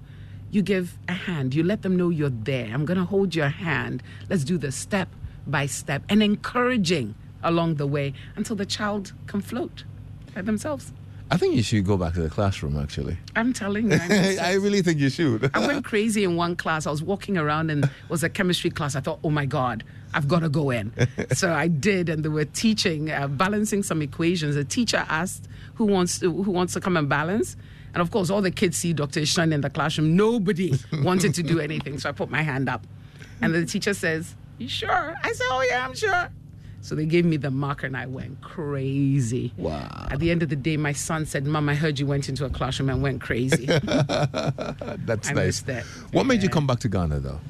You 0.50 0.62
give 0.62 0.98
a 1.08 1.12
hand. 1.12 1.54
You 1.54 1.62
let 1.62 1.82
them 1.82 1.96
know 1.96 2.10
you're 2.10 2.30
there. 2.30 2.68
I'm 2.72 2.84
going 2.84 2.98
to 2.98 3.04
hold 3.04 3.34
your 3.34 3.48
hand. 3.48 4.02
Let's 4.28 4.44
do 4.44 4.58
this 4.58 4.76
step 4.76 5.08
by 5.46 5.66
step 5.66 6.02
and 6.08 6.22
encouraging 6.22 7.14
along 7.42 7.76
the 7.76 7.86
way 7.86 8.14
until 8.36 8.54
the 8.54 8.66
child 8.66 9.12
can 9.26 9.40
float 9.40 9.84
by 10.34 10.42
themselves. 10.42 10.92
I 11.30 11.36
think 11.36 11.56
you 11.56 11.62
should 11.62 11.86
go 11.86 11.96
back 11.96 12.14
to 12.14 12.20
the 12.20 12.28
classroom, 12.28 12.78
actually. 12.78 13.16
I'm 13.36 13.52
telling 13.52 13.90
you. 13.90 13.98
I, 14.00 14.36
I 14.42 14.52
really 14.54 14.82
think 14.82 14.98
you 14.98 15.08
should. 15.08 15.50
I 15.54 15.66
went 15.66 15.84
crazy 15.92 16.24
in 16.24 16.36
one 16.36 16.56
class. 16.56 16.86
I 16.86 16.90
was 16.90 17.02
walking 17.02 17.38
around 17.38 17.70
and 17.70 17.84
it 17.84 17.90
was 18.08 18.22
a 18.22 18.28
chemistry 18.28 18.70
class. 18.70 18.96
I 18.96 19.00
thought, 19.00 19.18
oh 19.24 19.30
my 19.30 19.46
God, 19.46 19.84
I've 20.14 20.28
got 20.28 20.40
to 20.40 20.48
go 20.48 20.70
in. 20.70 20.92
so 21.32 21.52
I 21.52 21.68
did, 21.68 22.08
and 22.08 22.24
they 22.24 22.28
were 22.28 22.44
teaching, 22.44 23.10
uh, 23.10 23.28
balancing 23.28 23.82
some 23.82 24.02
equations. 24.02 24.56
The 24.56 24.64
teacher 24.64 25.06
asked 25.08 25.48
who 25.74 25.86
wants 25.86 26.18
to, 26.20 26.30
who 26.30 26.50
wants 26.50 26.74
to 26.74 26.80
come 26.80 26.96
and 26.96 27.08
balance. 27.08 27.56
And 27.94 28.00
of 28.00 28.10
course, 28.10 28.30
all 28.30 28.42
the 28.42 28.50
kids 28.50 28.76
see 28.78 28.92
Dr. 28.92 29.20
Ashun 29.20 29.52
in 29.52 29.60
the 29.60 29.70
classroom. 29.70 30.16
Nobody 30.16 30.74
wanted 31.02 31.34
to 31.34 31.42
do 31.42 31.60
anything. 31.60 31.98
So 31.98 32.08
I 32.08 32.12
put 32.12 32.30
my 32.30 32.42
hand 32.42 32.68
up. 32.68 32.86
And 33.42 33.54
the 33.54 33.66
teacher 33.66 33.92
says, 33.92 34.34
You 34.58 34.68
sure? 34.68 35.14
I 35.22 35.32
said, 35.32 35.46
Oh, 35.50 35.66
yeah, 35.68 35.84
I'm 35.86 35.94
sure. 35.94 36.30
So 36.82 36.96
they 36.96 37.06
gave 37.06 37.24
me 37.24 37.36
the 37.36 37.50
marker 37.50 37.86
and 37.86 37.96
I 37.96 38.06
went 38.06 38.40
crazy. 38.40 39.52
Wow. 39.56 40.08
At 40.10 40.18
the 40.18 40.32
end 40.32 40.42
of 40.42 40.48
the 40.48 40.56
day, 40.56 40.76
my 40.76 40.92
son 40.92 41.26
said, 41.26 41.46
Mom, 41.46 41.68
I 41.68 41.76
heard 41.76 42.00
you 42.00 42.06
went 42.06 42.28
into 42.28 42.44
a 42.44 42.50
classroom 42.50 42.90
and 42.90 43.00
went 43.00 43.20
crazy. 43.20 43.66
That's 43.66 45.30
I 45.30 45.32
nice. 45.32 45.60
that. 45.62 45.84
What 46.10 46.26
made 46.26 46.42
you 46.42 46.48
come 46.48 46.66
back 46.66 46.80
to 46.80 46.88
Ghana, 46.88 47.20
though? 47.20 47.40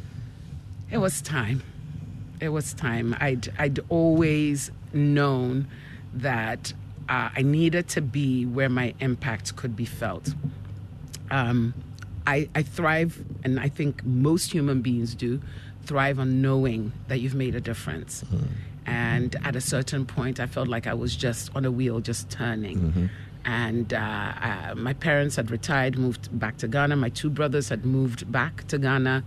It 0.91 0.99
was 0.99 1.23
time. 1.23 1.63
It 2.41 2.51
was 2.51 2.75
time. 2.75 3.17
I'd 3.21 3.51
I'd 3.59 3.79
always 3.89 4.71
known 4.93 5.67
that 6.13 6.75
uh, 7.09 7.31
I 7.35 7.41
needed 7.41 7.89
to 7.91 8.03
be 8.03 8.45
where 8.45 8.69
my 8.69 8.93
impact 9.01 9.57
could 9.57 9.75
be 9.75 9.87
felt. 9.87 10.35
Um, 11.31 11.73
I, 12.27 12.49
I 12.55 12.63
thrive, 12.63 13.25
and 13.45 13.59
I 13.59 13.69
think 13.69 14.05
most 14.05 14.53
human 14.53 14.83
beings 14.83 15.15
do 15.15 15.41
thrive 15.85 16.19
on 16.19 16.43
knowing 16.43 16.93
that 17.09 17.21
you've 17.21 17.35
made 17.35 17.55
a 17.55 17.61
difference. 17.61 18.25
And 18.87 19.37
at 19.45 19.57
a 19.57 19.61
certain 19.61 20.05
point, 20.07 20.41
I 20.41 20.47
felt 20.47 20.69
like 20.69 20.87
I 20.87 20.95
was 20.95 21.15
just 21.15 21.55
on 21.55 21.65
a 21.65 21.71
wheel, 21.71 22.01
just 22.01 22.31
turning. 22.31 23.11
And 23.45 23.93
uh, 23.93 23.97
uh, 23.97 24.75
my 24.77 24.93
parents 24.93 25.37
had 25.37 25.51
retired, 25.51 25.99
moved 25.99 26.39
back 26.39 26.59
to 26.59 26.69
Ghana. 26.69 26.97
My 26.97 27.09
two 27.09 27.31
brothers 27.31 27.69
had 27.69 27.85
moved 27.85 28.31
back 28.31 28.67
to 28.69 28.79
Ghana. 28.79 29.25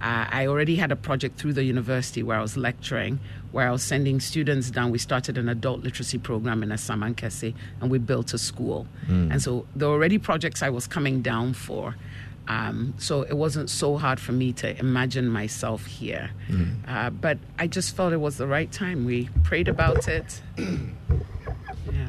Uh, 0.00 0.26
I 0.30 0.46
already 0.46 0.76
had 0.76 0.92
a 0.92 0.96
project 0.96 1.38
through 1.40 1.54
the 1.54 1.64
university 1.64 2.22
where 2.22 2.38
I 2.38 2.42
was 2.42 2.56
lecturing, 2.56 3.18
where 3.52 3.66
I 3.66 3.70
was 3.70 3.82
sending 3.82 4.20
students 4.20 4.70
down. 4.70 4.90
We 4.90 4.98
started 4.98 5.38
an 5.38 5.48
adult 5.48 5.82
literacy 5.82 6.18
program 6.18 6.62
in 6.62 6.68
Asamankese, 6.68 7.54
and 7.80 7.90
we 7.90 7.98
built 7.98 8.34
a 8.34 8.38
school. 8.38 8.86
Mm. 9.08 9.32
And 9.32 9.42
so 9.42 9.66
there 9.74 9.88
were 9.88 9.94
already 9.94 10.18
projects 10.18 10.62
I 10.62 10.68
was 10.68 10.86
coming 10.86 11.22
down 11.22 11.54
for. 11.54 11.96
Um, 12.48 12.94
so 12.98 13.22
it 13.22 13.34
wasn't 13.36 13.70
so 13.70 13.96
hard 13.96 14.20
for 14.20 14.32
me 14.32 14.52
to 14.54 14.78
imagine 14.78 15.28
myself 15.28 15.86
here. 15.86 16.30
Uh, 16.86 17.10
but 17.10 17.38
I 17.58 17.66
just 17.66 17.96
felt 17.96 18.12
it 18.12 18.18
was 18.20 18.36
the 18.36 18.46
right 18.46 18.70
time. 18.70 19.04
We 19.04 19.28
prayed 19.42 19.68
about 19.68 20.06
it. 20.08 20.40
yeah. 20.58 22.08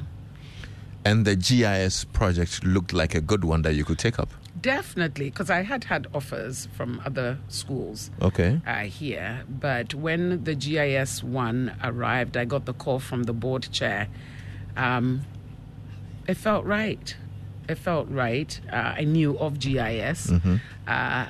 And 1.06 1.26
the 1.26 1.36
GIS 1.36 2.04
project 2.06 2.64
looked 2.66 2.94
like 2.94 3.16
a 3.16 3.22
good 3.22 3.44
one 3.46 3.62
that 3.64 3.74
you 3.76 3.86
could 3.86 3.98
take 3.98 4.20
up. 4.20 4.30
Definitely, 4.60 5.30
because 5.30 5.50
I 5.50 5.62
had 5.62 5.84
had 5.86 6.08
offers 6.14 6.68
from 6.76 7.00
other 7.06 7.38
schools 7.48 8.10
Okay. 8.22 8.60
uh, 8.66 8.82
here. 8.86 9.44
But 9.48 9.94
when 9.94 10.44
the 10.44 10.56
GIS 10.56 11.24
one 11.24 11.76
arrived, 11.84 12.36
I 12.36 12.46
got 12.46 12.66
the 12.66 12.74
call 12.74 13.00
from 13.00 13.24
the 13.24 13.34
board 13.34 13.70
chair. 13.72 14.08
Um, 14.76 15.22
it 16.28 16.38
felt 16.38 16.66
right. 16.66 17.16
It 17.70 17.78
felt 17.78 18.08
right. 18.10 18.60
Uh, 18.72 18.96
I 18.98 19.04
knew 19.04 19.38
of 19.40 19.60
GIS. 19.60 20.32
Mhm. 20.32 20.62
Uh, 20.88 21.26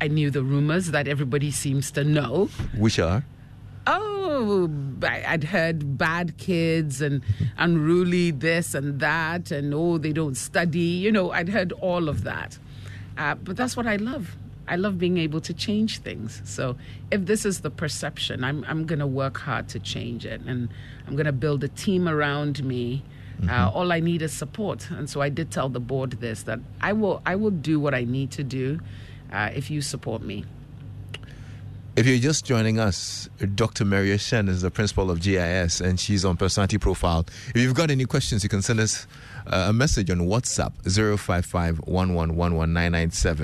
I 0.00 0.08
knew 0.08 0.30
the 0.30 0.42
rumors 0.42 0.90
that 0.90 1.06
everybody 1.06 1.50
seems 1.50 1.90
to 1.92 2.04
know. 2.04 2.48
Which 2.76 2.98
are? 2.98 3.24
Oh, 3.86 4.70
I'd 5.02 5.44
heard 5.44 5.98
bad 5.98 6.36
kids 6.38 7.00
and 7.02 7.22
unruly 7.58 8.30
this 8.30 8.74
and 8.74 9.00
that, 9.00 9.50
and 9.50 9.74
oh, 9.74 9.98
they 9.98 10.12
don't 10.12 10.36
study. 10.36 10.78
You 10.80 11.12
know, 11.12 11.30
I'd 11.32 11.48
heard 11.48 11.72
all 11.72 12.08
of 12.08 12.24
that. 12.24 12.58
Uh, 13.18 13.34
but 13.34 13.56
that's 13.56 13.76
what 13.76 13.86
I 13.86 13.96
love. 13.96 14.36
I 14.68 14.76
love 14.76 14.98
being 14.98 15.18
able 15.18 15.40
to 15.42 15.52
change 15.52 15.98
things. 15.98 16.40
So 16.44 16.76
if 17.10 17.26
this 17.26 17.44
is 17.44 17.60
the 17.60 17.70
perception, 17.70 18.44
I'm, 18.44 18.64
I'm 18.68 18.86
going 18.86 19.00
to 19.00 19.06
work 19.06 19.38
hard 19.38 19.68
to 19.70 19.80
change 19.80 20.24
it. 20.24 20.40
And 20.46 20.68
I'm 21.06 21.14
going 21.16 21.26
to 21.26 21.32
build 21.32 21.62
a 21.64 21.68
team 21.68 22.08
around 22.08 22.64
me. 22.64 23.02
Uh, 23.48 23.70
all 23.74 23.90
I 23.92 24.00
need 24.00 24.22
is 24.22 24.32
support. 24.32 24.88
And 24.90 25.08
so 25.10 25.20
I 25.20 25.28
did 25.28 25.50
tell 25.50 25.68
the 25.68 25.80
board 25.80 26.12
this 26.12 26.44
that 26.44 26.60
I 26.80 26.92
will, 26.92 27.20
I 27.26 27.34
will 27.36 27.50
do 27.50 27.80
what 27.80 27.94
I 27.94 28.04
need 28.04 28.30
to 28.32 28.44
do 28.44 28.80
uh, 29.32 29.50
if 29.54 29.70
you 29.70 29.80
support 29.82 30.22
me. 30.22 30.44
If 31.94 32.06
you're 32.06 32.18
just 32.18 32.46
joining 32.46 32.78
us, 32.78 33.28
Dr. 33.54 33.84
Mary 33.84 34.08
Ashun 34.10 34.48
is 34.48 34.62
the 34.62 34.70
principal 34.70 35.10
of 35.10 35.20
GIS 35.20 35.80
and 35.82 36.00
she's 36.00 36.24
on 36.24 36.38
Personality 36.38 36.78
Profile. 36.78 37.26
If 37.48 37.56
you've 37.58 37.74
got 37.74 37.90
any 37.90 38.06
questions, 38.06 38.42
you 38.42 38.48
can 38.48 38.62
send 38.62 38.80
us 38.80 39.06
uh, 39.46 39.66
a 39.68 39.72
message 39.74 40.08
on 40.08 40.20
WhatsApp 40.20 40.72
055 41.18 41.80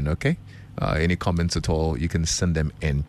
okay? 0.08 0.38
Uh, 0.80 0.94
any 0.98 1.16
comments 1.16 1.56
at 1.56 1.68
all, 1.68 1.98
you 1.98 2.08
can 2.08 2.24
send 2.24 2.54
them 2.54 2.72
in. 2.80 3.04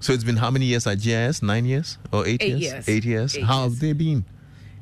So 0.00 0.12
it's 0.12 0.24
been 0.24 0.38
how 0.38 0.50
many 0.50 0.64
years 0.64 0.86
at 0.88 0.98
GIS? 0.98 1.42
Nine 1.42 1.66
years 1.66 1.98
or 2.12 2.26
eight, 2.26 2.42
Eight 2.42 2.48
years? 2.56 2.62
years. 2.62 2.88
Eight 2.88 3.04
years. 3.04 3.36
Eight 3.36 3.44
how 3.44 3.60
years. 3.60 3.72
have 3.74 3.80
they 3.80 3.92
been? 3.92 4.24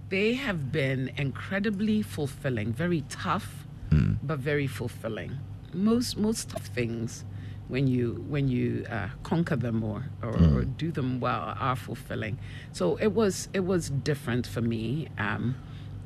They 0.08 0.34
have 0.34 0.72
been 0.72 1.10
incredibly 1.16 2.02
fulfilling, 2.02 2.72
very 2.72 3.02
tough, 3.10 3.66
but 4.22 4.38
very 4.38 4.66
fulfilling. 4.66 5.38
Most 5.74 6.16
most 6.16 6.48
tough 6.50 6.66
things, 6.66 7.24
when 7.68 7.86
you 7.86 8.24
when 8.28 8.48
you 8.48 8.86
uh, 8.90 9.08
conquer 9.22 9.56
them 9.56 9.84
or, 9.84 10.04
or, 10.22 10.34
or 10.34 10.64
do 10.64 10.90
them 10.90 11.20
well, 11.20 11.54
are 11.58 11.76
fulfilling. 11.76 12.38
So 12.72 12.96
it 12.96 13.12
was 13.12 13.48
it 13.52 13.64
was 13.66 13.90
different 13.90 14.46
for 14.46 14.62
me. 14.62 15.08
Um, 15.18 15.56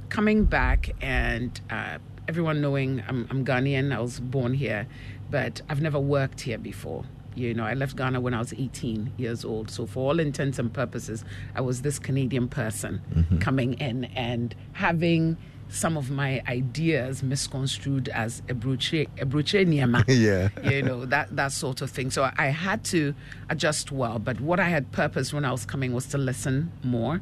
coming 0.09 0.45
back 0.45 0.91
and 1.01 1.61
uh, 1.71 1.99
everyone 2.29 2.61
knowing 2.61 3.03
I'm, 3.09 3.27
I'm 3.31 3.45
Ghanaian, 3.45 3.95
I 3.95 4.01
was 4.01 4.21
born 4.21 4.55
here, 4.55 4.87
but 5.31 5.63
I've 5.69 5.81
never 5.81 5.99
worked 6.01 6.43
here 6.43 6.59
before. 6.59 7.05
You 7.35 7.55
know, 7.55 7.65
I 7.65 7.75
left 7.75 7.97
Ghana 7.97 8.21
when 8.21 8.35
I 8.35 8.39
was 8.39 8.53
18 8.53 9.13
years 9.17 9.45
old. 9.45 9.71
So, 9.71 9.87
for 9.87 10.09
all 10.09 10.21
intents 10.21 10.59
and 10.59 10.73
purposes, 10.73 11.25
I 11.55 11.61
was 11.61 11.83
this 11.83 11.99
Canadian 11.99 12.49
person 12.49 13.01
Mhm. 13.15 13.41
coming 13.41 13.75
in 13.75 14.05
and 14.05 14.55
having 14.73 15.37
some 15.73 15.97
of 15.97 16.11
my 16.11 16.43
ideas 16.47 17.23
misconstrued 17.23 18.09
as 18.11 18.43
Ebruche 18.49 19.09
Ebruche 19.17 19.67
Niema. 19.67 20.05
Yeah. 20.09 20.49
you 20.71 20.83
know 20.83 21.07
that 21.07 21.35
that 21.37 21.51
sort 21.53 21.81
of 21.83 21.91
thing. 21.91 22.11
So 22.11 22.29
i 22.37 22.47
had 22.49 22.85
to 22.95 23.15
adjust 23.49 23.91
well 23.91 24.19
but 24.19 24.39
what 24.41 24.61
i 24.61 24.69
had 24.69 24.85
purpose 24.93 25.33
when 25.33 25.45
i 25.45 25.51
was 25.51 25.65
coming 25.65 25.93
was 25.95 26.07
to 26.09 26.19
listen 26.19 26.71
more. 26.85 27.21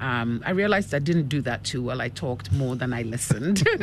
Um, 0.00 0.42
i 0.44 0.50
realized 0.50 0.92
i 0.94 0.98
didn't 0.98 1.28
do 1.28 1.40
that 1.42 1.62
too 1.64 1.82
well. 1.82 2.00
I 2.02 2.08
talked 2.08 2.50
more 2.52 2.74
than 2.76 2.92
i 2.92 3.02
listened. 3.02 3.62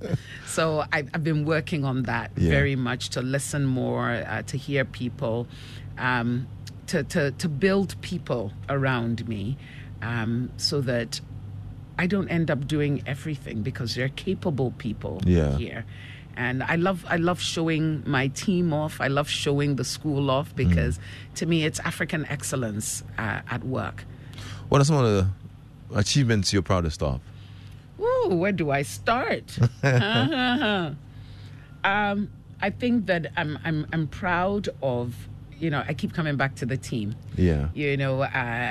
So 0.46 0.84
I, 0.92 0.98
i've 1.14 1.24
been 1.24 1.44
working 1.44 1.84
on 1.84 2.02
that 2.04 2.30
Yeah. 2.36 2.50
very 2.50 2.76
much 2.76 3.10
to 3.10 3.20
listen 3.22 3.66
more 3.66 4.10
uh, 4.26 4.42
to 4.42 4.56
hear 4.56 4.84
people 4.84 5.46
um, 5.98 6.46
to, 6.88 7.04
to, 7.04 7.30
to 7.32 7.48
build 7.48 7.94
people 8.00 8.52
around 8.68 9.28
me 9.28 9.56
um, 10.02 10.50
so 10.56 10.80
that 10.80 11.20
I 12.00 12.06
don't 12.06 12.28
end 12.28 12.50
up 12.50 12.66
doing 12.66 13.02
everything 13.06 13.60
because 13.60 13.94
they're 13.94 14.08
capable 14.26 14.70
people 14.78 15.20
Yeah. 15.26 15.58
here. 15.58 15.84
And 16.34 16.62
I 16.62 16.76
love 16.76 17.04
I 17.14 17.16
love 17.16 17.40
showing 17.42 18.02
my 18.06 18.28
team 18.28 18.72
off. 18.72 19.02
I 19.02 19.08
love 19.08 19.28
showing 19.28 19.76
the 19.76 19.84
school 19.84 20.30
off 20.30 20.56
because 20.56 20.98
to 21.34 21.44
me 21.44 21.64
it's 21.68 21.78
African 21.80 22.24
excellence 22.26 23.04
uh, 23.18 23.40
at 23.54 23.62
work. 23.64 24.04
What 24.70 24.80
are 24.80 24.84
some 24.84 24.96
of 24.96 25.04
the 25.12 25.28
achievements 25.94 26.54
you're 26.54 26.62
proudest 26.62 27.02
of? 27.02 27.20
Ooh, 28.00 28.28
where 28.30 28.52
do 28.52 28.70
I 28.70 28.80
start? 28.80 29.58
um, 29.82 30.96
I 32.62 32.70
think 32.70 33.06
that 33.06 33.26
I'm 33.36 33.58
I'm 33.62 33.86
I'm 33.92 34.06
proud 34.06 34.70
of 34.82 35.28
you 35.60 35.70
know 35.70 35.84
I 35.86 35.94
keep 35.94 36.12
coming 36.14 36.36
back 36.36 36.56
to 36.56 36.66
the 36.66 36.76
team. 36.76 37.14
Yeah. 37.36 37.68
you 37.74 37.96
know 37.96 38.22
uh, 38.22 38.26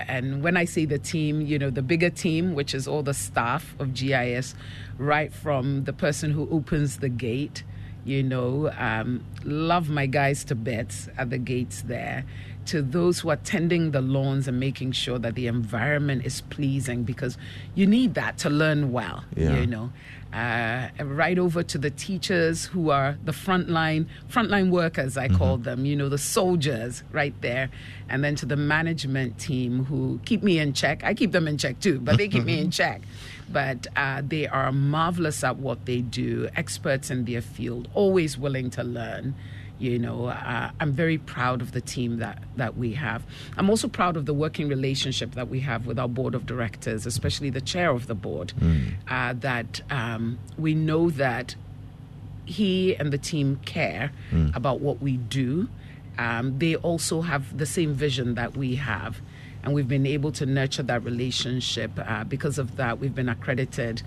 and 0.08 0.44
when 0.44 0.56
i 0.58 0.66
say 0.66 0.86
the 0.86 1.00
team 1.00 1.42
you 1.42 1.58
know 1.58 1.70
the 1.70 1.82
bigger 1.82 2.10
team 2.10 2.54
which 2.54 2.74
is 2.76 2.88
all 2.88 3.02
the 3.04 3.14
staff 3.14 3.76
of 3.80 3.94
gis 3.94 4.54
right 4.98 5.34
from 5.34 5.86
the 5.86 5.94
person 5.94 6.32
who 6.32 6.48
opens 6.52 6.98
the 6.98 7.10
gate 7.10 7.64
you 8.06 8.22
know 8.24 8.72
um, 8.78 9.26
love 9.44 9.90
my 9.90 10.06
guys 10.06 10.44
to 10.46 10.56
bits 10.56 11.08
at 11.18 11.30
the 11.30 11.38
gates 11.38 11.82
there 11.84 12.26
to 12.68 12.82
those 12.82 13.20
who 13.20 13.30
are 13.30 13.38
tending 13.38 13.92
the 13.92 14.02
lawns 14.02 14.48
and 14.48 14.60
making 14.60 14.92
sure 14.92 15.18
that 15.20 15.36
the 15.36 15.48
environment 15.48 16.26
is 16.26 16.42
pleasing 16.42 17.04
because 17.04 17.38
you 17.76 17.88
need 17.88 18.14
that 18.14 18.38
to 18.40 18.50
learn 18.50 18.92
well. 18.92 19.24
Yeah. 19.36 19.58
You 19.58 19.66
know, 19.68 19.92
uh, 20.34 20.90
right 21.04 21.40
over 21.40 21.64
to 21.64 21.78
the 21.78 21.90
teachers 21.90 22.66
who 22.66 22.92
are 22.92 23.18
the 23.24 23.32
frontline 23.32 24.06
frontline 24.30 24.70
workers, 24.70 25.18
I 25.18 25.28
call 25.28 25.58
them. 25.58 25.86
You 25.86 25.96
know, 25.96 26.10
the 26.10 26.20
soldiers 26.20 27.04
right 27.12 27.34
there, 27.42 27.70
and 28.10 28.24
then 28.24 28.36
to 28.36 28.46
the 28.46 28.56
management 28.56 29.40
team 29.40 29.86
who 29.86 30.20
keep 30.26 30.44
me 30.44 30.60
in 30.60 30.74
check. 30.74 31.04
I 31.04 31.16
keep 31.16 31.32
them 31.32 31.48
in 31.48 31.58
check 31.58 31.80
too, 31.80 32.00
but 32.00 32.18
they 32.18 32.28
keep 32.28 32.44
me 32.44 32.60
in 32.60 32.70
check. 32.82 33.02
But 33.52 33.88
uh, 33.96 34.22
they 34.24 34.48
are 34.48 34.72
marvelous 34.72 35.44
at 35.44 35.58
what 35.58 35.86
they 35.88 36.02
do, 36.02 36.48
experts 36.56 37.10
in 37.10 37.26
their 37.26 37.42
field, 37.42 37.88
always 37.96 38.38
willing 38.38 38.70
to 38.72 38.84
learn. 38.84 39.34
You 39.80 39.98
know, 39.98 40.26
uh, 40.26 40.72
I'm 40.82 40.92
very 40.92 41.18
proud 41.18 41.62
of 41.62 41.72
the 41.72 41.80
team 41.80 42.18
that, 42.20 42.44
that 42.58 42.76
we 42.78 42.94
have. 42.96 43.24
I'm 43.58 43.70
also 43.70 43.88
proud 43.88 44.18
of 44.18 44.26
the 44.26 44.34
working 44.34 44.68
relationship 44.68 45.32
that 45.36 45.48
we 45.48 45.62
have 45.62 45.86
with 45.88 45.98
our 45.98 46.10
board 46.10 46.36
of 46.36 46.46
directors, 46.46 47.06
especially 47.06 47.50
the 47.50 47.62
chair 47.62 47.90
of 47.92 48.08
the 48.08 48.16
board. 48.16 48.52
Uh, 49.08 49.34
that 49.40 49.82
um, 49.90 50.38
we 50.58 50.74
know 50.76 51.10
that 51.12 51.56
he 52.46 52.96
and 52.96 53.14
the 53.14 53.18
team 53.18 53.60
care 53.66 54.12
Mm. 54.34 54.56
about 54.56 54.82
what 54.82 55.02
we 55.02 55.18
do. 55.18 55.70
Um, 56.18 56.58
they 56.60 56.76
also 56.76 57.22
have 57.22 57.58
the 57.58 57.66
same 57.66 57.94
vision 57.94 58.36
that 58.36 58.58
we 58.58 58.76
have. 58.76 59.22
And 59.64 59.74
we've 59.74 59.88
been 59.88 60.06
able 60.06 60.32
to 60.34 60.46
nurture 60.46 60.84
that 60.84 61.04
relationship. 61.04 61.92
Uh, 61.98 62.24
because 62.26 62.58
of 62.58 62.76
that, 62.78 63.00
we've 63.00 63.16
been 63.16 63.30
accredited. 63.30 64.02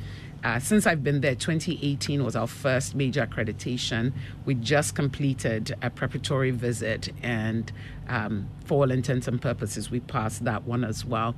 Uh, 0.45 0.59
since 0.59 0.87
I've 0.87 1.05
been 1.05 1.21
there, 1.21 1.37
2018 1.37 2.25
was 2.25 2.35
our 2.35 2.49
first 2.49 2.95
major 2.95 3.25
accreditation. 3.25 4.13
We 4.45 4.55
just 4.57 4.95
completed 4.95 5.75
a 5.83 5.91
preparatory 5.91 6.51
visit, 6.51 7.11
and 7.23 7.71
um, 8.09 8.49
for 8.65 8.83
all 8.83 8.91
intents 8.91 9.29
and 9.29 9.41
purposes, 9.41 9.91
we 9.91 10.01
passed 10.01 10.45
that 10.45 10.65
one 10.65 10.85
as 10.85 11.05
well. 11.05 11.37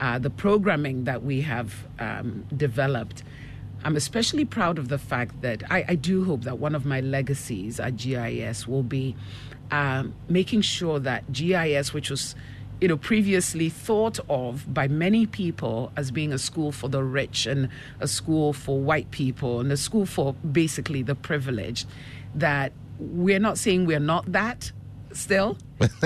Uh, 0.00 0.18
the 0.18 0.30
programming 0.30 1.04
that 1.04 1.22
we 1.22 1.42
have 1.42 1.86
um, 1.98 2.44
developed 2.56 3.22
I'm 3.82 3.96
especially 3.96 4.44
proud 4.44 4.78
of 4.78 4.88
the 4.88 4.98
fact 4.98 5.40
that 5.40 5.62
I, 5.70 5.84
I 5.88 5.94
do 5.94 6.24
hope 6.24 6.42
that 6.42 6.58
one 6.58 6.74
of 6.74 6.84
my 6.84 7.00
legacies 7.00 7.80
at 7.80 7.96
GIS 7.96 8.68
will 8.68 8.82
be 8.82 9.16
um, 9.70 10.14
making 10.28 10.60
sure 10.62 10.98
that 10.98 11.32
GIS, 11.32 11.94
which 11.94 12.10
was 12.10 12.34
you 12.80 12.88
know 12.88 12.96
previously 12.96 13.68
thought 13.68 14.18
of 14.28 14.72
by 14.72 14.88
many 14.88 15.26
people 15.26 15.92
as 15.96 16.10
being 16.10 16.32
a 16.32 16.38
school 16.38 16.72
for 16.72 16.88
the 16.88 17.02
rich 17.02 17.46
and 17.46 17.68
a 18.00 18.08
school 18.08 18.52
for 18.52 18.80
white 18.80 19.10
people 19.10 19.60
and 19.60 19.70
a 19.72 19.76
school 19.76 20.06
for 20.06 20.32
basically 20.34 21.02
the 21.02 21.14
privileged, 21.14 21.86
that 22.34 22.72
we're 22.98 23.40
not 23.40 23.58
saying 23.58 23.86
we're 23.86 23.98
not 24.00 24.30
that 24.32 24.72
still. 25.12 25.56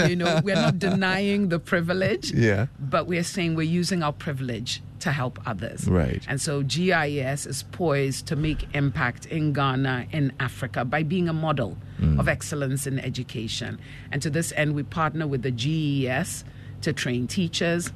you 0.09 0.17
know, 0.17 0.41
we're 0.45 0.55
not 0.55 0.79
denying 0.79 1.49
the 1.49 1.59
privilege 1.59 2.33
Yeah. 2.33 2.67
but 2.79 3.07
we're 3.07 3.25
saying 3.25 3.55
we're 3.55 3.63
using 3.83 4.03
our 4.03 4.13
privilege 4.13 4.83
to 5.01 5.11
help 5.13 5.39
others. 5.47 5.87
Right. 5.87 6.25
And 6.29 6.41
so 6.41 6.63
GIS 6.63 7.45
is 7.45 7.65
poised 7.65 8.27
to 8.29 8.37
make 8.37 8.67
impact 8.75 9.27
in 9.27 9.53
Ghana, 9.53 10.07
in 10.13 10.33
Africa, 10.41 10.85
by 10.85 11.03
being 11.03 11.29
a 11.29 11.33
model 11.35 11.77
Mm. 12.01 12.19
of 12.19 12.27
excellence 12.29 12.89
in 12.89 12.99
education. 12.99 13.79
And 14.11 14.21
to 14.23 14.29
this 14.29 14.53
end, 14.57 14.75
we 14.75 14.83
partner 14.83 15.29
with 15.29 15.43
the 15.43 15.53
GES 15.53 16.45
to 16.85 16.93
train 16.93 17.27
teachers. 17.27 17.93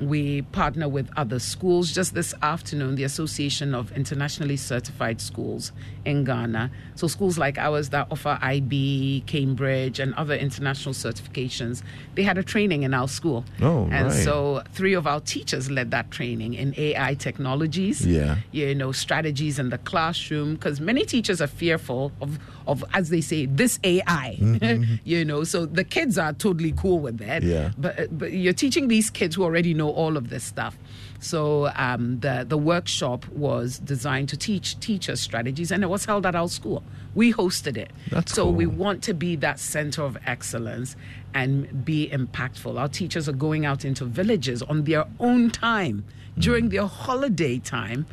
We 0.00 0.40
partner 0.40 0.88
with 0.88 1.10
other 1.18 1.38
schools. 1.38 1.92
Just 1.92 2.14
this 2.14 2.32
afternoon, 2.40 2.94
the 2.94 3.04
Association 3.04 3.74
of 3.74 3.92
Internationally 3.92 4.56
Certified 4.56 5.20
Schools 5.20 5.72
in 6.06 6.24
Ghana. 6.24 6.70
So, 6.94 7.06
schools 7.06 7.36
like 7.36 7.58
ours 7.58 7.90
that 7.90 8.06
offer 8.10 8.38
IB, 8.40 9.24
Cambridge, 9.26 10.00
and 10.00 10.14
other 10.14 10.34
international 10.34 10.94
certifications, 10.94 11.82
they 12.14 12.22
had 12.22 12.38
a 12.38 12.42
training 12.42 12.82
in 12.84 12.94
our 12.94 13.08
school. 13.08 13.44
Oh, 13.60 13.88
and 13.92 14.06
right. 14.06 14.12
so, 14.24 14.62
three 14.72 14.94
of 14.94 15.06
our 15.06 15.20
teachers 15.20 15.70
led 15.70 15.90
that 15.90 16.10
training 16.10 16.54
in 16.54 16.72
AI 16.78 17.12
technologies 17.16 18.06
Yeah. 18.06 18.36
you 18.52 18.74
know 18.74 18.92
strategies 18.92 19.58
in 19.58 19.68
the 19.68 19.76
classroom 19.78 20.54
because 20.54 20.80
many 20.80 21.04
teachers 21.04 21.42
are 21.42 21.46
fearful 21.46 22.10
of 22.22 22.38
of 22.66 22.84
as 22.92 23.08
they 23.10 23.20
say 23.20 23.46
this 23.46 23.78
ai 23.84 24.36
Mhm. 24.40 25.00
you 25.04 25.24
know 25.24 25.44
so 25.44 25.66
the 25.66 25.84
kids 25.84 26.18
are 26.18 26.32
totally 26.32 26.72
cool 26.72 26.98
with 26.98 27.18
that. 27.18 27.42
Yeah. 27.42 27.70
but 27.78 28.16
but 28.18 28.32
you're 28.32 28.52
teaching 28.52 28.88
these 28.88 29.10
kids 29.10 29.36
who 29.36 29.42
already 29.44 29.74
know 29.74 29.90
all 29.90 30.16
of 30.16 30.28
this 30.30 30.44
stuff. 30.44 30.76
So 31.20 31.70
um, 31.76 32.20
the 32.20 32.46
the 32.48 32.56
workshop 32.56 33.26
was 33.28 33.78
designed 33.78 34.28
to 34.30 34.36
teach 34.36 34.78
teachers 34.80 35.20
strategies 35.20 35.70
and 35.70 35.82
it 35.82 35.88
was 35.90 36.04
held 36.06 36.24
at 36.26 36.34
our 36.34 36.48
school. 36.48 36.82
We 37.14 37.32
hosted 37.32 37.76
it. 37.76 37.90
That's 38.10 38.32
so 38.32 38.48
we 38.48 38.66
want 38.66 39.02
to 39.04 39.14
be 39.14 39.36
that 39.36 39.58
center 39.60 40.02
of 40.02 40.16
excellence 40.26 40.96
and 41.34 41.84
be 41.84 42.08
impactful. 42.08 42.78
Our 42.78 42.88
teachers 42.88 43.28
are 43.28 43.32
going 43.46 43.66
out 43.66 43.84
into 43.84 44.04
villages 44.04 44.62
on 44.62 44.84
their 44.84 45.04
own 45.18 45.50
time 45.50 46.04
during 46.38 46.68
their 46.70 46.86
holiday 46.86 47.58
time 47.58 48.06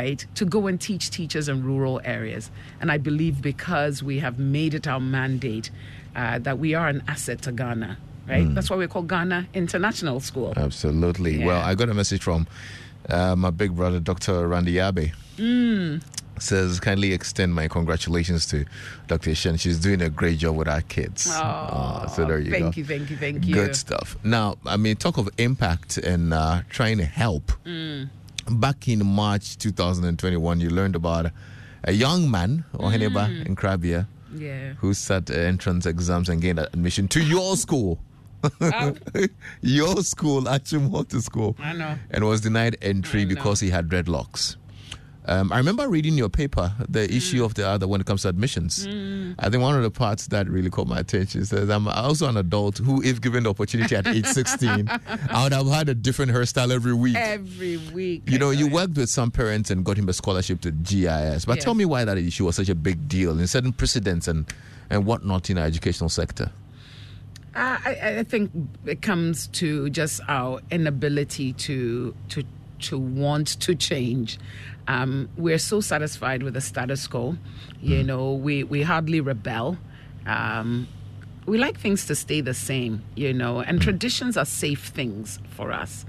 right 0.00 0.20
to 0.34 0.44
go 0.56 0.60
and 0.68 0.76
teach 0.88 1.04
teachers 1.18 1.46
in 1.52 1.56
rural 1.70 1.96
areas 2.16 2.44
and 2.80 2.86
i 2.96 2.98
believe 3.08 3.36
because 3.52 4.02
we 4.10 4.16
have 4.26 4.36
made 4.38 4.72
it 4.78 4.86
our 4.92 5.00
mandate 5.18 5.70
uh, 6.16 6.38
that 6.46 6.56
we 6.58 6.70
are 6.78 6.88
an 6.94 7.00
asset 7.14 7.38
to 7.46 7.52
ghana 7.52 7.92
right 8.32 8.46
Mm. 8.46 8.54
that's 8.54 8.68
why 8.70 8.76
we 8.82 8.86
call 8.94 9.02
ghana 9.14 9.38
international 9.54 10.18
school 10.20 10.52
Absolutely. 10.56 11.34
Well, 11.48 11.60
I 11.70 11.74
got 11.80 11.88
a 11.88 11.94
message 11.94 12.22
from 12.28 12.46
uh, 13.08 13.36
my 13.36 13.50
big 13.50 13.70
brother, 13.76 14.00
Dr. 14.00 14.48
Randy 14.48 14.80
Abbey. 14.80 15.12
mm. 15.36 16.02
Says, 16.38 16.80
kindly 16.80 17.12
extend 17.12 17.54
my 17.54 17.68
congratulations 17.68 18.42
to 18.46 18.64
Dr. 19.06 19.30
Ashun. 19.34 19.54
She's 19.60 19.78
doing 19.78 20.00
a 20.02 20.10
great 20.20 20.38
job 20.38 20.56
with 20.56 20.66
our 20.74 20.80
kids. 20.96 21.30
Uh, 21.30 22.08
so 22.08 22.24
there 22.24 22.40
you 22.40 22.50
thank 22.50 22.74
go. 22.74 22.78
you 22.80 22.84
thank 22.92 23.10
you 23.10 23.16
thank 23.24 23.44
you 23.46 23.54
Good 23.54 23.76
stuff. 23.76 24.16
Now, 24.24 24.56
I 24.66 24.76
mean, 24.76 24.96
talk 24.96 25.16
of 25.18 25.28
impact 25.38 25.90
and 25.98 26.34
uh, 26.34 26.62
trying 26.70 26.98
to 26.98 27.04
help. 27.04 27.52
Mm. 27.64 28.08
Back 28.50 28.88
in 28.88 29.04
March 29.06 29.56
2021, 29.58 30.60
you 30.60 30.70
learned 30.70 30.96
about 30.96 31.30
a 31.84 31.92
young 31.92 32.30
man, 32.30 32.64
Oheneba 32.74 33.28
Mm. 33.28 33.46
in 33.46 33.56
Nkrabea, 33.56 34.06
yeah 34.36 34.72
who 34.80 34.92
sat 34.94 35.30
entrance 35.30 35.86
exams 35.86 36.28
and 36.28 36.42
gained 36.42 36.58
admission 36.58 37.08
to 37.08 37.20
your 37.22 37.56
school. 37.56 37.98
your 39.62 40.02
school, 40.02 40.42
Achimota 40.42 41.22
School. 41.22 41.56
I 41.58 41.72
know. 41.72 41.96
And 42.10 42.24
was 42.24 42.40
denied 42.42 42.76
entry 42.82 43.24
because 43.24 43.60
he 43.60 43.70
had 43.70 43.88
dreadlocks. 43.88 44.56
Um, 45.26 45.52
I 45.52 45.56
remember 45.56 45.88
reading 45.88 46.18
your 46.18 46.28
paper, 46.28 46.72
the 46.86 47.10
issue 47.10 47.44
of 47.44 47.54
the 47.54 47.66
other 47.66 47.88
when 47.88 48.00
it 48.00 48.06
comes 48.06 48.22
to 48.22 48.28
admissions. 48.28 48.86
Mm. 48.86 49.34
I 49.38 49.48
think 49.48 49.62
one 49.62 49.74
of 49.74 49.82
the 49.82 49.90
parts 49.90 50.26
that 50.26 50.46
really 50.48 50.68
caught 50.68 50.86
my 50.86 50.98
attention 50.98 51.46
says 51.46 51.70
I'm 51.70 51.88
also 51.88 52.28
an 52.28 52.36
adult 52.36 52.78
who, 52.78 53.02
if 53.02 53.20
given 53.22 53.44
the 53.44 53.50
opportunity 53.50 53.96
at 53.96 54.06
age 54.06 54.26
16, 54.26 54.88
I 55.30 55.42
would 55.44 55.52
have 55.52 55.66
had 55.68 55.88
a 55.88 55.94
different 55.94 56.30
hairstyle 56.32 56.70
every 56.70 56.92
week. 56.92 57.16
every 57.16 57.78
week 57.78 58.24
You 58.28 58.38
know, 58.38 58.50
you 58.50 58.68
worked 58.68 58.96
with 58.96 59.08
some 59.08 59.30
parents 59.30 59.70
and 59.70 59.82
got 59.84 59.96
him 59.96 60.08
a 60.10 60.12
scholarship 60.12 60.60
to 60.62 60.70
GIS. 60.70 61.46
But 61.46 61.54
Yes. 61.56 61.64
tell 61.64 61.74
me 61.74 61.86
why 61.86 62.04
that 62.04 62.18
issue 62.18 62.44
was 62.44 62.56
such 62.56 62.68
a 62.68 62.74
big 62.74 63.08
deal 63.08 63.38
in 63.38 63.46
certain 63.46 63.72
precedents 63.72 64.28
and, 64.28 64.44
and 64.90 65.06
whatnot 65.06 65.48
in 65.48 65.56
our 65.56 65.64
educational 65.64 66.10
sector. 66.10 66.50
Uh, 67.54 67.78
I, 67.84 68.14
I 68.18 68.22
think 68.24 68.50
it 68.84 69.00
comes 69.00 69.46
to 69.48 69.88
just 69.88 70.20
our 70.28 70.60
inability 70.70 71.52
to 71.52 72.14
to 72.30 72.42
to 72.80 72.98
want 72.98 73.46
to 73.60 73.74
change. 73.76 74.38
Um, 74.86 75.28
we're 75.36 75.58
so 75.58 75.80
satisfied 75.80 76.42
with 76.42 76.54
the 76.54 76.60
status 76.60 77.06
quo. 77.06 77.36
You 77.80 78.02
know, 78.02 78.34
we 78.34 78.64
we 78.64 78.82
hardly 78.82 79.20
rebel. 79.20 79.78
Um, 80.26 80.88
we 81.46 81.58
like 81.58 81.78
things 81.78 82.06
to 82.06 82.14
stay 82.14 82.40
the 82.40 82.54
same. 82.54 83.02
You 83.14 83.32
know, 83.32 83.60
and 83.60 83.80
traditions 83.80 84.36
are 84.36 84.44
safe 84.44 84.86
things 84.86 85.38
for 85.50 85.72
us. 85.72 86.04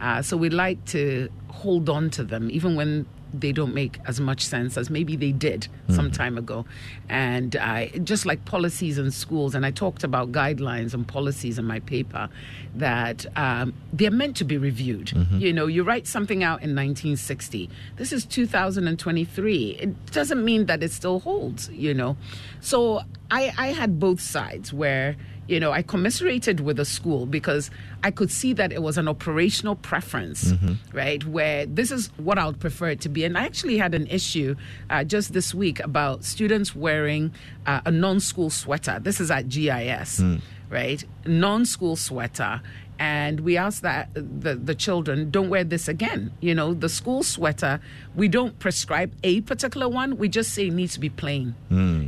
Uh, 0.00 0.22
so 0.22 0.36
we 0.36 0.48
like 0.50 0.84
to 0.86 1.28
hold 1.48 1.88
on 1.88 2.10
to 2.10 2.24
them, 2.24 2.50
even 2.50 2.74
when 2.74 3.06
they 3.32 3.52
don't 3.52 3.74
make 3.74 3.98
as 4.06 4.20
much 4.20 4.44
sense 4.44 4.76
as 4.76 4.90
maybe 4.90 5.16
they 5.16 5.32
did 5.32 5.68
some 5.88 6.10
time 6.10 6.38
ago. 6.38 6.64
And 7.08 7.56
uh, 7.56 7.86
just 8.04 8.26
like 8.26 8.44
policies 8.44 8.98
in 8.98 9.10
schools, 9.10 9.54
and 9.54 9.66
I 9.66 9.70
talked 9.70 10.04
about 10.04 10.32
guidelines 10.32 10.94
and 10.94 11.06
policies 11.06 11.58
in 11.58 11.64
my 11.64 11.80
paper, 11.80 12.28
that 12.76 13.26
um, 13.36 13.74
they're 13.92 14.10
meant 14.10 14.36
to 14.36 14.44
be 14.44 14.56
reviewed. 14.58 15.08
Mhm. 15.08 15.40
You 15.40 15.52
know, 15.52 15.66
you 15.66 15.82
write 15.82 16.06
something 16.06 16.42
out 16.44 16.62
in 16.62 16.74
1960. 16.74 17.68
This 17.96 18.12
is 18.12 18.24
2023. 18.24 19.70
It 19.80 20.06
doesn't 20.12 20.44
mean 20.44 20.66
that 20.66 20.82
it 20.82 20.92
still 20.92 21.20
holds, 21.20 21.68
you 21.70 21.94
know. 21.94 22.16
So 22.60 23.00
I, 23.30 23.52
I 23.58 23.68
had 23.68 23.98
both 23.98 24.20
sides 24.20 24.72
where 24.72 25.16
you 25.50 25.58
know, 25.58 25.72
I 25.72 25.82
commiserated 25.82 26.60
with 26.60 26.76
the 26.76 26.84
school 26.84 27.26
because 27.26 27.70
I 28.04 28.12
could 28.12 28.30
see 28.30 28.52
that 28.54 28.72
it 28.72 28.82
was 28.82 28.96
an 28.96 29.08
operational 29.08 29.74
preference, 29.74 30.52
right? 30.92 31.22
Where 31.24 31.66
this 31.66 31.90
is 31.90 32.06
what 32.18 32.38
I 32.38 32.46
would 32.46 32.60
prefer 32.60 32.90
it 32.90 33.00
to 33.00 33.08
be. 33.08 33.24
And 33.24 33.36
I 33.36 33.44
actually 33.46 33.76
had 33.76 33.92
an 33.94 34.06
issue 34.06 34.54
uh, 34.88 35.02
just 35.02 35.32
this 35.32 35.52
week 35.52 35.80
about 35.80 36.22
students 36.24 36.74
wearing 36.76 37.32
uh, 37.66 37.80
a 37.84 37.90
non 37.90 38.20
school 38.20 38.48
sweater. 38.48 39.00
This 39.02 39.20
is 39.20 39.30
at 39.30 39.48
GIS, 39.48 40.22
right? 40.70 41.02
Non 41.26 41.66
school 41.66 41.96
sweater. 41.96 42.62
And 43.00 43.40
we 43.40 43.56
asked 43.56 43.82
that 43.82 44.10
the, 44.14 44.54
the 44.54 44.74
children 44.74 45.30
don't 45.30 45.48
wear 45.48 45.64
this 45.64 45.88
again. 45.88 46.32
You 46.40 46.54
know, 46.54 46.74
the 46.74 46.88
school 46.90 47.22
sweater, 47.22 47.80
we 48.14 48.28
don't 48.28 48.56
prescribe 48.58 49.10
a 49.24 49.40
particular 49.40 49.88
one. 49.88 50.16
We 50.18 50.28
just 50.28 50.52
say 50.54 50.66
it 50.68 50.74
needs 50.74 50.92
to 50.94 51.00
be 51.00 51.08
plain. 51.08 51.54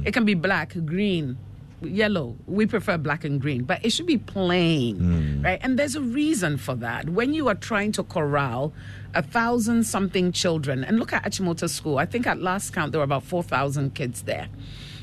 It 0.06 0.12
can 0.12 0.26
be 0.26 0.34
black, 0.34 0.74
green, 0.84 1.38
yellow. 1.84 2.36
We 2.46 2.66
prefer 2.66 2.98
black 2.98 3.24
and 3.24 3.40
green, 3.40 3.64
but 3.64 3.84
it 3.84 3.90
should 3.90 4.06
be 4.06 4.18
plain, 4.18 4.96
Hmm. 4.98 5.42
right? 5.44 5.58
And 5.62 5.78
there's 5.78 5.94
a 5.96 6.00
reason 6.00 6.56
for 6.56 6.74
that. 6.76 7.08
When 7.10 7.34
you 7.34 7.48
are 7.48 7.54
trying 7.54 7.92
to 7.92 8.02
corral 8.02 8.72
a 9.14 9.22
thousand 9.22 9.84
something 9.84 10.32
children, 10.32 10.84
and 10.84 10.98
look 10.98 11.12
at 11.12 11.24
Achimota 11.24 11.68
School, 11.68 11.98
I 11.98 12.06
think 12.06 12.26
at 12.26 12.40
last 12.40 12.72
count 12.72 12.92
there 12.92 12.98
were 13.00 13.04
about 13.04 13.24
4,000 13.24 13.94
kids 13.94 14.22
there, 14.22 14.48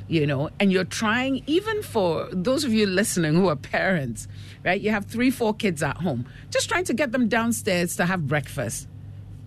you 0.08 0.26
know, 0.26 0.50
and 0.60 0.72
you're 0.72 0.84
trying, 0.84 1.44
even 1.46 1.84
for 1.84 2.28
those 2.32 2.64
of 2.64 2.74
you 2.74 2.88
listening 2.88 3.36
who 3.36 3.48
are 3.50 3.56
parents, 3.56 4.28
right? 4.66 4.82
You 4.82 4.90
have 4.92 5.06
three, 5.06 5.30
four 5.30 5.54
kids 5.54 5.84
at 5.84 5.98
home, 5.98 6.26
just 6.50 6.70
trying 6.70 6.86
to 6.86 6.94
get 6.94 7.12
them 7.12 7.28
downstairs 7.28 7.96
to 7.98 8.06
have 8.06 8.28
breakfast 8.28 8.88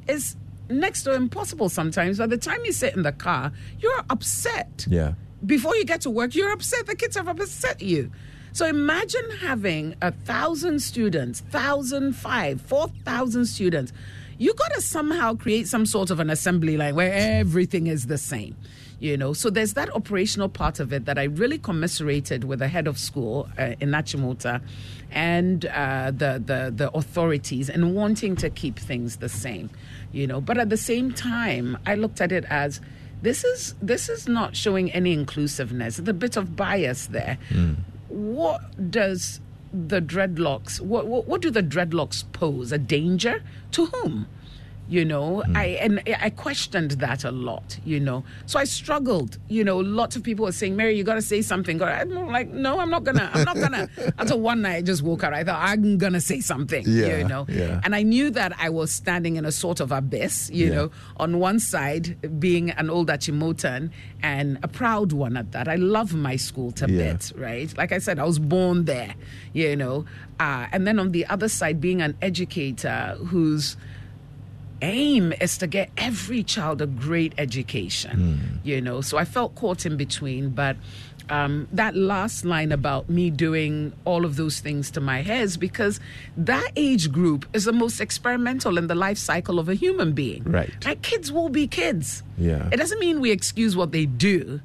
is 0.09 0.37
next 0.71 1.03
to 1.03 1.13
impossible 1.15 1.69
sometimes. 1.69 2.19
By 2.19 2.27
the 2.27 2.37
time 2.39 2.61
you 2.65 2.73
sit 2.73 2.95
in 2.97 3.03
the 3.03 3.13
car, 3.13 3.53
you're 3.81 4.03
upset 4.11 4.87
Yeah. 4.89 5.15
Before 5.45 5.75
you 5.77 5.85
get 5.85 6.03
to 6.03 6.11
work, 6.11 6.35
you're 6.35 6.53
upset. 6.53 6.87
The 6.87 6.95
kids 6.95 7.17
have 7.17 7.29
upset 7.29 7.83
you. 7.83 8.11
So 8.53 8.67
imagine 8.67 9.29
having 9.41 9.95
a 10.03 10.13
thousand 10.13 10.81
students, 10.81 11.41
thousand 11.41 12.15
five, 12.15 12.61
four 12.61 12.89
thousand 13.05 13.47
students. 13.47 13.93
You 14.39 14.55
got 14.55 14.73
to 14.75 14.81
somehow 14.81 15.35
create 15.35 15.69
some 15.69 15.87
sort 15.87 16.11
of 16.11 16.21
an 16.21 16.29
assembly 16.29 16.77
line 16.77 16.95
where 16.95 17.13
everything 17.13 17.87
is 17.87 18.07
the 18.07 18.19
same. 18.19 18.57
You 19.01 19.17
know, 19.17 19.33
so 19.33 19.51
there's 19.51 19.73
that 19.73 19.93
operational 19.97 20.49
part 20.49 20.79
of 20.79 20.93
it 20.93 21.07
that 21.07 21.19
I 21.19 21.25
really 21.25 21.59
commiserated 21.59 22.45
with 22.45 22.61
the 22.61 22.69
head 22.69 22.87
of 22.87 22.99
school 22.99 23.49
uh, 23.59 23.75
in 23.81 23.91
Achimota 23.91 24.63
and 25.11 25.67
uh, 25.67 26.13
the, 26.13 26.41
the 26.45 26.73
the 26.75 26.91
authorities 26.93 27.69
and 27.69 27.97
wanting 27.97 28.37
to 28.37 28.51
keep 28.51 28.79
things 28.79 29.17
the 29.17 29.29
same. 29.29 29.71
You 30.13 30.27
know, 30.29 30.41
but 30.41 30.57
at 30.57 30.69
the 30.69 30.77
same 30.77 31.11
time, 31.13 31.79
I 31.85 31.97
looked 31.97 32.21
at 32.21 32.31
it 32.31 32.45
as 32.45 32.81
this 33.23 33.45
is 33.45 33.75
this 33.81 34.09
is 34.09 34.29
not 34.29 34.57
showing 34.57 34.91
any 34.93 35.13
inclusiveness. 35.13 35.99
A 35.99 36.13
bit 36.13 36.37
of 36.37 36.57
bias 36.57 37.07
there. 37.07 37.39
Hmm. 37.49 37.75
What 38.09 38.91
does 38.91 39.41
the 39.73 40.03
dreadlocks? 40.03 40.81
What, 40.81 41.07
what 41.07 41.27
what 41.27 41.41
do 41.41 41.51
the 41.51 41.63
dreadlocks 41.63 42.25
pose? 42.33 42.73
A 42.73 42.79
danger 42.79 43.43
to 43.73 43.87
whom? 43.87 44.27
You 44.93 45.07
know, 45.07 45.43
I 45.55 45.65
and 45.85 46.03
I 46.21 46.29
questioned 46.29 46.91
that 47.07 47.25
a 47.25 47.31
lot. 47.31 47.79
You 47.85 47.99
know, 47.99 48.25
so 48.45 48.59
I 48.59 48.65
struggled. 48.65 49.39
You 49.49 49.65
know, 49.65 49.79
lots 49.79 50.17
of 50.17 50.23
people 50.23 50.45
were 50.45 50.53
saying, 50.53 50.77
"Mary, 50.77 50.95
you 50.99 51.03
got 51.03 51.15
to 51.15 51.23
say 51.23 51.41
something." 51.41 51.81
I'm 51.83 52.11
like, 52.37 52.49
"No, 52.51 52.79
I'm 52.79 52.91
not 52.91 53.03
gonna. 53.05 53.31
I'm 53.33 53.45
not 53.45 53.57
gonna." 53.57 53.89
Until 54.19 54.41
one 54.41 54.61
night, 54.61 54.77
I 54.77 54.83
just 54.83 55.01
woke 55.03 55.25
up. 55.25 55.33
I 55.33 55.45
thought 55.45 55.61
I'm 55.67 55.97
gonna 55.97 56.21
say 56.21 56.41
something. 56.41 56.85
Yeah, 56.87 57.17
you 57.21 57.25
know, 57.25 57.47
yeah. 57.49 57.81
and 57.85 57.95
I 57.95 58.03
knew 58.03 58.29
that 58.33 58.53
I 58.61 58.69
was 58.69 58.93
standing 58.93 59.37
in 59.37 59.47
a 59.47 59.53
sort 59.53 59.81
of 59.81 59.93
abyss, 59.93 60.51
you 60.53 60.67
Yeah. 60.67 60.75
know, 60.75 60.91
on 61.17 61.39
one 61.39 61.59
side 61.59 62.05
being 62.39 62.69
an 62.73 62.91
old 62.91 63.09
Achimotan 63.09 63.91
and 64.23 64.59
a 64.63 64.69
proud 64.69 65.13
one 65.13 65.39
at 65.39 65.53
that. 65.53 65.69
I 65.69 65.77
love 65.77 66.13
my 66.13 66.37
school 66.37 66.71
to 66.73 66.85
Yeah. 66.91 66.99
bits, 67.13 67.33
right? 67.35 67.75
Like 67.79 67.93
I 67.93 67.99
said, 67.99 68.19
I 68.19 68.25
was 68.25 68.39
born 68.39 68.85
there, 68.85 69.15
you 69.55 69.75
know. 69.75 70.05
Uh, 70.39 70.67
and 70.73 70.87
then 70.87 70.99
on 70.99 71.13
the 71.13 71.25
other 71.27 71.49
side, 71.49 71.81
being 71.81 72.03
an 72.03 72.15
educator 72.21 73.17
whose 73.29 73.77
aim 74.83 75.33
is 75.41 75.57
to 75.59 75.67
get 75.67 75.91
every 75.97 76.43
child 76.43 76.83
a 76.83 76.87
great 76.87 77.33
education, 77.39 78.61
you 78.63 78.81
know. 78.81 79.01
So 79.01 79.17
I 79.17 79.25
felt 79.25 79.55
caught 79.55 79.87
in 79.87 79.97
between, 79.97 80.51
but 80.51 80.77
um, 81.31 81.69
that 81.73 81.97
last 81.97 82.45
line 82.45 82.73
about 82.73 83.09
me 83.09 83.31
doing 83.31 83.93
all 84.05 84.25
of 84.25 84.37
those 84.37 84.61
things 84.61 84.91
to 84.93 85.01
my 85.01 85.23
hairs 85.23 85.57
because 85.57 86.01
that 86.37 86.71
age 86.77 87.11
group 87.11 87.47
is 87.55 87.65
the 87.65 87.73
most 87.73 88.01
experimental 88.01 88.77
in 88.77 88.89
the 88.89 88.95
life 88.95 89.19
cycle 89.19 89.59
of 89.59 89.69
a 89.69 89.75
human 89.75 90.13
being. 90.13 90.43
Right. 90.45 90.71
Like 90.85 91.03
kids 91.03 91.33
will 91.33 91.49
be 91.49 91.67
kids. 91.67 92.23
Yeah. 92.37 92.69
It 92.73 92.77
doesn't 92.77 92.99
mean 92.99 93.21
we 93.21 93.31
excuse 93.31 93.77
what 93.77 93.93
they 93.93 94.07
do, 94.07 94.61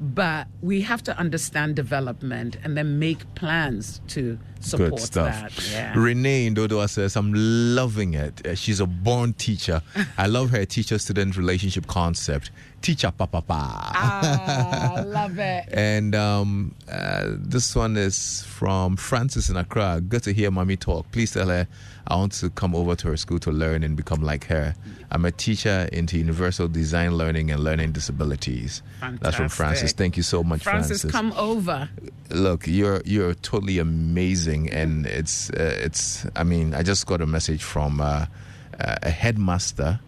but 0.00 0.48
we 0.60 0.80
have 0.82 1.02
to 1.04 1.16
understand 1.18 1.76
development 1.76 2.56
and 2.64 2.76
then 2.76 2.98
make 2.98 3.34
plans 3.34 4.00
to 4.08 4.38
support 4.60 4.90
Good 4.90 5.00
stuff. 5.00 5.56
that. 5.56 5.70
Yeah. 5.72 5.92
Renee 5.96 6.50
Ndodoa 6.50 6.88
says, 6.88 7.16
I'm 7.16 7.32
loving 7.34 8.14
it. 8.14 8.46
Uh, 8.46 8.54
she's 8.54 8.80
a 8.80 8.86
born 8.86 9.32
teacher. 9.34 9.82
I 10.18 10.26
love 10.26 10.50
her 10.50 10.64
teacher 10.64 10.98
student 10.98 11.36
relationship 11.36 11.86
concept. 11.86 12.50
Teacher 12.82 13.10
papa 13.10 13.42
pa. 13.42 13.92
Ah, 13.94 14.94
I 14.96 15.00
love 15.04 15.38
it. 15.38 15.68
And 15.70 16.14
um, 16.14 16.74
uh, 16.90 17.26
this 17.36 17.76
one 17.76 17.96
is 17.98 18.42
from 18.44 18.96
Francis 18.96 19.50
in 19.50 19.56
Accra. 19.56 20.00
Good 20.00 20.22
to 20.24 20.32
hear 20.32 20.50
mommy 20.50 20.76
talk. 20.76 21.10
Please 21.12 21.32
tell 21.32 21.48
her 21.48 21.68
I 22.06 22.16
want 22.16 22.32
to 22.32 22.48
come 22.50 22.74
over 22.74 22.96
to 22.96 23.08
her 23.08 23.16
school 23.18 23.38
to 23.40 23.52
learn 23.52 23.82
and 23.84 23.96
become 23.96 24.22
like 24.22 24.44
her. 24.46 24.74
I'm 25.12 25.24
a 25.26 25.30
teacher 25.30 25.88
into 25.92 26.16
universal 26.16 26.68
design 26.68 27.16
learning 27.18 27.50
and 27.50 27.62
learning 27.62 27.92
disabilities. 27.92 28.82
Fantastic. 29.00 29.20
That's 29.20 29.36
from 29.36 29.48
Francis. 29.50 29.92
Thank 29.92 30.16
you 30.16 30.22
so 30.22 30.42
much, 30.42 30.62
Francis, 30.62 31.02
Francis. 31.02 31.10
come 31.12 31.32
over. 31.34 31.88
Look, 32.30 32.66
you're 32.66 33.02
you're 33.04 33.34
totally 33.34 33.78
amazing, 33.78 34.49
and 34.54 35.06
it's 35.06 35.50
uh, 35.50 35.76
it's. 35.80 36.26
I 36.36 36.44
mean, 36.44 36.74
I 36.74 36.82
just 36.82 37.06
got 37.06 37.20
a 37.20 37.26
message 37.26 37.62
from 37.62 38.00
uh, 38.00 38.26
uh, 38.80 38.96
a 39.02 39.10
headmaster. 39.10 40.00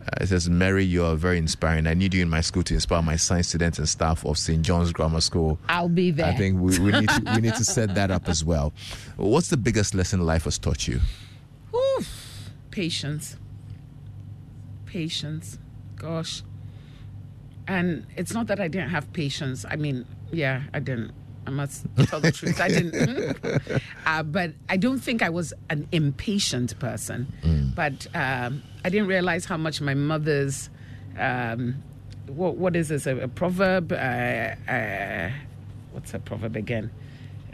Uh, 0.00 0.22
it 0.22 0.28
says, 0.28 0.48
Mary, 0.48 0.84
you 0.84 1.04
are 1.04 1.16
very 1.16 1.38
inspiring. 1.38 1.86
I 1.86 1.94
need 1.94 2.14
you 2.14 2.22
in 2.22 2.28
my 2.28 2.40
school 2.40 2.62
to 2.64 2.74
inspire 2.74 3.02
my 3.02 3.16
science 3.16 3.48
students 3.48 3.78
and 3.78 3.88
staff 3.88 4.24
of 4.24 4.38
St. 4.38 4.62
John's 4.62 4.92
Grammar 4.92 5.20
School. 5.20 5.58
I'll 5.68 5.88
be 5.88 6.10
there. 6.12 6.26
I 6.26 6.34
think 6.34 6.60
we, 6.60 6.78
we 6.78 6.92
need 6.92 7.08
to, 7.08 7.32
we 7.34 7.40
need 7.40 7.54
to 7.54 7.64
set 7.76 7.94
that 7.96 8.10
up 8.10 8.28
as 8.28 8.44
well. 8.44 8.72
What's 9.16 9.48
the 9.48 9.56
biggest 9.56 9.94
lesson 9.94 10.20
life 10.24 10.44
has 10.44 10.58
taught 10.58 10.86
you? 10.86 11.00
Oof. 11.74 12.50
Patience. 12.70 13.36
Patience. 14.84 15.58
Gosh. 15.96 16.42
And 17.66 18.06
it's 18.16 18.32
not 18.32 18.46
that 18.46 18.60
I 18.60 18.68
didn't 18.68 18.90
have 18.90 19.12
patience. 19.12 19.64
I 19.68 19.76
mean, 19.76 20.06
yeah, 20.30 20.62
I 20.72 20.78
didn't. 20.78 21.12
I 21.46 21.50
must 21.50 21.86
tell 22.06 22.20
the 22.20 22.32
truth. 22.32 22.60
I 22.60 22.68
didn't. 22.68 23.72
uh, 24.06 24.22
but 24.22 24.52
I 24.68 24.76
don't 24.76 24.98
think 24.98 25.22
I 25.22 25.28
was 25.30 25.52
an 25.70 25.86
impatient 25.92 26.78
person. 26.78 27.26
But 27.74 28.06
um, 28.14 28.62
I 28.84 28.88
didn't 28.90 29.08
realize 29.08 29.44
how 29.44 29.56
much 29.56 29.80
my 29.80 29.94
mother's. 29.94 30.70
Um, 31.18 31.82
what, 32.26 32.56
what 32.56 32.74
is 32.76 32.88
this? 32.88 33.06
A, 33.06 33.16
a 33.16 33.28
proverb? 33.28 33.92
Uh, 33.92 33.96
uh, 33.96 35.30
what's 35.92 36.12
a 36.14 36.18
proverb 36.18 36.56
again? 36.56 36.90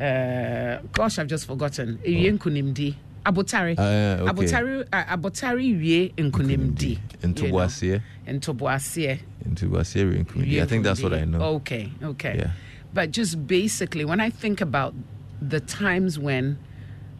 Uh, 0.01 0.78
gosh, 0.93 1.18
I've 1.18 1.26
just 1.28 1.47
forgotten. 1.47 1.99
Ewie 2.05 2.32
nkunimdi. 2.38 2.95
Abotari. 3.26 3.78
Uh, 3.78 4.24
okay. 4.24 4.32
Abotari. 4.32 4.88
Uh, 4.93 5.05
abotari 5.16 5.78
wie 5.78 6.09
nkunimdi. 6.16 6.99
Into 7.22 7.45
you 7.47 7.53
know. 7.53 7.59
Wasie? 7.59 8.01
Into 8.26 8.55
Boasie. 8.55 9.20
Into 9.45 9.68
Wasie, 9.68 10.61
I 10.62 10.66
think 10.66 10.82
that's 10.84 11.03
what 11.03 11.12
I 11.12 11.24
know. 11.24 11.40
Okay, 11.57 11.93
okay. 12.03 12.36
Yeah. 12.38 12.51
But 12.95 13.11
just 13.11 13.47
basically, 13.47 14.05
when 14.05 14.20
I 14.20 14.30
think 14.30 14.61
about 14.61 14.95
the 15.40 15.61
times 15.61 16.18
when 16.18 16.59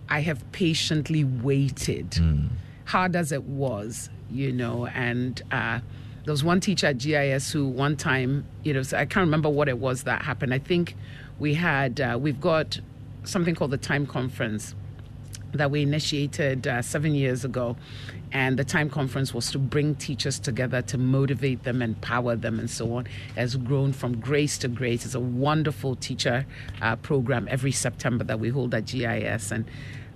I 0.09 0.21
have 0.21 0.41
patiently 0.53 1.25
waited, 1.25 2.15
Hmm. 2.15 2.47
hard 2.85 3.17
as 3.17 3.33
it 3.33 3.45
was, 3.45 4.11
you 4.31 4.53
know, 4.53 4.87
and 4.87 5.41
uh, 5.51 5.81
there 6.25 6.33
was 6.33 6.45
one 6.45 6.61
teacher 6.61 6.89
at 6.89 6.99
GIS 6.99 7.51
who 7.53 7.67
one 7.67 7.97
time, 7.97 8.45
you 8.65 8.73
know, 8.75 8.83
so 8.83 8.99
I 8.99 9.07
can't 9.07 9.25
remember 9.25 9.49
what 9.49 9.69
it 9.69 9.79
was 9.79 10.03
that 10.03 10.23
happened. 10.23 10.53
I 10.53 10.59
think 10.59 10.95
we 11.39 11.55
had, 11.55 12.01
uh, 12.01 12.19
we've 12.21 12.41
got 12.41 12.79
something 13.25 13.55
called 13.55 13.71
the 13.71 13.79
Time 13.79 14.07
Conference 14.07 14.75
that 15.53 15.71
we 15.71 15.83
initiated 15.83 16.67
uh, 16.67 16.83
seven 16.83 17.15
years 17.15 17.45
ago. 17.45 17.77
And 18.33 18.59
the 18.59 18.65
time 18.65 18.89
conference 18.89 19.35
was 19.35 19.51
to 19.53 19.59
bring 19.59 19.95
teachers 19.95 20.39
together 20.39 20.81
to 20.83 20.97
motivate 20.99 21.65
them, 21.65 21.83
empower 21.83 22.35
them, 22.37 22.59
and 22.59 22.71
so 22.71 22.95
on. 22.95 23.07
It 23.07 23.41
has 23.41 23.57
grown 23.57 23.93
from 23.93 24.21
grace 24.21 24.57
to 24.59 24.69
grace. 24.69 25.05
It's 25.05 25.15
a 25.15 25.21
wonderful 25.21 25.97
teacher 25.97 26.47
uh, 26.81 26.97
program 26.97 27.47
every 27.51 27.73
September 27.73 28.25
that 28.25 28.41
we 28.41 28.49
hold 28.49 28.75
at 28.75 28.87
GIS. 28.87 29.51
And 29.51 29.67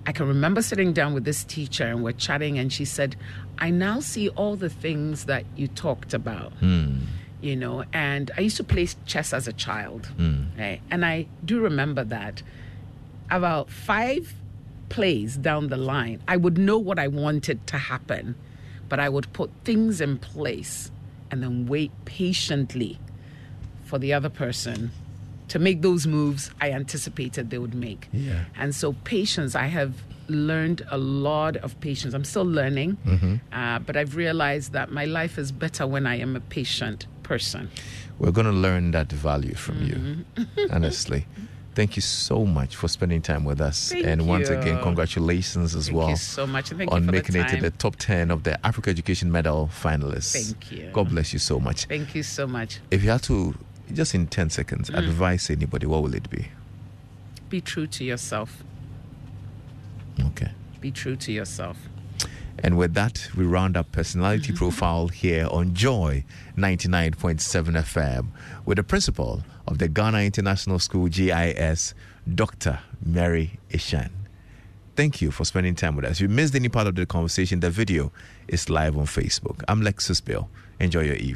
I 0.07 0.13
can 0.13 0.27
remember 0.27 0.61
sitting 0.63 0.93
down 0.93 1.13
with 1.13 1.25
this 1.25 1.43
teacher 1.43 1.83
and 1.85 2.03
we're 2.03 2.13
chatting, 2.13 2.57
and 2.57 2.73
she 2.73 2.85
said, 2.85 3.15
I 3.59 3.69
now 3.69 3.99
see 3.99 4.29
all 4.29 4.55
the 4.55 4.69
things 4.69 5.25
that 5.25 5.45
you 5.55 5.67
talked 5.67 6.13
about 6.13 6.53
you 7.39 7.55
know 7.55 7.83
and 7.93 8.31
i 8.35 8.41
used 8.41 8.57
to 8.57 8.63
play 8.63 8.87
chess 9.05 9.31
as 9.31 9.47
a 9.47 9.53
child 9.53 10.09
right? 10.57 10.81
and 10.89 11.05
i 11.05 11.23
do 11.45 11.59
remember 11.59 12.03
that 12.03 12.41
about 13.29 13.69
five 13.69 14.33
plays 14.89 15.37
down 15.37 15.67
the 15.67 15.77
line 15.77 16.19
i 16.27 16.35
would 16.37 16.57
know 16.57 16.77
what 16.77 16.97
i 16.99 17.07
wanted 17.07 17.65
to 17.67 17.77
happen 17.77 18.35
but 18.89 18.99
i 18.99 19.09
would 19.09 19.31
put 19.33 19.49
things 19.63 19.99
in 20.01 20.17
place 20.17 20.91
and 21.31 21.43
then 21.43 21.65
wait 21.67 21.91
patiently 22.05 22.97
for 23.85 23.97
the 23.99 24.13
other 24.13 24.29
person 24.29 24.91
to 25.49 25.59
make 25.59 25.81
those 25.81 26.07
moves 26.07 26.51
i 26.61 26.71
anticipated 26.71 27.49
they 27.49 27.57
would 27.57 27.73
make 27.75 28.07
Yeah. 28.13 28.45
and 28.55 28.73
so 28.75 28.93
patience 29.03 29.55
i 29.55 29.67
have 29.67 29.93
learned 30.29 30.81
a 30.91 30.97
lot 30.97 31.55
of 31.57 31.79
patience 31.81 32.13
i'm 32.13 32.25
still 32.25 32.43
learning 32.45 32.97
Mhm. 33.05 33.39
uh, 33.53 33.79
but 33.79 33.95
I've 33.95 34.15
realized 34.15 34.73
that 34.73 34.91
my 34.91 35.05
life 35.05 35.37
is 35.37 35.51
better 35.53 35.87
when 35.87 36.05
I 36.05 36.15
am 36.19 36.35
a 36.35 36.41
patient 36.41 37.07
person. 37.23 37.69
We're 38.19 38.31
going 38.31 38.47
to 38.47 38.59
learn 38.67 38.91
that 38.91 39.09
value 39.11 39.55
from 39.55 39.75
Mm-hmm. 39.77 40.41
you, 40.65 40.67
honestly. 40.75 41.25
Thank 41.77 41.95
you 41.95 42.01
so 42.01 42.43
much 42.43 42.75
for 42.75 42.87
spending 42.87 43.21
time 43.21 43.43
with 43.43 43.61
us. 43.61 43.91
Thank 43.91 44.07
and 44.07 44.27
once 44.27 44.49
again, 44.49 44.81
congratulations 44.81 45.75
as 45.75 45.85
Thank 45.85 45.97
well. 45.99 46.09
you 46.09 46.15
so 46.15 46.47
much, 46.47 46.69
thank 46.69 46.89
you 46.89 46.95
on 46.95 47.05
making 47.05 47.35
it 47.35 47.47
to 47.49 47.57
the 47.57 47.69
top 47.69 47.97
10 47.97 48.31
of 48.31 48.41
the 48.41 48.57
Africa 48.65 48.89
Education 48.89 49.31
Medal 49.31 49.69
finalists. 49.71 50.33
Thank 50.33 50.71
you. 50.71 50.89
God 50.91 51.09
bless 51.09 51.33
you 51.33 51.37
so 51.37 51.59
much. 51.59 51.85
Thank 51.85 52.15
you 52.15 52.23
so 52.23 52.47
much. 52.47 52.79
If 52.89 53.03
you 53.03 53.11
had 53.11 53.21
to, 53.23 53.53
just 53.93 54.15
in 54.15 54.25
10 54.25 54.49
seconds, 54.49 54.89
Mm. 54.89 54.97
advise 54.97 55.51
anybody, 55.51 55.85
what 55.85 56.01
will 56.01 56.15
it 56.15 56.27
be? 56.31 56.47
be 57.47 57.61
true 57.61 57.85
to 57.85 58.03
yourself. 58.03 58.63
Okay. 60.19 60.49
Be 60.81 60.89
true 60.89 61.15
to 61.15 61.31
yourself. 61.31 61.77
And 62.59 62.77
with 62.77 62.93
that, 62.95 63.29
we 63.35 63.45
round 63.45 63.77
up 63.77 63.91
personality 63.91 64.47
mm-hmm. 64.47 64.55
profile 64.55 65.07
here 65.09 65.47
on 65.51 65.73
Joy 65.73 66.23
99.7 66.57 67.39
FM 67.39 68.27
with 68.65 68.77
the 68.77 68.83
principal 68.83 69.43
of 69.67 69.77
the 69.77 69.87
Ghana 69.87 70.19
International 70.21 70.79
School 70.79 71.07
GIS, 71.07 71.93
Dr. 72.33 72.79
Mary 73.05 73.59
Ashun. 73.71 74.09
Thank 74.95 75.21
you 75.21 75.29
for 75.29 75.45
spending 75.45 75.75
time 75.75 75.95
with 75.95 76.05
us. 76.05 76.13
If 76.13 76.21
you 76.21 76.29
missed 76.29 76.55
any 76.55 76.69
part 76.69 76.87
of 76.87 76.95
the 76.95 77.05
conversation, 77.05 77.59
the 77.59 77.69
video 77.69 78.11
is 78.47 78.69
live 78.69 78.97
on 78.97 79.05
Facebook. 79.05 79.63
I'm 79.67 79.81
Lexis 79.81 80.23
Bill. 80.23 80.49
Enjoy 80.79 81.01
your 81.01 81.15
evening. 81.15 81.35